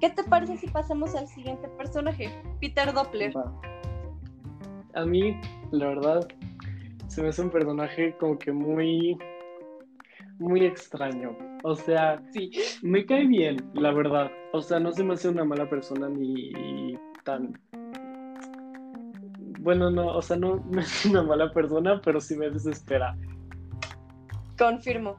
¿Qué 0.00 0.10
te 0.10 0.22
parece 0.24 0.58
si 0.58 0.68
pasamos 0.68 1.14
al 1.14 1.26
siguiente 1.26 1.68
personaje? 1.68 2.30
Peter 2.60 2.92
Doppler. 2.92 3.32
A 4.94 5.04
mí, 5.04 5.40
la 5.70 5.88
verdad, 5.88 6.28
se 7.06 7.22
me 7.22 7.28
hace 7.28 7.42
un 7.42 7.50
personaje 7.50 8.14
como 8.18 8.38
que 8.38 8.52
muy. 8.52 9.16
muy 10.38 10.66
extraño. 10.66 11.36
O 11.62 11.74
sea, 11.74 12.22
sí, 12.32 12.50
me 12.82 13.06
cae 13.06 13.26
bien, 13.26 13.56
la 13.74 13.92
verdad. 13.92 14.30
O 14.52 14.60
sea, 14.60 14.78
no 14.78 14.92
se 14.92 15.02
me 15.02 15.14
hace 15.14 15.30
una 15.30 15.44
mala 15.44 15.68
persona 15.68 16.08
ni 16.08 16.96
tan. 17.24 17.58
Bueno, 19.60 19.90
no, 19.90 20.08
o 20.08 20.22
sea, 20.22 20.36
no 20.36 20.62
me 20.70 20.82
hace 20.82 21.08
una 21.08 21.22
mala 21.22 21.50
persona, 21.52 22.00
pero 22.04 22.20
sí 22.20 22.36
me 22.36 22.50
desespera. 22.50 23.16
Confirmo. 24.58 25.16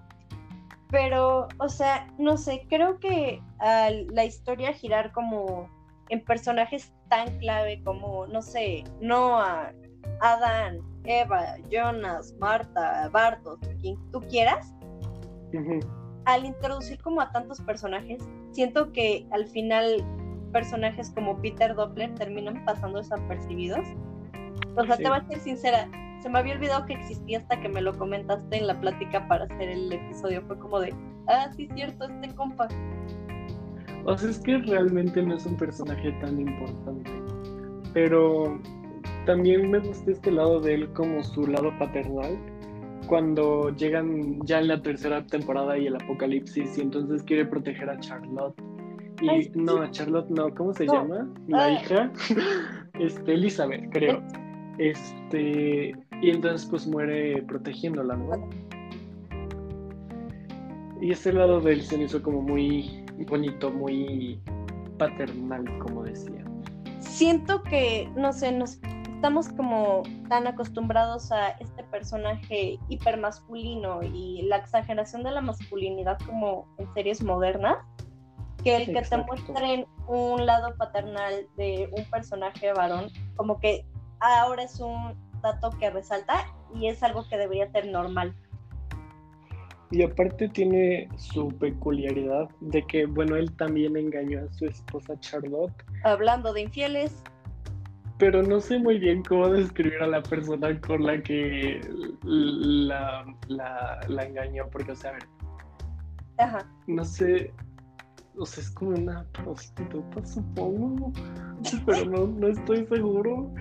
Pero, 0.89 1.47
o 1.59 1.69
sea, 1.69 2.07
no 2.17 2.37
sé, 2.37 2.65
creo 2.69 2.99
que 2.99 3.41
la 3.59 4.25
historia 4.25 4.73
girar 4.73 5.11
como 5.11 5.69
en 6.09 6.23
personajes 6.23 6.93
tan 7.09 7.37
clave 7.39 7.81
como, 7.83 8.25
no 8.27 8.41
sé, 8.41 8.85
Noah, 9.01 9.73
Adán, 10.21 10.79
Eva, 11.03 11.57
Jonas, 11.69 12.33
Marta, 12.39 13.09
Bartos, 13.09 13.59
quien 13.81 13.97
tú 14.11 14.21
quieras, 14.29 14.73
al 16.25 16.45
introducir 16.45 17.01
como 17.01 17.19
a 17.19 17.31
tantos 17.31 17.59
personajes, 17.61 18.23
siento 18.51 18.91
que 18.93 19.27
al 19.31 19.47
final 19.47 20.03
personajes 20.53 21.11
como 21.11 21.41
Peter 21.41 21.75
Doppler 21.75 22.15
terminan 22.15 22.63
pasando 22.63 22.99
desapercibidos. 22.99 23.85
O 24.77 24.85
sea, 24.85 24.95
te 24.95 25.09
voy 25.09 25.17
a 25.17 25.27
ser 25.27 25.39
sincera, 25.39 25.89
se 26.27 26.33
me 26.33 26.39
había 26.39 26.55
olvidado 26.55 26.85
que 26.85 26.93
existía 26.93 27.37
hasta 27.37 27.57
que 27.61 27.69
me 27.69 27.81
lo 27.81 27.97
comentaste 27.97 28.57
en 28.57 28.67
la 28.67 28.77
plática 28.81 29.25
para 29.29 29.45
hacer 29.45 29.69
el 29.69 29.93
episodio. 29.93 30.41
Fue 30.45 30.59
como 30.59 30.81
de, 30.81 30.93
ah, 31.29 31.49
sí, 31.55 31.69
cierto, 31.73 32.03
este 32.03 32.35
compa. 32.35 32.67
O 34.03 34.17
sea, 34.17 34.29
es 34.29 34.39
que 34.39 34.57
realmente 34.57 35.23
no 35.23 35.37
es 35.37 35.45
un 35.45 35.55
personaje 35.55 36.11
tan 36.19 36.41
importante. 36.41 37.11
Pero 37.93 38.59
también 39.25 39.71
me 39.71 39.79
gusta 39.79 40.11
este 40.11 40.29
lado 40.29 40.59
de 40.59 40.73
él 40.73 40.89
como 40.91 41.23
su 41.23 41.47
lado 41.47 41.71
paternal. 41.79 42.37
Cuando 43.07 43.73
llegan 43.77 44.41
ya 44.45 44.59
en 44.59 44.67
la 44.67 44.81
tercera 44.81 45.25
temporada 45.25 45.77
y 45.77 45.87
el 45.87 45.95
apocalipsis 45.95 46.77
y 46.77 46.81
entonces 46.81 47.23
quiere 47.23 47.45
proteger 47.45 47.89
a 47.89 47.97
Charlotte. 48.01 48.61
Y 49.21 49.49
no, 49.55 49.81
a 49.81 49.89
Charlotte 49.91 50.29
no, 50.29 50.53
¿cómo 50.53 50.73
se 50.73 50.87
llama? 50.87 51.29
La 51.47 51.71
hija. 51.71 52.11
Este, 52.99 53.35
Elizabeth, 53.35 53.91
creo. 53.91 54.23
Este, 54.79 55.93
y 56.21 56.31
entonces 56.31 56.67
pues 56.69 56.87
muere 56.87 57.41
protegiéndola, 57.43 58.15
¿no? 58.15 58.49
Y 60.99 61.11
ese 61.11 61.31
lado 61.31 61.61
de 61.61 61.73
él 61.73 61.83
se 61.83 61.97
me 61.97 62.05
hizo 62.05 62.21
como 62.23 62.41
muy 62.41 63.05
bonito, 63.27 63.71
muy 63.71 64.39
paternal, 64.97 65.65
como 65.79 66.03
decía. 66.03 66.43
Siento 66.99 67.61
que, 67.63 68.09
no 68.15 68.33
sé, 68.33 68.51
nos 68.51 68.79
estamos 69.17 69.49
como 69.49 70.03
tan 70.29 70.47
acostumbrados 70.47 71.31
a 71.31 71.49
este 71.49 71.83
personaje 71.85 72.79
hipermasculino 72.89 74.03
y 74.03 74.43
la 74.43 74.57
exageración 74.57 75.23
de 75.23 75.31
la 75.31 75.41
masculinidad 75.41 76.19
como 76.25 76.67
en 76.77 76.91
series 76.93 77.23
modernas, 77.23 77.77
que 78.63 78.75
el 78.75 78.85
que 78.85 79.01
te 79.01 79.17
muestren 79.17 79.85
un 80.07 80.45
lado 80.45 80.75
paternal 80.77 81.47
de 81.57 81.89
un 81.95 82.05
personaje 82.05 82.73
varón, 82.73 83.07
como 83.35 83.59
que 83.59 83.85
ahora 84.19 84.63
es 84.63 84.79
un 84.79 85.15
dato 85.53 85.71
que 85.79 85.89
resalta 85.89 86.45
y 86.75 86.87
es 86.87 87.01
algo 87.03 87.27
que 87.27 87.37
debería 87.37 87.71
ser 87.71 87.87
normal. 87.87 88.35
Y 89.89 90.03
aparte 90.03 90.49
tiene 90.49 91.07
su 91.15 91.47
peculiaridad 91.47 92.49
de 92.59 92.83
que, 92.87 93.05
bueno, 93.05 93.37
él 93.37 93.49
también 93.55 93.95
engañó 93.95 94.43
a 94.43 94.53
su 94.53 94.65
esposa 94.65 95.17
Charlotte, 95.21 95.73
Hablando 96.03 96.53
de 96.53 96.61
infieles, 96.61 97.23
pero 98.17 98.41
no 98.41 98.59
sé 98.59 98.79
muy 98.79 98.97
bien 98.97 99.23
cómo 99.23 99.47
describir 99.49 100.01
a 100.01 100.07
la 100.07 100.23
persona 100.23 100.79
con 100.81 101.05
la 101.05 101.21
que 101.21 101.79
la, 102.23 103.25
la, 103.47 103.99
la 104.07 104.23
engañó, 104.25 104.67
porque, 104.71 104.91
o 104.91 104.95
sea, 104.95 105.11
a 105.11 105.13
ver, 105.13 105.23
ajá, 106.39 106.71
no 106.87 107.05
sé, 107.05 107.53
o 108.37 108.45
sea, 108.45 108.63
es 108.63 108.71
como 108.71 108.91
una 108.91 109.23
prostituta, 109.31 110.25
supongo, 110.25 111.11
pero 111.85 112.05
no, 112.05 112.27
no 112.27 112.47
estoy 112.47 112.85
seguro. 112.87 113.51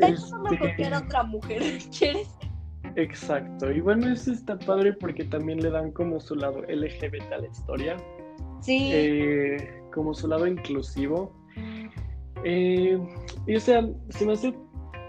Este, 0.00 0.58
cualquier 0.58 0.94
otra 0.94 1.22
mujer, 1.24 1.62
¿quieres? 1.98 2.28
Exacto, 2.96 3.70
y 3.70 3.80
bueno, 3.80 4.08
eso 4.08 4.32
está 4.32 4.58
padre 4.58 4.92
porque 4.92 5.24
también 5.24 5.60
le 5.62 5.70
dan 5.70 5.92
como 5.92 6.20
su 6.20 6.34
lado 6.34 6.62
LGBT 6.62 7.32
a 7.32 7.38
la 7.38 7.46
historia. 7.46 7.96
Sí, 8.60 8.90
eh, 8.92 9.82
como 9.92 10.14
su 10.14 10.26
lado 10.28 10.46
inclusivo. 10.46 11.32
Eh, 12.44 12.98
y 13.46 13.56
o 13.56 13.60
sea, 13.60 13.86
se 14.10 14.26
me 14.26 14.32
hace 14.32 14.54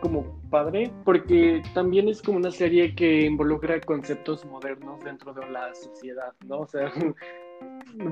como 0.01 0.39
padre 0.49 0.91
porque 1.03 1.61
también 1.73 2.07
es 2.09 2.21
como 2.21 2.37
una 2.37 2.51
serie 2.51 2.95
que 2.95 3.25
involucra 3.25 3.79
conceptos 3.81 4.45
modernos 4.45 5.03
dentro 5.03 5.33
de 5.33 5.49
la 5.49 5.73
sociedad, 5.75 6.33
¿no? 6.47 6.59
O 6.61 6.67
sea, 6.67 6.91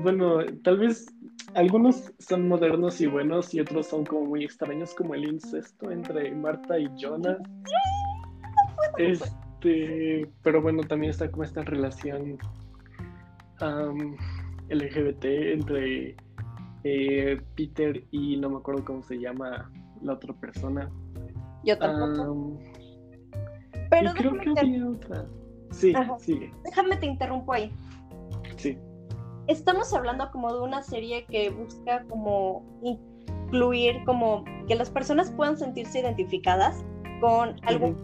bueno, 0.02 0.38
tal 0.62 0.78
vez 0.78 1.06
algunos 1.54 2.12
son 2.18 2.48
modernos 2.48 3.00
y 3.00 3.06
buenos 3.06 3.54
y 3.54 3.60
otros 3.60 3.86
son 3.86 4.04
como 4.04 4.26
muy 4.26 4.44
extraños, 4.44 4.94
como 4.94 5.14
el 5.14 5.24
incesto 5.24 5.90
entre 5.90 6.34
Marta 6.34 6.78
y 6.78 6.88
Jonas. 6.96 7.38
Este, 8.98 10.28
pero 10.42 10.60
bueno, 10.60 10.82
también 10.82 11.10
está 11.10 11.30
como 11.30 11.44
esta 11.44 11.62
relación 11.62 12.38
LGBT 14.68 15.24
entre 15.24 16.16
eh, 16.84 17.40
Peter 17.56 18.04
y 18.10 18.36
no 18.36 18.50
me 18.50 18.56
acuerdo 18.58 18.84
cómo 18.84 19.02
se 19.02 19.18
llama 19.18 19.70
la 20.02 20.12
otra 20.12 20.34
persona. 20.34 20.90
yo 21.64 21.76
tampoco. 21.78 22.22
Am, 22.22 22.58
Pero 23.90 24.10
y 24.10 24.14
creo 24.14 24.32
que 24.38 24.60
había 24.60 24.88
otra. 24.88 25.24
Sí, 25.70 25.92
Ajá. 25.94 26.18
sigue, 26.18 26.50
déjame 26.64 26.96
te 26.96 27.06
interrumpo 27.06 27.52
ahí. 27.52 27.70
Estamos 29.48 29.92
hablando 29.94 30.30
como 30.30 30.52
de 30.54 30.60
una 30.60 30.82
serie 30.82 31.24
que 31.24 31.50
busca 31.50 32.04
como 32.04 32.62
incluir 32.82 34.04
como 34.04 34.44
que 34.68 34.74
las 34.74 34.90
personas 34.90 35.30
puedan 35.32 35.56
sentirse 35.58 36.00
identificadas 36.00 36.84
con 37.20 37.56
algún 37.66 37.96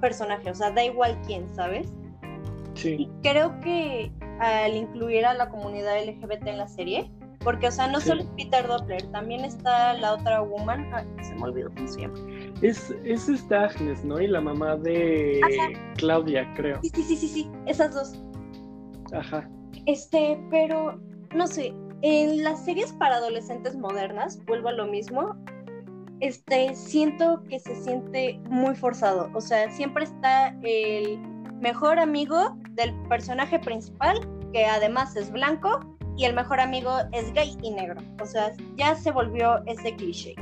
personaje, 0.00 0.50
o 0.50 0.54
sea, 0.54 0.70
da 0.72 0.84
igual 0.84 1.16
quién, 1.26 1.48
¿sabes? 1.54 1.92
Sí, 2.74 2.96
Y 2.98 3.08
creo 3.22 3.58
que 3.60 4.10
al 4.40 4.74
incluir 4.74 5.24
a 5.26 5.34
la 5.34 5.48
comunidad 5.48 5.98
LGBT 6.02 6.46
en 6.48 6.58
la 6.58 6.68
serie, 6.68 7.10
porque, 7.40 7.68
o 7.68 7.70
sea, 7.70 7.86
no 7.86 8.00
Sí. 8.00 8.08
solo 8.08 8.22
es 8.22 8.28
Peter 8.36 8.66
Doppler, 8.66 9.02
también 9.12 9.44
está 9.44 9.94
la 9.94 10.14
otra 10.14 10.42
woman, 10.42 10.90
ah, 10.92 11.04
se 11.22 11.34
me 11.36 11.42
olvidó 11.44 11.70
cómo 11.74 11.86
se 11.88 12.00
llama. 12.02 12.18
es, 12.62 12.90
es 13.04 13.28
esta 13.28 13.64
Agnes, 13.66 14.04
¿no? 14.04 14.20
Y 14.20 14.26
la 14.26 14.40
mamá 14.40 14.76
de 14.76 15.40
Ajá. 15.44 15.80
Claudia, 15.96 16.52
creo. 16.56 16.80
Sí, 16.82 16.90
sí, 16.94 17.02
sí, 17.02 17.16
sí, 17.16 17.28
sí, 17.28 17.50
esas 17.66 17.94
dos. 17.94 18.22
Ajá. 19.12 19.48
Este, 19.86 20.38
pero 20.50 21.00
no 21.34 21.46
sé, 21.46 21.74
en 22.02 22.42
las 22.42 22.64
series 22.64 22.92
para 22.94 23.16
adolescentes 23.16 23.76
modernas, 23.76 24.44
vuelvo 24.46 24.68
a 24.68 24.72
lo 24.72 24.86
mismo, 24.86 25.36
este, 26.20 26.74
siento 26.74 27.42
que 27.48 27.58
se 27.58 27.74
siente 27.74 28.40
muy 28.48 28.74
forzado. 28.74 29.30
O 29.34 29.40
sea, 29.40 29.70
siempre 29.70 30.04
está 30.04 30.48
el 30.62 31.18
mejor 31.60 31.98
amigo 31.98 32.56
del 32.72 32.94
personaje 33.08 33.58
principal, 33.58 34.18
que 34.52 34.66
además 34.66 35.16
es 35.16 35.30
blanco, 35.30 35.96
y 36.16 36.24
el 36.24 36.34
mejor 36.34 36.60
amigo 36.60 36.90
es 37.12 37.32
gay 37.32 37.56
y 37.62 37.70
negro. 37.70 38.00
O 38.20 38.26
sea, 38.26 38.52
ya 38.76 38.94
se 38.94 39.10
volvió 39.10 39.64
ese 39.66 39.94
cliché. 39.96 40.34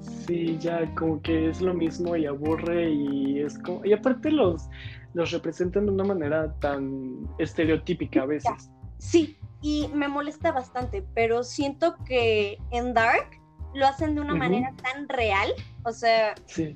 Sí, 0.00 0.56
ya 0.60 0.92
como 0.94 1.20
que 1.22 1.50
es 1.50 1.60
lo 1.60 1.74
mismo 1.74 2.16
y 2.16 2.26
aburre 2.26 2.90
y 2.90 3.40
es 3.40 3.58
como... 3.58 3.84
Y 3.84 3.92
aparte 3.92 4.30
los, 4.30 4.68
los 5.14 5.30
representan 5.32 5.86
de 5.86 5.92
una 5.92 6.04
manera 6.04 6.52
tan 6.60 7.28
estereotípica 7.38 8.22
a 8.22 8.26
veces. 8.26 8.70
Sí, 8.98 9.36
y 9.60 9.88
me 9.94 10.08
molesta 10.08 10.52
bastante, 10.52 11.04
pero 11.14 11.42
siento 11.42 11.96
que 12.04 12.58
en 12.70 12.94
Dark 12.94 13.28
lo 13.74 13.86
hacen 13.86 14.14
de 14.14 14.20
una 14.20 14.34
manera 14.34 14.72
tan 14.82 15.08
real, 15.08 15.52
o 15.84 15.92
sea, 15.92 16.34
Sí, 16.46 16.74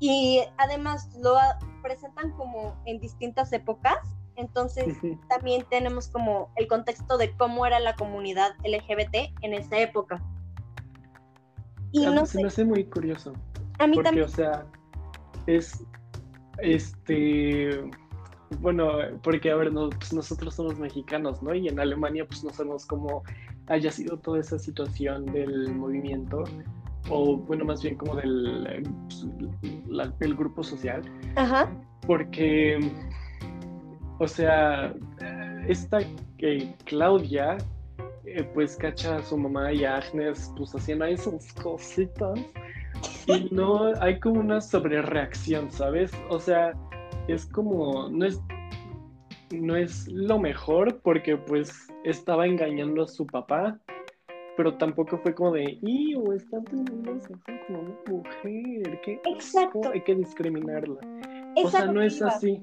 y 0.00 0.40
además 0.58 1.08
lo 1.22 1.36
a- 1.36 1.58
presentan 1.82 2.30
como 2.32 2.80
en 2.86 3.00
distintas 3.00 3.52
épocas, 3.52 3.96
entonces 4.36 4.96
también 5.28 5.64
tenemos 5.68 6.08
como 6.08 6.50
el 6.56 6.68
contexto 6.68 7.18
de 7.18 7.36
cómo 7.36 7.66
era 7.66 7.80
la 7.80 7.94
comunidad 7.96 8.52
LGBT 8.64 9.32
en 9.42 9.54
esa 9.54 9.78
época. 9.78 10.22
Y 11.90 12.04
Ah, 12.04 12.10
no 12.10 12.26
se 12.26 12.32
sé, 12.32 12.42
me 12.42 12.48
hace 12.48 12.64
muy 12.64 12.84
curioso. 12.84 13.32
a 13.78 13.86
mí 13.86 13.94
Porque, 13.94 14.08
también, 14.08 14.26
o 14.26 14.28
sea, 14.28 14.66
es 15.46 15.84
este 16.62 17.82
bueno, 18.60 18.92
porque 19.22 19.50
a 19.50 19.56
ver, 19.56 19.70
no, 19.72 19.90
pues 19.90 20.12
nosotros 20.12 20.54
somos 20.54 20.78
mexicanos, 20.78 21.42
¿no? 21.42 21.54
Y 21.54 21.68
en 21.68 21.78
Alemania, 21.78 22.24
pues 22.26 22.42
no 22.42 22.50
sabemos 22.50 22.86
cómo 22.86 23.22
haya 23.66 23.90
sido 23.90 24.16
toda 24.18 24.40
esa 24.40 24.58
situación 24.58 25.26
del 25.26 25.74
movimiento, 25.74 26.44
o 27.10 27.36
bueno, 27.36 27.66
más 27.66 27.82
bien 27.82 27.96
como 27.96 28.16
del 28.16 28.82
pues, 29.08 29.26
la- 29.86 30.12
el 30.20 30.34
grupo 30.34 30.62
social, 30.62 31.02
ajá, 31.36 31.70
porque, 32.06 32.78
o 34.18 34.26
sea, 34.26 34.94
esta 35.66 35.98
eh, 36.38 36.74
Claudia, 36.86 37.58
eh, 38.24 38.42
pues 38.54 38.76
cacha 38.76 39.16
a 39.16 39.22
su 39.22 39.36
mamá 39.36 39.72
y 39.74 39.84
a 39.84 39.96
Agnes, 39.98 40.50
pues 40.56 40.74
haciendo 40.74 41.04
sus 41.18 41.52
cositas. 41.52 42.40
Y 43.26 43.48
no 43.52 43.92
hay 44.00 44.18
como 44.20 44.40
una 44.40 44.60
sobrereacción, 44.60 45.70
¿sabes? 45.70 46.10
O 46.30 46.38
sea, 46.40 46.72
es 47.28 47.46
como, 47.46 48.08
no 48.08 48.26
es, 48.26 48.40
no 49.50 49.76
es 49.76 50.08
lo 50.08 50.38
mejor 50.38 51.00
porque 51.02 51.36
pues 51.36 51.88
estaba 52.04 52.46
engañando 52.46 53.02
a 53.02 53.06
su 53.06 53.26
papá, 53.26 53.78
pero 54.56 54.74
tampoco 54.76 55.18
fue 55.18 55.34
como 55.34 55.52
de, 55.52 55.78
¡y! 55.82 56.14
o 56.16 56.32
está 56.32 56.60
teniendo 56.64 57.20
sexo 57.20 57.52
con 57.66 57.76
una 57.76 57.94
mujer, 58.08 59.00
¿qué? 59.04 59.20
Exacto. 59.26 59.90
Hay 59.92 60.02
que 60.02 60.16
discriminarla. 60.16 60.98
es 61.54 61.66
o 61.66 61.70
sea, 61.70 61.86
no 61.86 62.00
que 62.00 62.06
es 62.06 62.22
así. 62.22 62.60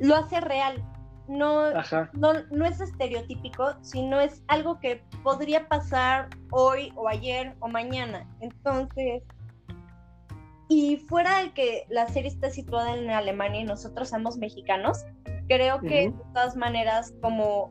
Lo 0.00 0.16
hace 0.16 0.40
real, 0.40 0.84
no, 1.28 1.70
no, 2.14 2.32
no 2.50 2.64
es 2.64 2.80
estereotípico, 2.80 3.74
sino 3.82 4.20
es 4.20 4.42
algo 4.48 4.80
que 4.80 5.02
podría 5.22 5.68
pasar 5.68 6.28
hoy 6.50 6.92
o 6.96 7.08
ayer 7.08 7.54
o 7.60 7.68
mañana. 7.68 8.28
Entonces, 8.40 9.22
y 10.68 10.96
fuera 11.08 11.42
de 11.42 11.52
que 11.52 11.84
la 11.88 12.08
serie 12.08 12.30
está 12.30 12.50
situada 12.50 12.96
en 12.96 13.10
Alemania 13.10 13.60
y 13.60 13.64
nosotros 13.64 14.08
somos 14.08 14.36
mexicanos, 14.36 15.04
creo 15.48 15.80
que 15.80 16.10
de 16.10 16.14
todas 16.32 16.56
maneras 16.56 17.12
como 17.20 17.70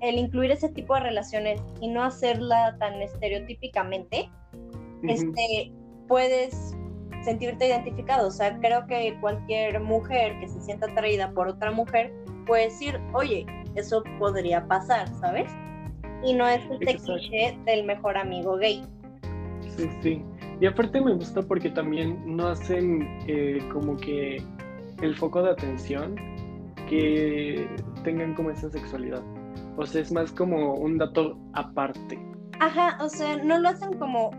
el 0.00 0.18
incluir 0.18 0.50
ese 0.50 0.68
tipo 0.68 0.94
de 0.94 1.00
relaciones 1.00 1.62
y 1.80 1.88
no 1.88 2.02
hacerla 2.04 2.76
tan 2.78 3.00
estereotípicamente, 3.00 4.30
Ujú. 4.52 5.08
este, 5.08 5.72
puedes 6.06 6.76
sentirte 7.24 7.68
identificado. 7.68 8.28
O 8.28 8.30
sea, 8.30 8.58
creo 8.60 8.86
que 8.86 9.16
cualquier 9.20 9.80
mujer 9.80 10.38
que 10.40 10.48
se 10.48 10.60
sienta 10.60 10.90
atraída 10.90 11.32
por 11.32 11.48
otra 11.48 11.70
mujer 11.70 12.12
puede 12.44 12.64
decir, 12.64 13.00
oye, 13.12 13.46
eso 13.74 14.02
podría 14.18 14.66
pasar, 14.66 15.08
¿sabes? 15.20 15.50
Y 16.24 16.34
no 16.34 16.48
es 16.48 16.62
este 16.70 16.96
cliché 16.96 17.58
del 17.66 17.84
mejor 17.84 18.16
amigo 18.16 18.56
gay. 18.56 18.84
Sí, 19.76 19.88
sí. 20.02 20.22
Y 20.60 20.66
aparte 20.66 21.00
me 21.00 21.14
gusta 21.14 21.42
porque 21.42 21.70
también 21.70 22.36
no 22.36 22.48
hacen 22.48 23.06
eh, 23.26 23.58
como 23.72 23.96
que 23.96 24.42
el 25.02 25.14
foco 25.16 25.42
de 25.42 25.50
atención 25.50 26.14
que 26.88 27.68
tengan 28.04 28.34
como 28.34 28.50
esa 28.50 28.70
sexualidad. 28.70 29.22
O 29.76 29.84
sea, 29.86 30.02
es 30.02 30.12
más 30.12 30.32
como 30.32 30.74
un 30.74 30.98
dato 30.98 31.36
aparte. 31.54 32.18
Ajá, 32.60 32.98
o 33.02 33.08
sea, 33.08 33.36
no 33.36 33.58
lo 33.58 33.70
hacen 33.70 33.94
como 33.98 34.30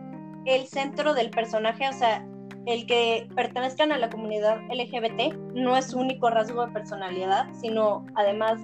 el 0.45 0.65
centro 0.67 1.13
del 1.13 1.29
personaje, 1.29 1.89
o 1.89 1.93
sea, 1.93 2.25
el 2.65 2.85
que 2.87 3.27
pertenezcan 3.35 3.91
a 3.91 3.97
la 3.97 4.09
comunidad 4.09 4.59
LGBT 4.69 5.35
no 5.53 5.77
es 5.77 5.91
su 5.91 5.99
único 5.99 6.29
rasgo 6.29 6.65
de 6.65 6.71
personalidad, 6.71 7.47
sino 7.53 8.05
además, 8.15 8.59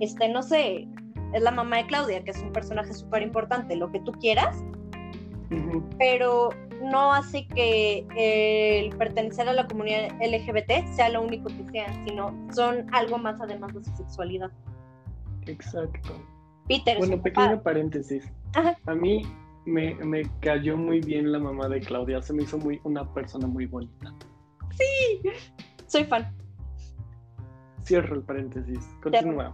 este, 0.00 0.28
no 0.28 0.42
sé, 0.42 0.88
es 1.32 1.42
la 1.42 1.50
mamá 1.50 1.78
de 1.78 1.86
Claudia, 1.86 2.22
que 2.24 2.32
es 2.32 2.42
un 2.42 2.52
personaje 2.52 2.92
súper 2.92 3.22
importante, 3.22 3.76
lo 3.76 3.90
que 3.90 4.00
tú 4.00 4.12
quieras, 4.12 4.62
pero 5.98 6.50
no 6.82 7.12
hace 7.12 7.46
que 7.46 8.06
el 8.16 8.96
pertenecer 8.96 9.48
a 9.48 9.52
la 9.52 9.66
comunidad 9.66 10.10
LGBT 10.20 10.86
sea 10.94 11.08
lo 11.08 11.22
único 11.22 11.48
que 11.48 11.64
sean, 11.70 12.06
sino 12.06 12.34
son 12.52 12.86
algo 12.92 13.18
más 13.18 13.40
además 13.40 13.72
de 13.74 13.84
su 13.84 13.96
sexualidad. 13.96 14.50
Exacto. 15.46 16.20
Peter. 16.66 16.98
Bueno, 16.98 17.20
pequeño 17.22 17.62
paréntesis. 17.62 18.24
A 18.86 18.94
mí 18.94 19.22
me, 19.64 19.94
me, 19.94 20.22
cayó 20.40 20.76
muy 20.76 21.00
bien 21.00 21.32
la 21.32 21.38
mamá 21.38 21.68
de 21.68 21.80
Claudia, 21.80 22.20
se 22.22 22.32
me 22.32 22.42
hizo 22.42 22.58
muy 22.58 22.80
una 22.84 23.12
persona 23.12 23.46
muy 23.46 23.66
bonita. 23.66 24.14
Sí, 24.76 25.22
soy 25.86 26.04
fan. 26.04 26.34
Cierro 27.82 28.16
el 28.16 28.22
paréntesis, 28.22 28.86
continúa. 29.02 29.52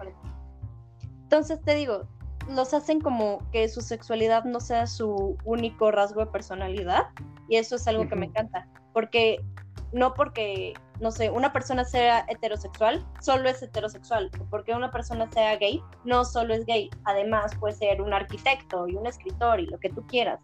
Entonces 1.22 1.60
te 1.62 1.74
digo, 1.74 2.08
los 2.48 2.74
hacen 2.74 3.00
como 3.00 3.38
que 3.50 3.68
su 3.68 3.80
sexualidad 3.80 4.44
no 4.44 4.60
sea 4.60 4.86
su 4.86 5.36
único 5.44 5.90
rasgo 5.90 6.20
de 6.20 6.26
personalidad 6.26 7.08
y 7.48 7.56
eso 7.56 7.76
es 7.76 7.86
algo 7.86 8.08
que 8.08 8.16
me 8.16 8.26
encanta, 8.26 8.68
porque 8.92 9.44
no 9.92 10.14
porque, 10.14 10.74
no 11.00 11.10
sé, 11.10 11.30
una 11.30 11.52
persona 11.52 11.84
sea 11.84 12.24
heterosexual, 12.28 13.04
solo 13.20 13.48
es 13.48 13.62
heterosexual, 13.62 14.30
porque 14.50 14.72
una 14.72 14.90
persona 14.90 15.30
sea 15.30 15.56
gay, 15.56 15.82
no 16.04 16.24
solo 16.24 16.54
es 16.54 16.64
gay, 16.66 16.90
además 17.04 17.54
puede 17.58 17.74
ser 17.74 18.02
un 18.02 18.12
arquitecto 18.12 18.86
y 18.88 18.96
un 18.96 19.06
escritor 19.06 19.60
y 19.60 19.66
lo 19.66 19.78
que 19.78 19.90
tú 19.90 20.06
quieras. 20.06 20.38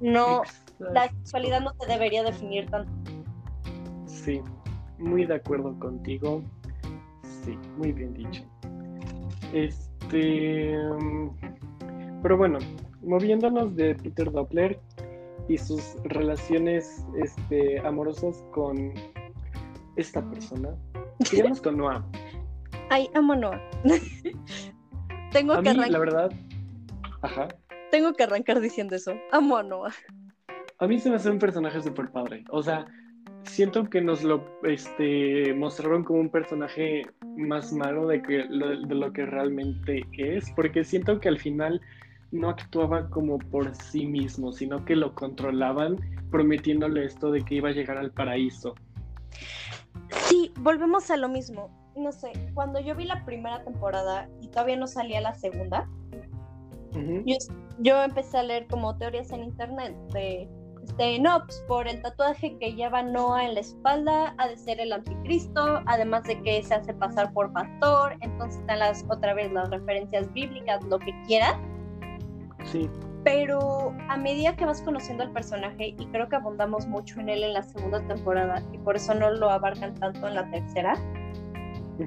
No, 0.00 0.42
la 0.78 1.08
sexualidad 1.08 1.60
no 1.60 1.72
te 1.74 1.86
debería 1.86 2.22
definir 2.24 2.68
tanto. 2.70 2.90
Sí, 4.06 4.40
muy 4.98 5.26
de 5.26 5.34
acuerdo 5.34 5.78
contigo. 5.78 6.42
Sí, 7.22 7.58
muy 7.76 7.92
bien 7.92 8.14
dicho. 8.14 8.42
Este, 9.52 10.76
pero 12.22 12.36
bueno, 12.36 12.58
moviéndonos 13.02 13.74
de 13.76 13.94
Peter 13.94 14.30
Doppler, 14.30 14.80
y 15.50 15.58
sus 15.58 15.96
relaciones 16.04 17.04
este, 17.20 17.80
amorosas 17.80 18.44
con 18.52 18.92
esta 19.96 20.22
persona. 20.30 20.68
Sigamos 21.24 21.60
con 21.60 21.76
Noah. 21.76 22.06
Ay, 22.88 23.10
amo 23.14 23.34
Noah. 23.34 23.60
Tengo 25.32 25.60
que 25.60 25.70
arrancar. 25.70 25.90
La 25.90 25.98
verdad. 25.98 26.32
Ajá. 27.22 27.48
Tengo 27.90 28.12
que 28.12 28.22
arrancar 28.22 28.60
diciendo 28.60 28.94
eso. 28.94 29.12
Amo 29.32 29.56
a 29.56 29.64
Noah. 29.64 29.92
A 30.78 30.86
mí 30.86 31.00
se 31.00 31.10
me 31.10 31.16
hace 31.16 31.30
un 31.30 31.40
personaje 31.40 31.82
súper 31.82 32.12
padre. 32.12 32.44
O 32.50 32.62
sea, 32.62 32.86
siento 33.42 33.90
que 33.90 34.00
nos 34.00 34.22
lo 34.22 34.44
este, 34.62 35.52
mostraron 35.54 36.04
como 36.04 36.20
un 36.20 36.30
personaje 36.30 37.02
más 37.36 37.72
malo 37.72 38.06
de, 38.06 38.22
que, 38.22 38.44
de 38.44 38.94
lo 38.94 39.12
que 39.12 39.26
realmente 39.26 40.06
es. 40.16 40.48
Porque 40.52 40.84
siento 40.84 41.18
que 41.18 41.28
al 41.28 41.40
final 41.40 41.80
no 42.32 42.50
actuaba 42.50 43.08
como 43.10 43.38
por 43.38 43.74
sí 43.74 44.06
mismo, 44.06 44.52
sino 44.52 44.84
que 44.84 44.96
lo 44.96 45.14
controlaban 45.14 45.96
prometiéndole 46.30 47.04
esto 47.04 47.30
de 47.30 47.44
que 47.44 47.56
iba 47.56 47.70
a 47.70 47.72
llegar 47.72 47.98
al 47.98 48.12
paraíso. 48.12 48.74
Sí, 50.26 50.52
volvemos 50.60 51.10
a 51.10 51.16
lo 51.16 51.28
mismo. 51.28 51.70
No 51.96 52.12
sé, 52.12 52.32
cuando 52.54 52.80
yo 52.80 52.94
vi 52.94 53.04
la 53.04 53.24
primera 53.24 53.64
temporada 53.64 54.28
y 54.40 54.48
todavía 54.48 54.76
no 54.76 54.86
salía 54.86 55.20
la 55.20 55.34
segunda, 55.34 55.88
yo, 57.78 58.02
empecé 58.02 58.38
a 58.38 58.42
leer 58.42 58.66
como 58.66 58.96
teorías 58.96 59.30
en 59.30 59.44
internet 59.44 59.96
de, 60.12 60.48
este, 60.84 61.20
no, 61.20 61.44
pues 61.44 61.64
por 61.68 61.86
el 61.86 62.02
tatuaje 62.02 62.56
que 62.58 62.74
lleva 62.74 63.02
Noah 63.02 63.44
en 63.44 63.54
la 63.54 63.60
espalda, 63.60 64.34
ha 64.38 64.48
de 64.48 64.56
ser 64.56 64.80
el 64.80 64.92
anticristo, 64.92 65.82
además 65.86 66.24
de 66.24 66.40
que 66.42 66.62
se 66.62 66.74
hace 66.74 66.92
pasar 66.94 67.32
por 67.32 67.52
pastor, 67.52 68.16
entonces 68.20 68.60
están 68.60 68.80
las, 68.80 69.04
otra 69.08 69.34
vez 69.34 69.52
las 69.52 69.70
referencias 69.70 70.32
bíblicas, 70.32 70.82
lo 70.84 70.98
que 70.98 71.14
quieras 71.26 71.56
Sí. 72.70 72.88
Pero 73.24 73.94
a 74.08 74.16
medida 74.16 74.56
que 74.56 74.64
vas 74.64 74.80
conociendo 74.82 75.22
al 75.22 75.32
personaje, 75.32 75.94
y 75.98 76.06
creo 76.06 76.28
que 76.28 76.36
abundamos 76.36 76.86
mucho 76.86 77.20
en 77.20 77.28
él 77.28 77.42
en 77.42 77.52
la 77.52 77.62
segunda 77.62 78.00
temporada, 78.06 78.62
y 78.72 78.78
por 78.78 78.96
eso 78.96 79.14
no 79.14 79.30
lo 79.30 79.50
abarcan 79.50 79.94
tanto 79.94 80.26
en 80.26 80.34
la 80.34 80.50
tercera, 80.50 80.94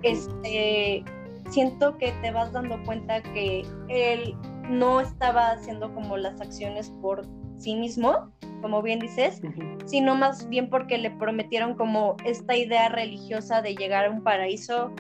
este, 0.02 1.04
siento 1.50 1.98
que 1.98 2.12
te 2.24 2.32
vas 2.32 2.52
dando 2.52 2.82
cuenta 2.84 3.22
que 3.22 3.64
él 3.90 4.36
no 4.70 5.02
estaba 5.02 5.52
haciendo 5.52 5.94
como 5.94 6.18
las 6.18 6.40
acciones 6.42 6.90
por 7.02 7.28
sí 7.58 7.76
mismo, 7.76 8.32
como 8.62 8.82
bien 8.82 9.00
dices, 9.00 9.42
sino 9.86 10.16
más 10.16 10.48
bien 10.50 10.70
porque 10.70 10.98
le 10.98 11.12
prometieron 11.12 11.76
como 11.76 12.16
esta 12.26 12.56
idea 12.56 12.90
religiosa 12.90 13.62
de 13.62 13.76
llegar 13.76 14.06
a 14.06 14.10
un 14.10 14.24
paraíso, 14.24 14.92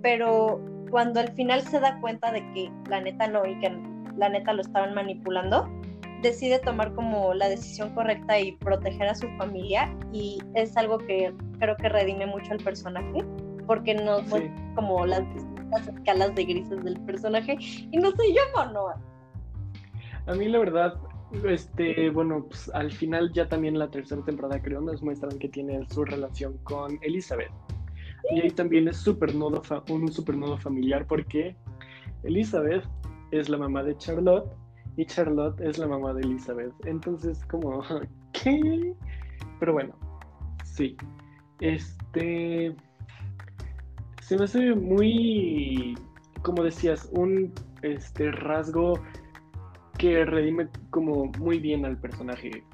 pero 0.00 0.60
cuando 0.90 1.20
al 1.20 1.32
final 1.32 1.62
se 1.62 1.80
da 1.80 2.00
cuenta 2.00 2.30
de 2.32 2.40
que 2.52 2.70
la 2.88 3.00
neta 3.00 3.26
no 3.26 3.44
y 3.44 3.58
que 3.58 3.76
la 4.16 4.28
neta 4.28 4.52
lo 4.52 4.62
estaban 4.62 4.94
manipulando, 4.94 5.68
decide 6.22 6.58
tomar 6.58 6.92
como 6.94 7.34
la 7.34 7.48
decisión 7.48 7.94
correcta 7.94 8.40
y 8.40 8.52
proteger 8.52 9.08
a 9.08 9.14
su 9.14 9.28
familia 9.36 9.94
y 10.12 10.38
es 10.54 10.76
algo 10.76 10.98
que 10.98 11.32
creo 11.58 11.76
que 11.76 11.88
redime 11.88 12.26
mucho 12.26 12.52
al 12.52 12.58
personaje 12.58 13.24
porque 13.66 13.94
nos 13.94 14.22
como 14.74 15.06
las, 15.06 15.22
escalas 15.88 16.34
de 16.34 16.44
grises 16.44 16.82
del 16.84 17.00
personaje 17.00 17.56
y 17.58 17.96
no 17.98 18.10
sé, 18.12 18.32
yo 18.32 18.72
no. 18.72 18.88
A 20.26 20.34
mí 20.34 20.48
la 20.48 20.58
verdad, 20.58 20.94
este, 21.46 22.10
bueno, 22.10 22.46
pues 22.48 22.70
al 22.74 22.90
final 22.92 23.32
ya 23.32 23.48
también 23.48 23.78
la 23.78 23.90
tercera 23.90 24.22
temporada 24.22 24.60
creo 24.62 24.80
nos 24.80 25.02
muestran 25.02 25.38
que 25.38 25.48
tiene 25.48 25.84
su 25.88 26.04
relación 26.04 26.56
con 26.64 26.98
Elizabeth. 27.02 27.50
Y 28.30 28.40
ahí 28.40 28.50
también 28.50 28.88
es 28.88 28.96
super 28.96 29.34
nodo 29.34 29.62
un 29.90 30.10
supernodo 30.10 30.56
familiar 30.56 31.06
porque 31.06 31.56
Elizabeth 32.22 32.84
es 33.38 33.48
la 33.48 33.58
mamá 33.58 33.82
de 33.82 33.96
Charlotte 33.96 34.50
y 34.96 35.04
Charlotte 35.06 35.60
es 35.60 35.78
la 35.78 35.86
mamá 35.86 36.12
de 36.14 36.22
Elizabeth. 36.22 36.72
Entonces, 36.84 37.44
como, 37.46 37.82
¿qué? 38.32 38.94
Pero 39.60 39.72
bueno, 39.72 39.94
sí. 40.64 40.96
Este. 41.60 42.74
Se 44.20 44.38
me 44.38 44.44
hace 44.44 44.74
muy, 44.74 45.94
como 46.42 46.62
decías, 46.62 47.08
un 47.12 47.52
este, 47.82 48.30
rasgo 48.30 48.94
que 49.98 50.24
redime 50.24 50.68
como 50.90 51.26
muy 51.38 51.58
bien 51.58 51.84
al 51.84 51.98
personaje. 51.98 52.64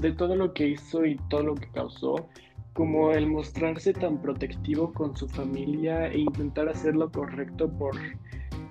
De 0.00 0.12
todo 0.12 0.36
lo 0.36 0.54
que 0.54 0.68
hizo 0.68 1.04
y 1.04 1.16
todo 1.28 1.42
lo 1.42 1.54
que 1.56 1.68
causó, 1.72 2.28
como 2.74 3.10
el 3.10 3.26
mostrarse 3.26 3.92
tan 3.92 4.22
protectivo 4.22 4.92
con 4.92 5.16
su 5.16 5.28
familia 5.28 6.06
e 6.06 6.18
intentar 6.18 6.68
hacer 6.68 6.94
lo 6.94 7.10
correcto 7.10 7.68
por 7.68 7.96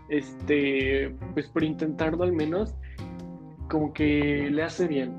este, 0.09 1.15
pues 1.33 1.47
por 1.47 1.63
intentarlo 1.63 2.23
al 2.23 2.33
menos, 2.33 2.75
como 3.69 3.93
que 3.93 4.49
le 4.51 4.63
hace 4.63 4.87
bien. 4.87 5.13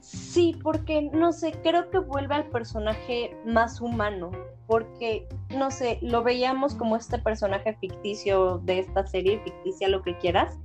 Sí, 0.00 0.54
porque 0.62 1.02
no 1.12 1.32
sé, 1.32 1.52
creo 1.62 1.90
que 1.90 1.98
vuelve 1.98 2.34
al 2.34 2.44
personaje 2.50 3.34
más 3.46 3.80
humano, 3.80 4.30
porque 4.66 5.26
no 5.56 5.70
sé, 5.70 5.98
lo 6.02 6.22
veíamos 6.22 6.74
como 6.74 6.96
este 6.96 7.18
personaje 7.18 7.74
ficticio 7.80 8.58
de 8.64 8.80
esta 8.80 9.06
serie, 9.06 9.40
ficticia 9.42 9.88
lo 9.88 10.02
que 10.02 10.16
quieras, 10.18 10.58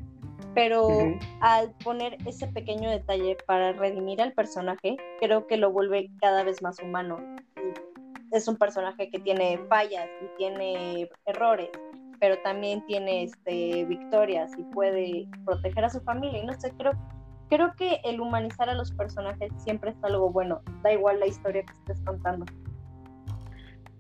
pero 0.54 0.89
al 1.39 1.72
poner 1.84 2.18
ese 2.26 2.47
pequeño 2.47 2.89
detalle 2.89 3.38
para 3.45 3.72
redimir 3.72 4.22
al 4.22 4.34
personaje, 4.34 4.97
creo 5.20 5.47
que 5.47 5.58
lo 5.58 5.72
vuelve 5.72 6.12
cada 6.20 6.43
vez 6.43 6.62
más 6.62 6.80
humano. 6.80 7.18
Es 8.32 8.47
un 8.47 8.58
personaje 8.58 9.10
que 9.10 9.20
tiene 9.20 9.58
fallas 9.70 10.10
y 10.22 10.38
tiene 10.38 11.10
errores, 11.26 11.70
pero 12.22 12.38
también 12.43 12.86
tiene 12.86 13.24
este, 13.24 13.84
victorias 13.86 14.51
y 14.55 14.61
puede 14.76 15.28
proteger 15.43 15.86
a 15.86 15.89
su 15.89 15.99
familia. 16.01 16.43
Y 16.43 16.45
no 16.45 16.53
sé, 16.53 16.72
creo, 16.78 16.93
creo 17.49 17.74
que 17.76 17.99
el 18.03 18.22
humanizar 18.22 18.69
a 18.69 18.76
los 18.76 18.91
personajes 18.91 19.51
siempre 19.57 19.89
es 19.89 19.97
algo 20.03 20.32
bueno, 20.32 20.61
da 20.84 20.93
igual 20.93 21.19
la 21.19 21.26
historia 21.26 21.63
que 21.63 21.74
estés 21.74 21.99
contando. 22.05 22.45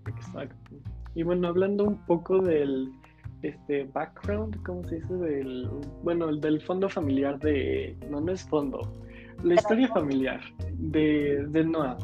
Exacto. 0.05 0.75
Y 1.15 1.23
bueno, 1.23 1.47
hablando 1.47 1.83
un 1.83 1.97
poco 2.05 2.39
del 2.39 2.93
este 3.41 3.85
background, 3.85 4.61
¿cómo 4.63 4.83
se 4.83 4.99
dice? 4.99 5.13
Del, 5.15 5.67
bueno, 6.03 6.29
el 6.29 6.39
del 6.39 6.61
fondo 6.61 6.87
familiar 6.87 7.39
de, 7.39 7.97
no, 8.07 8.21
no 8.21 8.31
es 8.31 8.47
fondo, 8.47 8.81
la 9.43 9.55
historia 9.55 9.87
familiar 9.87 10.41
de, 10.73 11.43
de 11.49 11.63
Noah. 11.63 11.97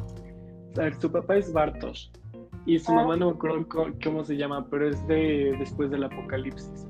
a 0.76 0.80
ver, 0.80 0.94
su 1.00 1.12
papá 1.12 1.36
es 1.36 1.52
Bartosz 1.52 2.10
y 2.66 2.78
su 2.78 2.92
Ah. 2.92 2.96
mamá 2.96 3.16
no 3.16 3.26
me 3.26 3.32
acuerdo 3.32 3.66
cómo 4.02 4.24
se 4.24 4.36
llama, 4.36 4.66
pero 4.70 4.88
es 4.88 5.06
de 5.06 5.54
después 5.58 5.90
del 5.90 6.04
apocalipsis, 6.04 6.86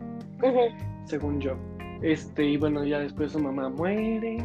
según 1.04 1.40
yo. 1.40 1.56
Este, 2.02 2.44
y 2.44 2.56
bueno, 2.56 2.84
ya 2.84 3.00
después 3.00 3.32
su 3.32 3.40
mamá 3.40 3.68
muere 3.70 4.38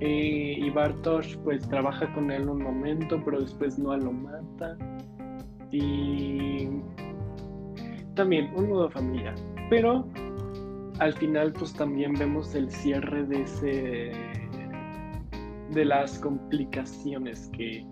eh, 0.00 0.56
y 0.58 0.70
Bartosz 0.70 1.36
pues 1.44 1.68
trabaja 1.68 2.12
con 2.14 2.30
él 2.30 2.48
un 2.48 2.62
momento, 2.62 3.20
pero 3.24 3.40
después 3.40 3.78
Noah 3.78 3.98
lo 3.98 4.12
mata. 4.12 4.76
Y 5.70 6.68
también 8.14 8.50
un 8.56 8.68
nudo 8.70 8.88
familiar. 8.90 9.34
Pero 9.70 10.06
al 10.98 11.12
final 11.14 11.52
pues 11.52 11.72
también 11.74 12.14
vemos 12.14 12.54
el 12.54 12.70
cierre 12.70 13.24
de 13.24 13.42
ese 13.42 14.12
de 15.72 15.84
las 15.84 16.18
complicaciones 16.20 17.50
que 17.56 17.84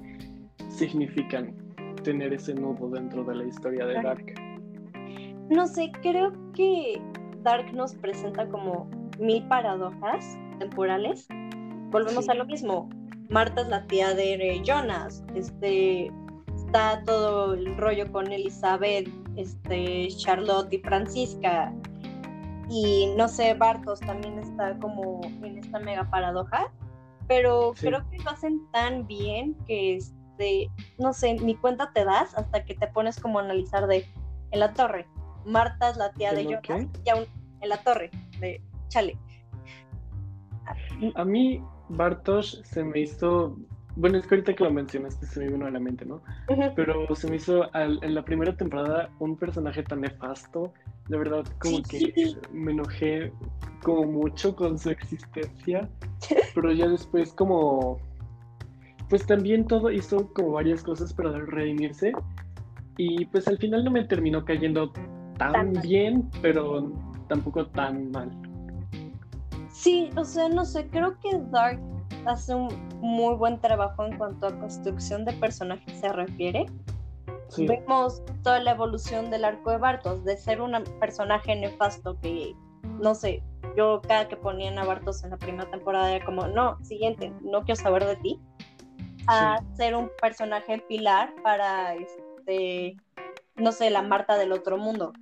significan 0.68 1.54
tener 2.02 2.32
ese 2.32 2.54
nudo 2.54 2.88
dentro 2.88 3.24
de 3.24 3.34
la 3.34 3.44
historia 3.44 3.86
de 3.86 4.02
Dark. 4.02 4.34
No 5.50 5.66
sé, 5.66 5.90
creo 6.02 6.32
que 6.54 7.00
Dark 7.42 7.72
nos 7.74 7.94
presenta 7.96 8.48
como 8.48 8.88
mil 9.18 9.46
paradojas 9.48 10.38
temporales. 10.58 11.26
Volvemos 11.90 12.24
Sí. 12.24 12.30
a 12.30 12.34
lo 12.34 12.46
mismo. 12.46 12.88
Marta 13.28 13.62
es 13.62 13.68
la 13.68 13.86
tía 13.86 14.14
de 14.14 14.62
Jonas. 14.64 15.24
Este 15.34 16.10
está 16.54 17.02
todo 17.04 17.54
el 17.54 17.76
rollo 17.76 18.10
con 18.12 18.30
Elizabeth, 18.32 19.08
este, 19.36 20.08
Charlotte 20.08 20.72
y 20.72 20.78
Francisca. 20.78 21.72
Y 22.70 23.12
no 23.18 23.28
sé, 23.28 23.54
Bartos 23.54 24.00
también 24.00 24.38
está 24.38 24.78
como 24.78 25.20
en 25.42 25.58
esta 25.58 25.78
mega 25.80 26.08
paradoja. 26.10 26.72
Pero 27.28 27.72
Sí. 27.74 27.86
creo 27.86 28.08
que 28.10 28.18
lo 28.18 28.30
hacen 28.30 28.60
tan 28.72 29.06
bien 29.06 29.54
que 29.66 29.96
este, 29.96 30.16
no 30.98 31.12
sé, 31.12 31.34
ni 31.34 31.54
cuenta 31.56 31.92
te 31.92 32.04
das 32.04 32.34
hasta 32.36 32.64
que 32.64 32.74
te 32.74 32.86
pones 32.88 33.20
como 33.20 33.38
a 33.38 33.42
analizar 33.42 33.86
de 33.86 34.06
en 34.50 34.60
la 34.60 34.72
torre. 34.74 35.06
Marta 35.44 35.90
es 35.90 35.96
la 35.96 36.12
tía 36.12 36.30
¿En 36.30 36.36
de 36.36 36.44
Jonas 36.44 36.86
y 37.04 37.10
aún 37.10 37.24
en 37.60 37.68
la 37.68 37.76
torre 37.82 38.10
de 38.40 38.60
Chale. 38.88 39.16
A 41.14 41.24
mí 41.24 41.60
Bartosz 41.88 42.60
se 42.64 42.84
me 42.84 43.00
hizo, 43.00 43.56
bueno, 43.96 44.18
es 44.18 44.26
que 44.26 44.36
ahorita 44.36 44.54
que 44.54 44.64
lo 44.64 44.70
mencionaste 44.70 45.26
se 45.26 45.40
me 45.40 45.48
vino 45.52 45.66
a 45.66 45.70
la 45.70 45.80
mente, 45.80 46.04
¿no? 46.04 46.22
Pero 46.76 47.12
se 47.14 47.28
me 47.28 47.36
hizo 47.36 47.72
al- 47.74 47.98
en 48.02 48.14
la 48.14 48.24
primera 48.24 48.56
temporada 48.56 49.10
un 49.18 49.36
personaje 49.36 49.82
tan 49.82 50.00
nefasto, 50.02 50.72
de 51.08 51.18
verdad 51.18 51.44
como 51.58 51.78
Sí. 51.78 51.82
que 52.12 52.36
me 52.52 52.72
enojé 52.72 53.32
como 53.82 54.04
mucho 54.04 54.54
con 54.54 54.78
su 54.78 54.90
existencia, 54.90 55.88
pero 56.54 56.72
ya 56.72 56.88
después 56.88 57.32
como, 57.32 57.98
pues 59.12 59.26
también 59.26 59.66
todo 59.66 59.90
hizo 59.90 60.32
como 60.32 60.52
varias 60.52 60.82
cosas 60.82 61.12
para 61.12 61.32
redimirse 61.32 62.14
y 62.96 63.26
pues 63.26 63.46
al 63.46 63.58
final 63.58 63.84
no 63.84 63.90
me 63.90 64.04
terminó 64.04 64.42
cayendo 64.42 64.90
tan 65.36 65.52
Tan 65.52 65.72
bien, 65.82 66.30
pero 66.40 66.90
tampoco 67.28 67.66
tan 67.66 68.10
mal. 68.10 68.30
Sí, 69.68 70.08
o 70.16 70.24
sea, 70.24 70.48
no 70.48 70.64
sé, 70.64 70.88
creo 70.88 71.14
que 71.20 71.38
Dark 71.50 71.78
hace 72.24 72.54
un 72.54 72.68
muy 73.02 73.34
buen 73.34 73.60
trabajo 73.60 74.02
en 74.06 74.16
cuanto 74.16 74.46
a 74.46 74.58
construcción 74.58 75.26
de 75.26 75.34
personajes 75.34 75.94
se 76.00 76.10
refiere. 76.10 76.64
Sí, 77.48 77.66
Vemos 77.66 78.22
toda 78.42 78.60
la 78.60 78.70
evolución 78.70 79.30
del 79.30 79.44
arco 79.44 79.72
de 79.72 79.76
Bartos, 79.76 80.24
de 80.24 80.38
ser 80.38 80.62
un 80.62 80.72
personaje 81.00 81.54
nefasto 81.54 82.18
que, 82.22 82.54
no 82.98 83.14
sé, 83.14 83.42
yo 83.76 84.00
cada 84.08 84.26
que 84.26 84.36
ponían 84.36 84.78
a 84.78 84.86
Bartos 84.86 85.22
en 85.22 85.30
la 85.32 85.36
primera 85.36 85.70
temporada 85.70 86.14
era 86.14 86.24
como, 86.24 86.46
no, 86.46 86.82
siguiente, 86.82 87.30
no 87.42 87.60
quiero 87.60 87.76
saber 87.76 88.06
de 88.06 88.16
ti, 88.16 88.40
a 89.26 89.60
ser 89.74 89.94
un 89.94 90.10
personaje 90.20 90.78
pilar 90.88 91.34
para, 91.42 91.94
este, 91.94 92.96
no 93.56 93.72
sé, 93.72 93.90
la 93.90 94.02
Marta 94.02 94.36
del 94.36 94.52
otro 94.52 94.76
mundo. 94.78 95.12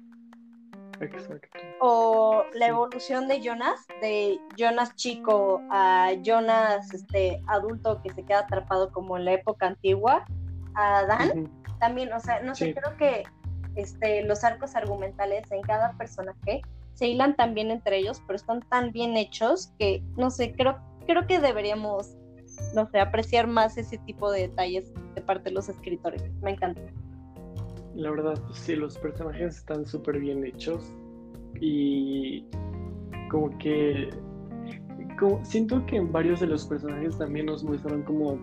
exacto. 1.00 1.58
O 1.80 2.44
la 2.52 2.66
Sí. 2.66 2.70
evolución 2.70 3.26
de 3.26 3.40
Jonas, 3.40 3.86
de 4.02 4.38
Jonas 4.56 4.94
chico 4.96 5.62
a 5.70 6.10
Jonas 6.22 6.92
este, 6.92 7.40
adulto 7.46 8.02
que 8.02 8.12
se 8.12 8.22
queda 8.24 8.40
atrapado 8.40 8.92
como 8.92 9.16
en 9.16 9.24
la 9.24 9.32
época 9.32 9.66
antigua, 9.66 10.26
a 10.74 11.04
Dan, 11.06 11.50
también, 11.78 12.12
o 12.12 12.20
sea, 12.20 12.42
no 12.42 12.54
sé, 12.54 12.74
creo 12.74 12.96
que 12.98 13.22
este, 13.76 14.22
los 14.24 14.44
arcos 14.44 14.76
argumentales 14.76 15.50
en 15.50 15.62
cada 15.62 15.92
personaje 15.96 16.60
se 16.92 17.06
hilan 17.06 17.34
tan 17.34 17.54
bien 17.54 17.70
entre 17.70 17.96
ellos, 17.96 18.20
pero 18.26 18.36
están 18.36 18.60
tan 18.68 18.92
bien 18.92 19.16
hechos 19.16 19.72
que, 19.78 20.02
no 20.18 20.30
sé, 20.30 20.52
creo, 20.52 20.76
creo 21.06 21.26
que 21.26 21.40
deberíamos, 21.40 22.14
no 22.74 22.86
sé, 22.90 23.00
apreciar 23.00 23.46
más 23.46 23.76
ese 23.76 23.98
tipo 23.98 24.30
de 24.30 24.48
detalles 24.48 24.92
de 25.14 25.22
parte 25.22 25.50
de 25.50 25.52
los 25.52 25.68
escritores. 25.68 26.22
Me 26.42 26.52
encanta. 26.52 26.80
La 27.94 28.10
verdad, 28.10 28.40
sí, 28.52 28.76
los 28.76 28.96
personajes 28.98 29.58
están 29.58 29.84
súper 29.84 30.20
bien 30.20 30.44
hechos 30.44 30.94
y 31.60 32.46
como 33.30 33.56
que 33.58 34.10
como, 35.18 35.44
siento 35.44 35.84
que 35.86 35.96
en 35.96 36.10
varios 36.10 36.40
de 36.40 36.46
los 36.46 36.66
personajes 36.66 37.18
también 37.18 37.46
nos 37.46 37.62
muestran 37.62 38.02
como 38.02 38.38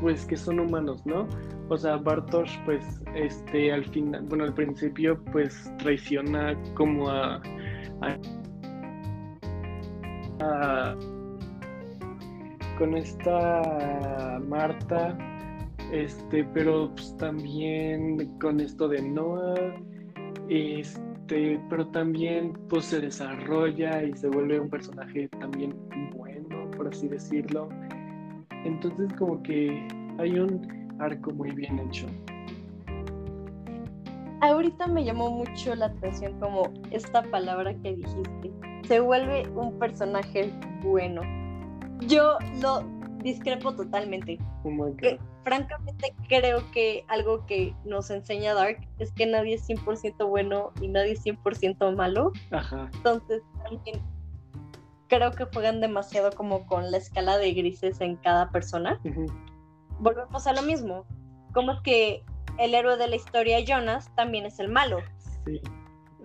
pues 0.00 0.24
que 0.26 0.36
son 0.36 0.60
humanos, 0.60 1.04
¿no? 1.06 1.28
O 1.68 1.76
sea, 1.76 1.96
Bartosz 1.96 2.50
pues 2.64 2.84
este 3.14 3.72
al 3.72 3.84
final, 3.86 4.22
bueno, 4.28 4.44
al 4.44 4.54
principio 4.54 5.22
pues 5.32 5.72
traiciona 5.78 6.56
como 6.74 7.08
a- 7.08 7.40
a- 10.40 10.96
con 12.82 12.96
esta 12.96 14.40
Marta 14.48 15.16
este, 15.92 16.42
pero 16.52 16.90
pues, 16.92 17.16
también 17.16 18.36
con 18.40 18.58
esto 18.58 18.88
de 18.88 19.00
Noah, 19.00 19.54
este, 20.48 21.60
pero 21.70 21.86
también 21.86 22.54
pues 22.68 22.86
se 22.86 23.00
desarrolla 23.00 24.02
y 24.02 24.12
se 24.14 24.26
vuelve 24.26 24.58
un 24.58 24.68
personaje 24.68 25.28
también 25.38 25.76
bueno, 26.16 26.72
por 26.72 26.88
así 26.88 27.06
decirlo. 27.06 27.68
Entonces 28.64 29.12
como 29.16 29.40
que 29.44 29.86
hay 30.18 30.40
un 30.40 30.96
arco 30.98 31.30
muy 31.30 31.52
bien 31.52 31.78
hecho. 31.78 32.06
Ahorita 34.40 34.88
me 34.88 35.04
llamó 35.04 35.30
mucho 35.30 35.76
la 35.76 35.86
atención 35.86 36.40
como 36.40 36.64
esta 36.90 37.22
palabra 37.22 37.76
que 37.80 37.94
dijiste. 37.94 38.50
Se 38.88 38.98
vuelve 38.98 39.48
un 39.50 39.78
personaje 39.78 40.50
bueno. 40.82 41.41
Yo 42.08 42.38
lo 42.60 42.82
discrepo 43.22 43.74
totalmente. 43.74 44.38
Oh 44.64 44.70
francamente 45.44 46.14
creo 46.28 46.70
que 46.70 47.04
algo 47.08 47.44
que 47.46 47.74
nos 47.84 48.10
enseña 48.10 48.54
Dark 48.54 48.78
es 48.98 49.12
que 49.12 49.26
nadie 49.26 49.54
es 49.54 49.68
100% 49.68 50.28
bueno 50.28 50.72
y 50.80 50.88
nadie 50.88 51.12
es 51.12 51.24
100% 51.24 51.96
malo. 51.96 52.32
Ajá, 52.50 52.88
Entonces 52.94 53.42
también 53.64 54.00
creo 55.08 55.30
que 55.32 55.44
juegan 55.46 55.80
demasiado 55.80 56.30
como 56.30 56.66
con 56.66 56.90
la 56.90 56.96
escala 56.96 57.38
de 57.38 57.52
grises 57.52 58.00
en 58.00 58.16
cada 58.16 58.50
persona. 58.50 59.00
Volvemos 59.98 60.46
a 60.46 60.52
lo 60.52 60.62
mismo. 60.62 61.04
Como 61.52 61.72
es 61.72 61.80
que 61.82 62.24
el 62.58 62.74
héroe 62.74 62.96
de 62.96 63.08
la 63.08 63.16
historia, 63.16 63.60
Jonas, 63.60 64.10
también 64.14 64.46
es 64.46 64.58
el 64.58 64.68
malo. 64.68 64.98
sí, 65.44 65.60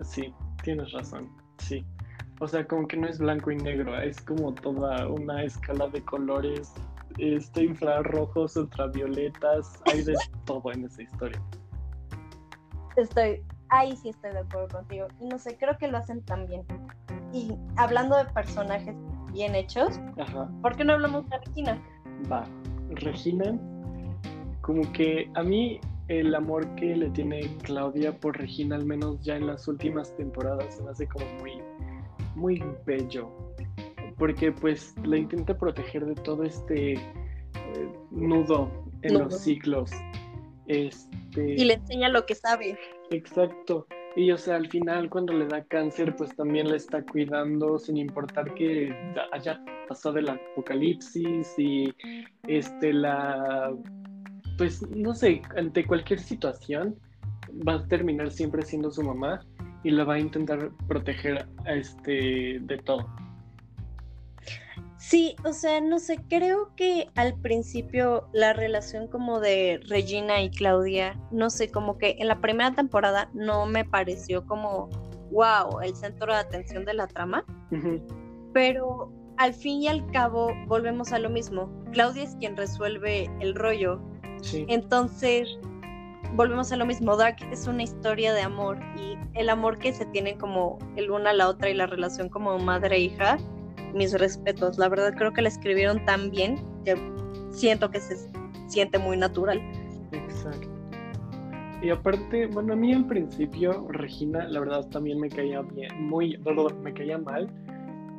sí, 0.01 0.33
tienes 0.63 0.91
razón, 0.91 1.29
sí. 1.57 1.85
O 2.39 2.47
sea, 2.47 2.67
como 2.67 2.87
que 2.87 2.97
no 2.97 3.07
es 3.07 3.17
blanco 3.17 3.51
y 3.51 3.57
negro, 3.57 3.99
es 3.99 4.21
como 4.21 4.53
toda 4.53 5.07
una 5.07 5.43
escala 5.43 5.87
de 5.87 6.03
colores, 6.03 6.73
este, 7.17 7.63
infrarrojos, 7.63 8.55
ultravioletas, 8.55 9.81
hay 9.85 10.03
de 10.03 10.15
todo 10.45 10.71
en 10.71 10.85
esa 10.85 11.01
historia. 11.01 11.41
Estoy, 12.95 13.43
ahí 13.69 13.95
sí 13.95 14.09
estoy 14.09 14.31
de 14.31 14.39
acuerdo 14.39 14.67
contigo. 14.67 15.07
Y 15.19 15.27
no 15.27 15.39
sé, 15.39 15.57
creo 15.57 15.77
que 15.77 15.87
lo 15.87 15.97
hacen 15.97 16.21
tan 16.23 16.45
bien. 16.47 16.63
Y 17.33 17.55
hablando 17.75 18.15
de 18.17 18.25
personajes 18.25 18.95
bien 19.33 19.55
hechos, 19.55 19.99
Ajá. 20.19 20.49
¿por 20.61 20.75
qué 20.75 20.85
no 20.85 20.93
hablamos 20.93 21.27
de 21.29 21.37
Regina? 21.39 21.81
Va, 22.31 22.45
Regina, 22.89 23.57
como 24.61 24.91
que 24.93 25.29
a 25.35 25.43
mí 25.43 25.79
el 26.07 26.33
amor 26.33 26.67
que 26.75 26.95
le 26.95 27.09
tiene 27.09 27.41
Claudia 27.63 28.17
por 28.17 28.37
Regina, 28.37 28.75
al 28.75 28.85
menos 28.85 29.21
ya 29.21 29.35
en 29.35 29.47
las 29.47 29.67
últimas 29.67 30.15
temporadas, 30.15 30.75
se 30.75 30.83
me 30.83 30.91
hace 30.91 31.07
como 31.07 31.25
muy, 31.39 31.61
muy 32.37 32.63
bello. 32.85 33.29
Porque 34.17 34.51
pues 34.51 34.95
la 35.03 35.17
intenta 35.17 35.57
proteger 35.57 36.05
de 36.05 36.15
todo 36.15 36.43
este 36.43 36.93
eh, 36.93 36.99
nudo 38.11 38.71
en 39.01 39.13
Nudo. 39.13 39.25
los 39.25 39.39
ciclos. 39.41 39.91
Este, 40.67 41.55
Y 41.55 41.65
le 41.65 41.75
enseña 41.75 42.09
lo 42.09 42.25
que 42.25 42.35
sabe. 42.35 42.77
Exacto. 43.11 43.87
Y 44.15 44.31
o 44.31 44.37
sea, 44.37 44.55
al 44.55 44.67
final 44.69 45.09
cuando 45.09 45.33
le 45.33 45.45
da 45.45 45.63
cáncer, 45.65 46.15
pues 46.15 46.35
también 46.35 46.69
la 46.69 46.75
está 46.75 47.03
cuidando 47.03 47.77
sin 47.77 47.97
importar 47.97 48.53
que 48.55 48.91
haya 49.31 49.63
pasado 49.87 50.17
el 50.17 50.29
apocalipsis 50.29 51.53
y 51.57 51.93
este 52.47 52.93
la 52.93 53.73
pues 54.57 54.81
no 54.89 55.13
sé, 55.13 55.41
ante 55.55 55.85
cualquier 55.85 56.19
situación 56.19 56.95
va 57.67 57.75
a 57.75 57.87
terminar 57.87 58.31
siempre 58.31 58.63
siendo 58.63 58.89
su 58.89 59.03
mamá 59.03 59.39
y 59.83 59.91
la 59.91 60.03
va 60.03 60.15
a 60.15 60.19
intentar 60.19 60.71
proteger 60.87 61.47
este 61.65 62.59
de 62.61 62.77
todo. 62.83 63.07
Sí, 64.97 65.35
o 65.45 65.53
sea, 65.53 65.79
no 65.79 65.99
sé, 65.99 66.19
creo 66.27 66.75
que 66.75 67.09
al 67.15 67.39
principio 67.39 68.27
la 68.33 68.53
relación 68.53 69.07
como 69.07 69.39
de 69.39 69.79
Regina 69.87 70.41
y 70.41 70.49
Claudia, 70.49 71.17
no 71.31 71.49
sé, 71.49 71.69
como 71.69 71.97
que 71.97 72.17
en 72.19 72.27
la 72.27 72.41
primera 72.41 72.73
temporada 72.73 73.29
no 73.33 73.67
me 73.67 73.85
pareció 73.85 74.45
como, 74.45 74.89
wow, 75.31 75.81
el 75.81 75.95
centro 75.95 76.33
de 76.33 76.39
atención 76.39 76.83
de 76.83 76.95
la 76.95 77.07
trama, 77.07 77.45
pero 78.53 79.11
al 79.37 79.53
fin 79.53 79.83
y 79.83 79.87
al 79.87 80.05
cabo 80.11 80.51
volvemos 80.65 81.13
a 81.13 81.19
lo 81.19 81.29
mismo. 81.29 81.71
Claudia 81.93 82.23
es 82.23 82.35
quien 82.35 82.57
resuelve 82.57 83.29
el 83.39 83.53
rollo. 83.53 84.01
Sí. 84.41 84.65
Entonces, 84.67 85.47
volvemos 86.33 86.71
a 86.71 86.77
lo 86.77 86.85
mismo. 86.85 87.15
Dark 87.15 87.37
es 87.51 87.67
una 87.67 87.83
historia 87.83 88.33
de 88.33 88.41
amor 88.41 88.77
y 88.97 89.17
el 89.33 89.49
amor 89.49 89.77
que 89.77 89.93
se 89.93 90.05
tiene 90.07 90.37
como 90.37 90.77
el 90.95 91.11
una 91.11 91.31
a 91.31 91.33
la 91.33 91.47
otra 91.47 91.69
y 91.69 91.73
la 91.73 91.87
relación 91.87 92.29
como 92.29 92.57
madre 92.59 92.95
e 92.95 92.99
hija, 93.01 93.37
mis 93.93 94.17
respetos. 94.17 94.77
La 94.77 94.89
verdad 94.89 95.13
creo 95.15 95.33
que 95.33 95.41
la 95.41 95.49
escribieron 95.49 96.03
tan 96.05 96.29
bien 96.29 96.57
que 96.85 96.95
siento 97.51 97.89
que 97.89 97.99
se 97.99 98.15
siente 98.67 98.99
muy 98.99 99.17
natural. 99.17 99.61
Exacto. 100.11 100.67
Y 101.81 101.89
aparte, 101.89 102.47
bueno, 102.47 102.73
a 102.73 102.75
mí 102.75 102.93
al 102.93 103.05
principio 103.05 103.87
Regina, 103.89 104.47
la 104.47 104.59
verdad 104.59 104.87
también 104.89 105.19
me 105.19 105.29
caía 105.29 105.61
bien, 105.61 106.07
muy, 106.07 106.37
me 106.81 106.93
caía 106.93 107.19
mal 107.19 107.49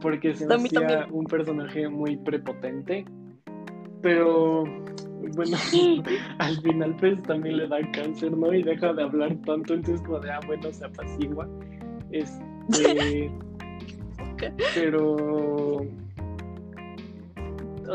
porque 0.00 0.34
se 0.34 0.46
me 0.46 0.54
hacía 0.54 1.06
un 1.10 1.24
personaje 1.24 1.88
muy 1.88 2.16
prepotente. 2.16 3.04
Pero 4.00 4.64
bueno, 5.34 5.56
al 6.38 6.60
final 6.60 6.96
pues 6.96 7.22
también 7.22 7.58
le 7.58 7.68
da 7.68 7.78
cáncer, 7.92 8.36
¿no? 8.36 8.52
Y 8.52 8.62
deja 8.62 8.92
de 8.92 9.02
hablar 9.02 9.36
tanto, 9.44 9.74
entonces 9.74 10.00
como 10.02 10.20
de, 10.20 10.30
ah, 10.30 10.40
bueno, 10.46 10.72
se 10.72 10.84
apacigua. 10.84 11.48
Este, 12.10 13.30
pero 14.74 15.86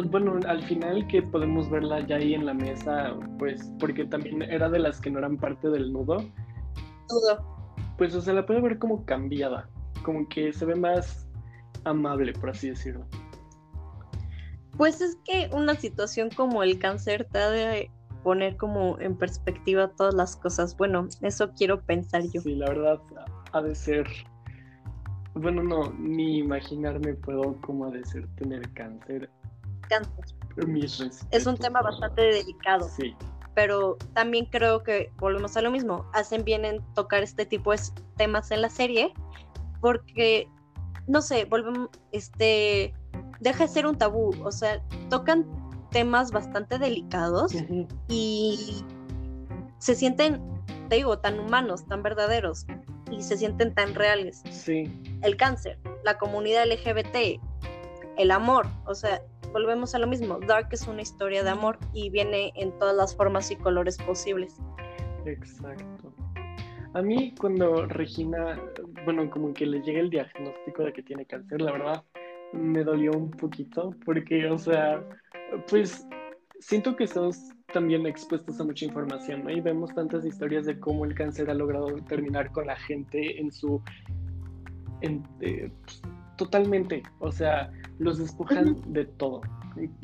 bueno, 0.10 0.40
al 0.48 0.64
final 0.64 1.06
que 1.08 1.22
podemos 1.22 1.70
verla 1.70 2.00
ya 2.02 2.16
ahí 2.16 2.34
en 2.34 2.46
la 2.46 2.54
mesa, 2.54 3.16
pues 3.38 3.72
porque 3.80 4.06
también 4.06 4.42
era 4.42 4.70
de 4.70 4.80
las 4.80 5.00
que 5.00 5.12
no 5.12 5.20
eran 5.20 5.38
parte 5.38 5.70
del 5.70 5.92
nudo. 5.94 6.18
Nudo. 6.18 7.54
Pues 7.98 8.16
o 8.16 8.22
sea, 8.22 8.34
la 8.34 8.46
puede 8.46 8.62
ver 8.62 8.80
como 8.80 9.06
cambiada, 9.06 9.70
como 10.04 10.28
que 10.28 10.52
se 10.52 10.66
ve 10.66 10.76
más 10.76 11.28
amable, 11.84 12.34
por 12.34 12.50
así 12.50 12.70
decirlo. 12.70 13.06
Pues 14.78 15.02
es 15.02 15.18
que 15.24 15.50
una 15.54 15.76
situación 15.76 16.30
como 16.30 16.64
el 16.64 16.80
cáncer 16.80 17.28
te 17.32 17.40
ha 17.40 17.50
de 17.50 17.92
poner 18.24 18.58
como 18.58 19.00
en 19.00 19.16
perspectiva 19.16 19.90
todas 19.90 20.14
las 20.14 20.36
cosas. 20.36 20.76
Bueno, 20.78 21.08
eso 21.22 21.52
quiero 21.52 21.82
pensar 21.82 22.24
yo. 22.24 22.42
Sí, 22.42 22.56
la 22.56 22.70
verdad 22.70 23.00
ha 23.52 23.62
de 23.62 23.76
ser. 23.76 24.08
Bueno, 25.36 25.64
no, 25.64 25.92
ni 26.00 26.40
imaginarme 26.40 27.14
puedo 27.16 27.60
cómo 27.62 27.86
ha 27.86 27.92
de 27.92 28.04
ser 28.06 28.28
tener 28.36 28.72
cáncer. 28.74 29.30
Cáncer. 29.90 30.26
es 31.32 31.46
un 31.46 31.58
tema 31.58 31.82
bastante 31.82 32.22
delicado. 32.22 32.88
Sí. 32.88 33.16
Pero 33.56 33.98
también 34.14 34.46
creo 34.46 34.82
que 34.82 35.12
volvemos 35.18 35.56
a 35.58 35.62
lo 35.62 35.70
mismo. 35.70 36.10
Hacen 36.14 36.44
bien 36.44 36.66
en 36.66 36.82
tocar 36.94 37.22
este 37.22 37.46
tipo 37.46 37.72
de 37.72 37.80
temas 38.18 38.50
en 38.52 38.62
la 38.62 38.70
serie 38.70 39.14
porque 39.82 40.48
no 41.08 41.22
sé, 41.22 41.46
volvemos, 41.46 41.90
este, 42.12 42.94
deja 43.40 43.66
de 43.66 43.70
ser 43.70 43.86
un 43.86 43.98
tabú, 43.98 44.34
o 44.44 44.52
sea, 44.52 44.82
tocan 45.10 45.46
temas 45.92 46.32
bastante 46.32 46.80
delicados 46.80 47.54
y 48.08 48.84
se 49.78 49.96
sienten, 49.96 50.42
te 50.90 50.96
digo, 50.96 51.20
tan 51.20 51.40
humanos, 51.40 51.86
tan 51.86 52.02
verdaderos 52.04 52.66
y 53.12 53.22
se 53.22 53.38
sienten 53.38 53.74
tan 53.76 53.94
reales. 53.94 54.42
Sí. 54.50 54.92
El 55.22 55.38
cáncer, 55.38 55.80
la 56.04 56.18
comunidad 56.18 56.66
LGBT, 56.66 57.40
el 58.18 58.32
amor, 58.32 58.68
o 58.86 58.96
sea, 58.96 59.22
volvemos 59.52 59.94
a 59.96 60.00
lo 60.00 60.08
mismo. 60.08 60.40
Dark 60.40 60.70
es 60.72 60.88
una 60.88 61.02
historia 61.02 61.44
de 61.44 61.50
amor 61.50 61.78
y 61.94 62.10
viene 62.10 62.52
en 62.56 62.78
todas 62.80 62.96
las 62.96 63.16
formas 63.16 63.52
y 63.52 63.56
colores 63.56 63.98
posibles. 63.98 64.56
Exacto. 65.26 66.13
A 66.94 67.02
mí 67.02 67.34
cuando 67.40 67.88
Regina, 67.88 68.60
bueno, 69.06 69.30
como 69.30 69.54
que 69.54 69.66
le 69.66 69.82
llega 69.82 70.00
el 70.00 70.10
diagnóstico 70.10 70.84
de 70.84 70.94
que 70.94 71.02
tiene 71.02 71.26
cáncer, 71.26 71.62
la 71.62 71.72
verdad 71.72 72.04
me 72.54 72.84
dolió 72.84 73.12
un 73.14 73.32
poquito 73.32 73.96
porque, 74.06 74.48
o 74.48 74.60
sea, 74.60 75.04
pues 75.70 76.08
siento 76.60 76.96
que 76.96 77.06
estamos 77.06 77.50
también 77.74 78.06
expuestos 78.06 78.60
a 78.60 78.64
mucha 78.64 78.86
información, 78.86 79.44
¿no? 79.44 79.50
Y 79.50 79.60
vemos 79.60 79.94
tantas 79.96 80.24
historias 80.24 80.66
de 80.66 80.80
cómo 80.80 81.06
el 81.06 81.16
cáncer 81.16 81.50
ha 81.50 81.56
logrado 81.56 81.88
terminar 82.08 82.52
con 82.52 82.68
la 82.68 82.76
gente 82.76 83.40
en 83.40 83.52
su... 83.52 83.82
En, 85.02 85.24
eh, 85.42 85.72
totalmente, 86.38 87.04
o 87.20 87.32
sea, 87.32 87.72
los 88.00 88.20
despojan 88.20 88.78
de 88.94 89.06
todo, 89.06 89.42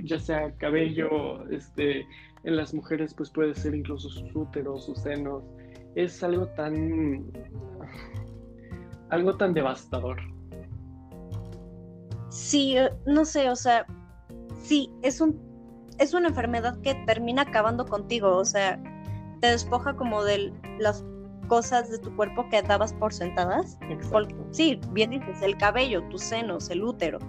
ya 0.03 0.19
sea 0.19 0.55
cabello, 0.57 1.47
este, 1.49 2.05
en 2.43 2.55
las 2.55 2.73
mujeres 2.73 3.13
pues 3.13 3.29
puede 3.29 3.53
ser 3.55 3.75
incluso 3.75 4.09
sus 4.09 4.35
úteros, 4.35 4.85
sus 4.85 4.99
senos, 4.99 5.43
es 5.95 6.23
algo 6.23 6.47
tan. 6.49 7.31
algo 9.09 9.35
tan 9.37 9.53
devastador. 9.53 10.17
Sí, 12.29 12.77
eh, 12.77 12.91
no 13.05 13.25
sé, 13.25 13.49
o 13.49 13.55
sea, 13.55 13.85
sí, 14.61 14.89
es 15.01 15.19
un 15.19 15.49
es 15.99 16.13
una 16.13 16.29
enfermedad 16.29 16.79
que 16.81 16.95
termina 17.05 17.41
acabando 17.43 17.85
contigo, 17.85 18.37
o 18.37 18.45
sea, 18.45 18.81
te 19.41 19.47
despoja 19.47 19.95
como 19.95 20.23
de 20.23 20.53
las 20.79 21.03
cosas 21.47 21.91
de 21.91 21.99
tu 21.99 22.15
cuerpo 22.15 22.47
que 22.49 22.61
dabas 22.61 22.93
por 22.93 23.13
sentadas. 23.13 23.77
sí, 24.51 24.79
bien 24.91 25.11
dices, 25.11 25.41
el 25.41 25.57
cabello, 25.57 26.01
tus 26.09 26.21
senos, 26.21 26.69
el 26.69 26.83
útero, 26.83 27.19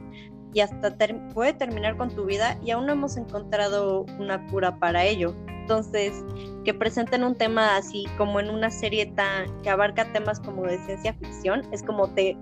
y 0.53 0.61
hasta 0.61 0.97
puede 1.33 1.53
terminar 1.53 1.97
con 1.97 2.11
tu 2.11 2.25
vida 2.25 2.59
y 2.65 2.71
aún 2.71 2.87
no 2.87 2.93
hemos 2.93 3.17
encontrado 3.17 4.05
una 4.19 4.47
cura 4.49 4.79
para 4.79 5.05
ello. 5.05 5.35
Entonces, 5.61 6.25
que 6.65 6.75
presenten 6.75 7.23
un 7.23 7.37
tema 7.37 7.77
así 7.77 8.05
como 8.19 8.41
en 8.41 8.51
una 8.51 8.71
serie 8.71 9.07
tan 9.07 9.47
que 9.63 9.71
abarca 9.71 10.13
temas 10.13 10.41
como 10.41 10.65
de 10.65 10.79
ciencia 10.79 11.15
ficción, 11.15 11.63
es 11.73 11.83
como 11.83 12.13
te 12.13 12.37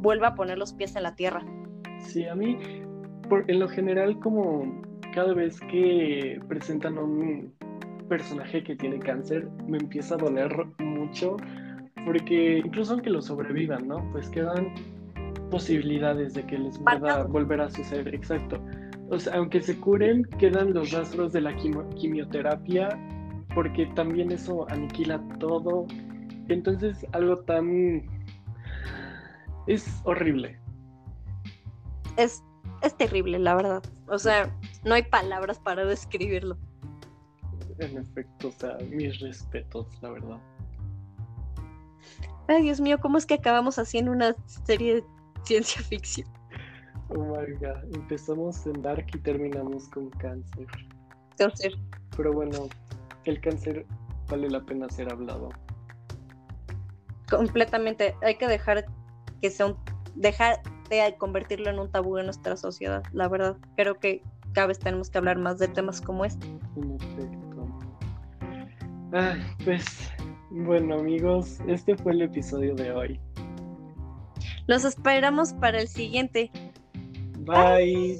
vuelve 0.00 0.26
a 0.26 0.34
poner 0.34 0.58
los 0.58 0.72
pies 0.72 0.94
en 0.94 1.02
la 1.02 1.16
tierra. 1.16 1.44
Sí, 1.98 2.26
a 2.26 2.34
mí, 2.34 2.58
por, 3.28 3.50
en 3.50 3.58
lo 3.58 3.68
general, 3.68 4.20
como 4.20 4.82
cada 5.14 5.34
vez 5.34 5.58
que 5.70 6.40
presentan 6.48 6.98
un 6.98 7.52
personaje 8.08 8.62
que 8.62 8.76
tiene 8.76 8.98
cáncer, 8.98 9.48
me 9.66 9.78
empieza 9.78 10.14
a 10.14 10.18
doler 10.18 10.54
mucho, 10.78 11.36
porque 12.04 12.58
incluso 12.58 12.92
aunque 12.92 13.10
lo 13.10 13.22
sobrevivan, 13.22 13.88
¿no? 13.88 13.96
Pues 14.12 14.28
quedan 14.28 14.74
posibilidades 15.54 16.34
de 16.34 16.42
que 16.44 16.58
les 16.58 16.76
pueda 16.78 17.22
volver 17.24 17.60
a 17.60 17.70
suceder, 17.70 18.12
exacto 18.12 18.60
o 19.10 19.18
sea, 19.18 19.34
aunque 19.34 19.60
se 19.60 19.78
curen, 19.78 20.24
quedan 20.38 20.72
los 20.72 20.90
rastros 20.92 21.32
de 21.32 21.42
la 21.42 21.54
quimioterapia, 21.56 22.88
porque 23.54 23.86
también 23.94 24.32
eso 24.32 24.68
aniquila 24.70 25.22
todo. 25.38 25.86
Entonces, 26.48 27.06
algo 27.12 27.38
tan... 27.40 28.02
es 29.66 30.00
horrible. 30.04 30.58
Es, 32.16 32.42
es 32.82 32.96
terrible, 32.96 33.38
la 33.38 33.54
verdad. 33.54 33.82
O 34.08 34.18
sea, 34.18 34.52
no 34.84 34.94
hay 34.94 35.02
palabras 35.02 35.58
para 35.58 35.84
describirlo. 35.84 36.56
En 37.78 37.98
efecto, 37.98 38.48
o 38.48 38.52
sea, 38.52 38.78
mis 38.90 39.20
respetos, 39.20 39.86
la 40.00 40.10
verdad. 40.10 40.38
Ay, 42.46 42.62
Dios 42.62 42.80
mío, 42.80 42.98
¿cómo 43.00 43.18
es 43.18 43.26
que 43.26 43.34
acabamos 43.34 43.78
haciendo 43.78 44.12
una 44.12 44.34
serie 44.64 44.96
de 44.96 45.04
ciencia 45.44 45.82
ficción? 45.82 46.28
Oh 47.08 47.18
my 47.18 47.52
god, 47.60 47.94
empezamos 47.94 48.66
en 48.66 48.82
Dark 48.82 49.06
y 49.14 49.18
terminamos 49.18 49.88
con 49.88 50.10
cáncer. 50.10 50.66
Cáncer. 51.36 51.72
Pero 52.16 52.32
bueno, 52.32 52.68
el 53.24 53.40
cáncer 53.40 53.86
vale 54.28 54.48
la 54.48 54.60
pena 54.60 54.88
ser 54.88 55.12
hablado. 55.12 55.50
Completamente, 57.30 58.14
hay 58.22 58.36
que 58.36 58.46
dejar 58.46 58.86
que 59.40 59.50
sea 59.50 59.66
un, 59.66 59.76
dejar 60.14 60.62
de 60.88 61.14
convertirlo 61.18 61.70
en 61.70 61.78
un 61.78 61.90
tabú 61.90 62.18
en 62.18 62.26
nuestra 62.26 62.56
sociedad, 62.56 63.02
la 63.12 63.28
verdad. 63.28 63.56
Creo 63.76 63.98
que 63.98 64.22
cada 64.52 64.68
vez 64.68 64.78
tenemos 64.78 65.10
que 65.10 65.18
hablar 65.18 65.38
más 65.38 65.58
de 65.58 65.68
temas 65.68 66.00
como 66.00 66.24
este. 66.24 66.46
En 66.76 66.94
efecto. 66.94 67.78
Ah, 69.12 69.36
pues 69.64 69.84
bueno 70.50 70.98
amigos, 70.98 71.58
este 71.66 71.96
fue 71.96 72.12
el 72.12 72.22
episodio 72.22 72.74
de 72.74 72.92
hoy. 72.92 73.20
Los 74.66 74.84
esperamos 74.84 75.52
para 75.54 75.80
el 75.80 75.88
siguiente. 75.88 76.50
Bye. 77.40 78.18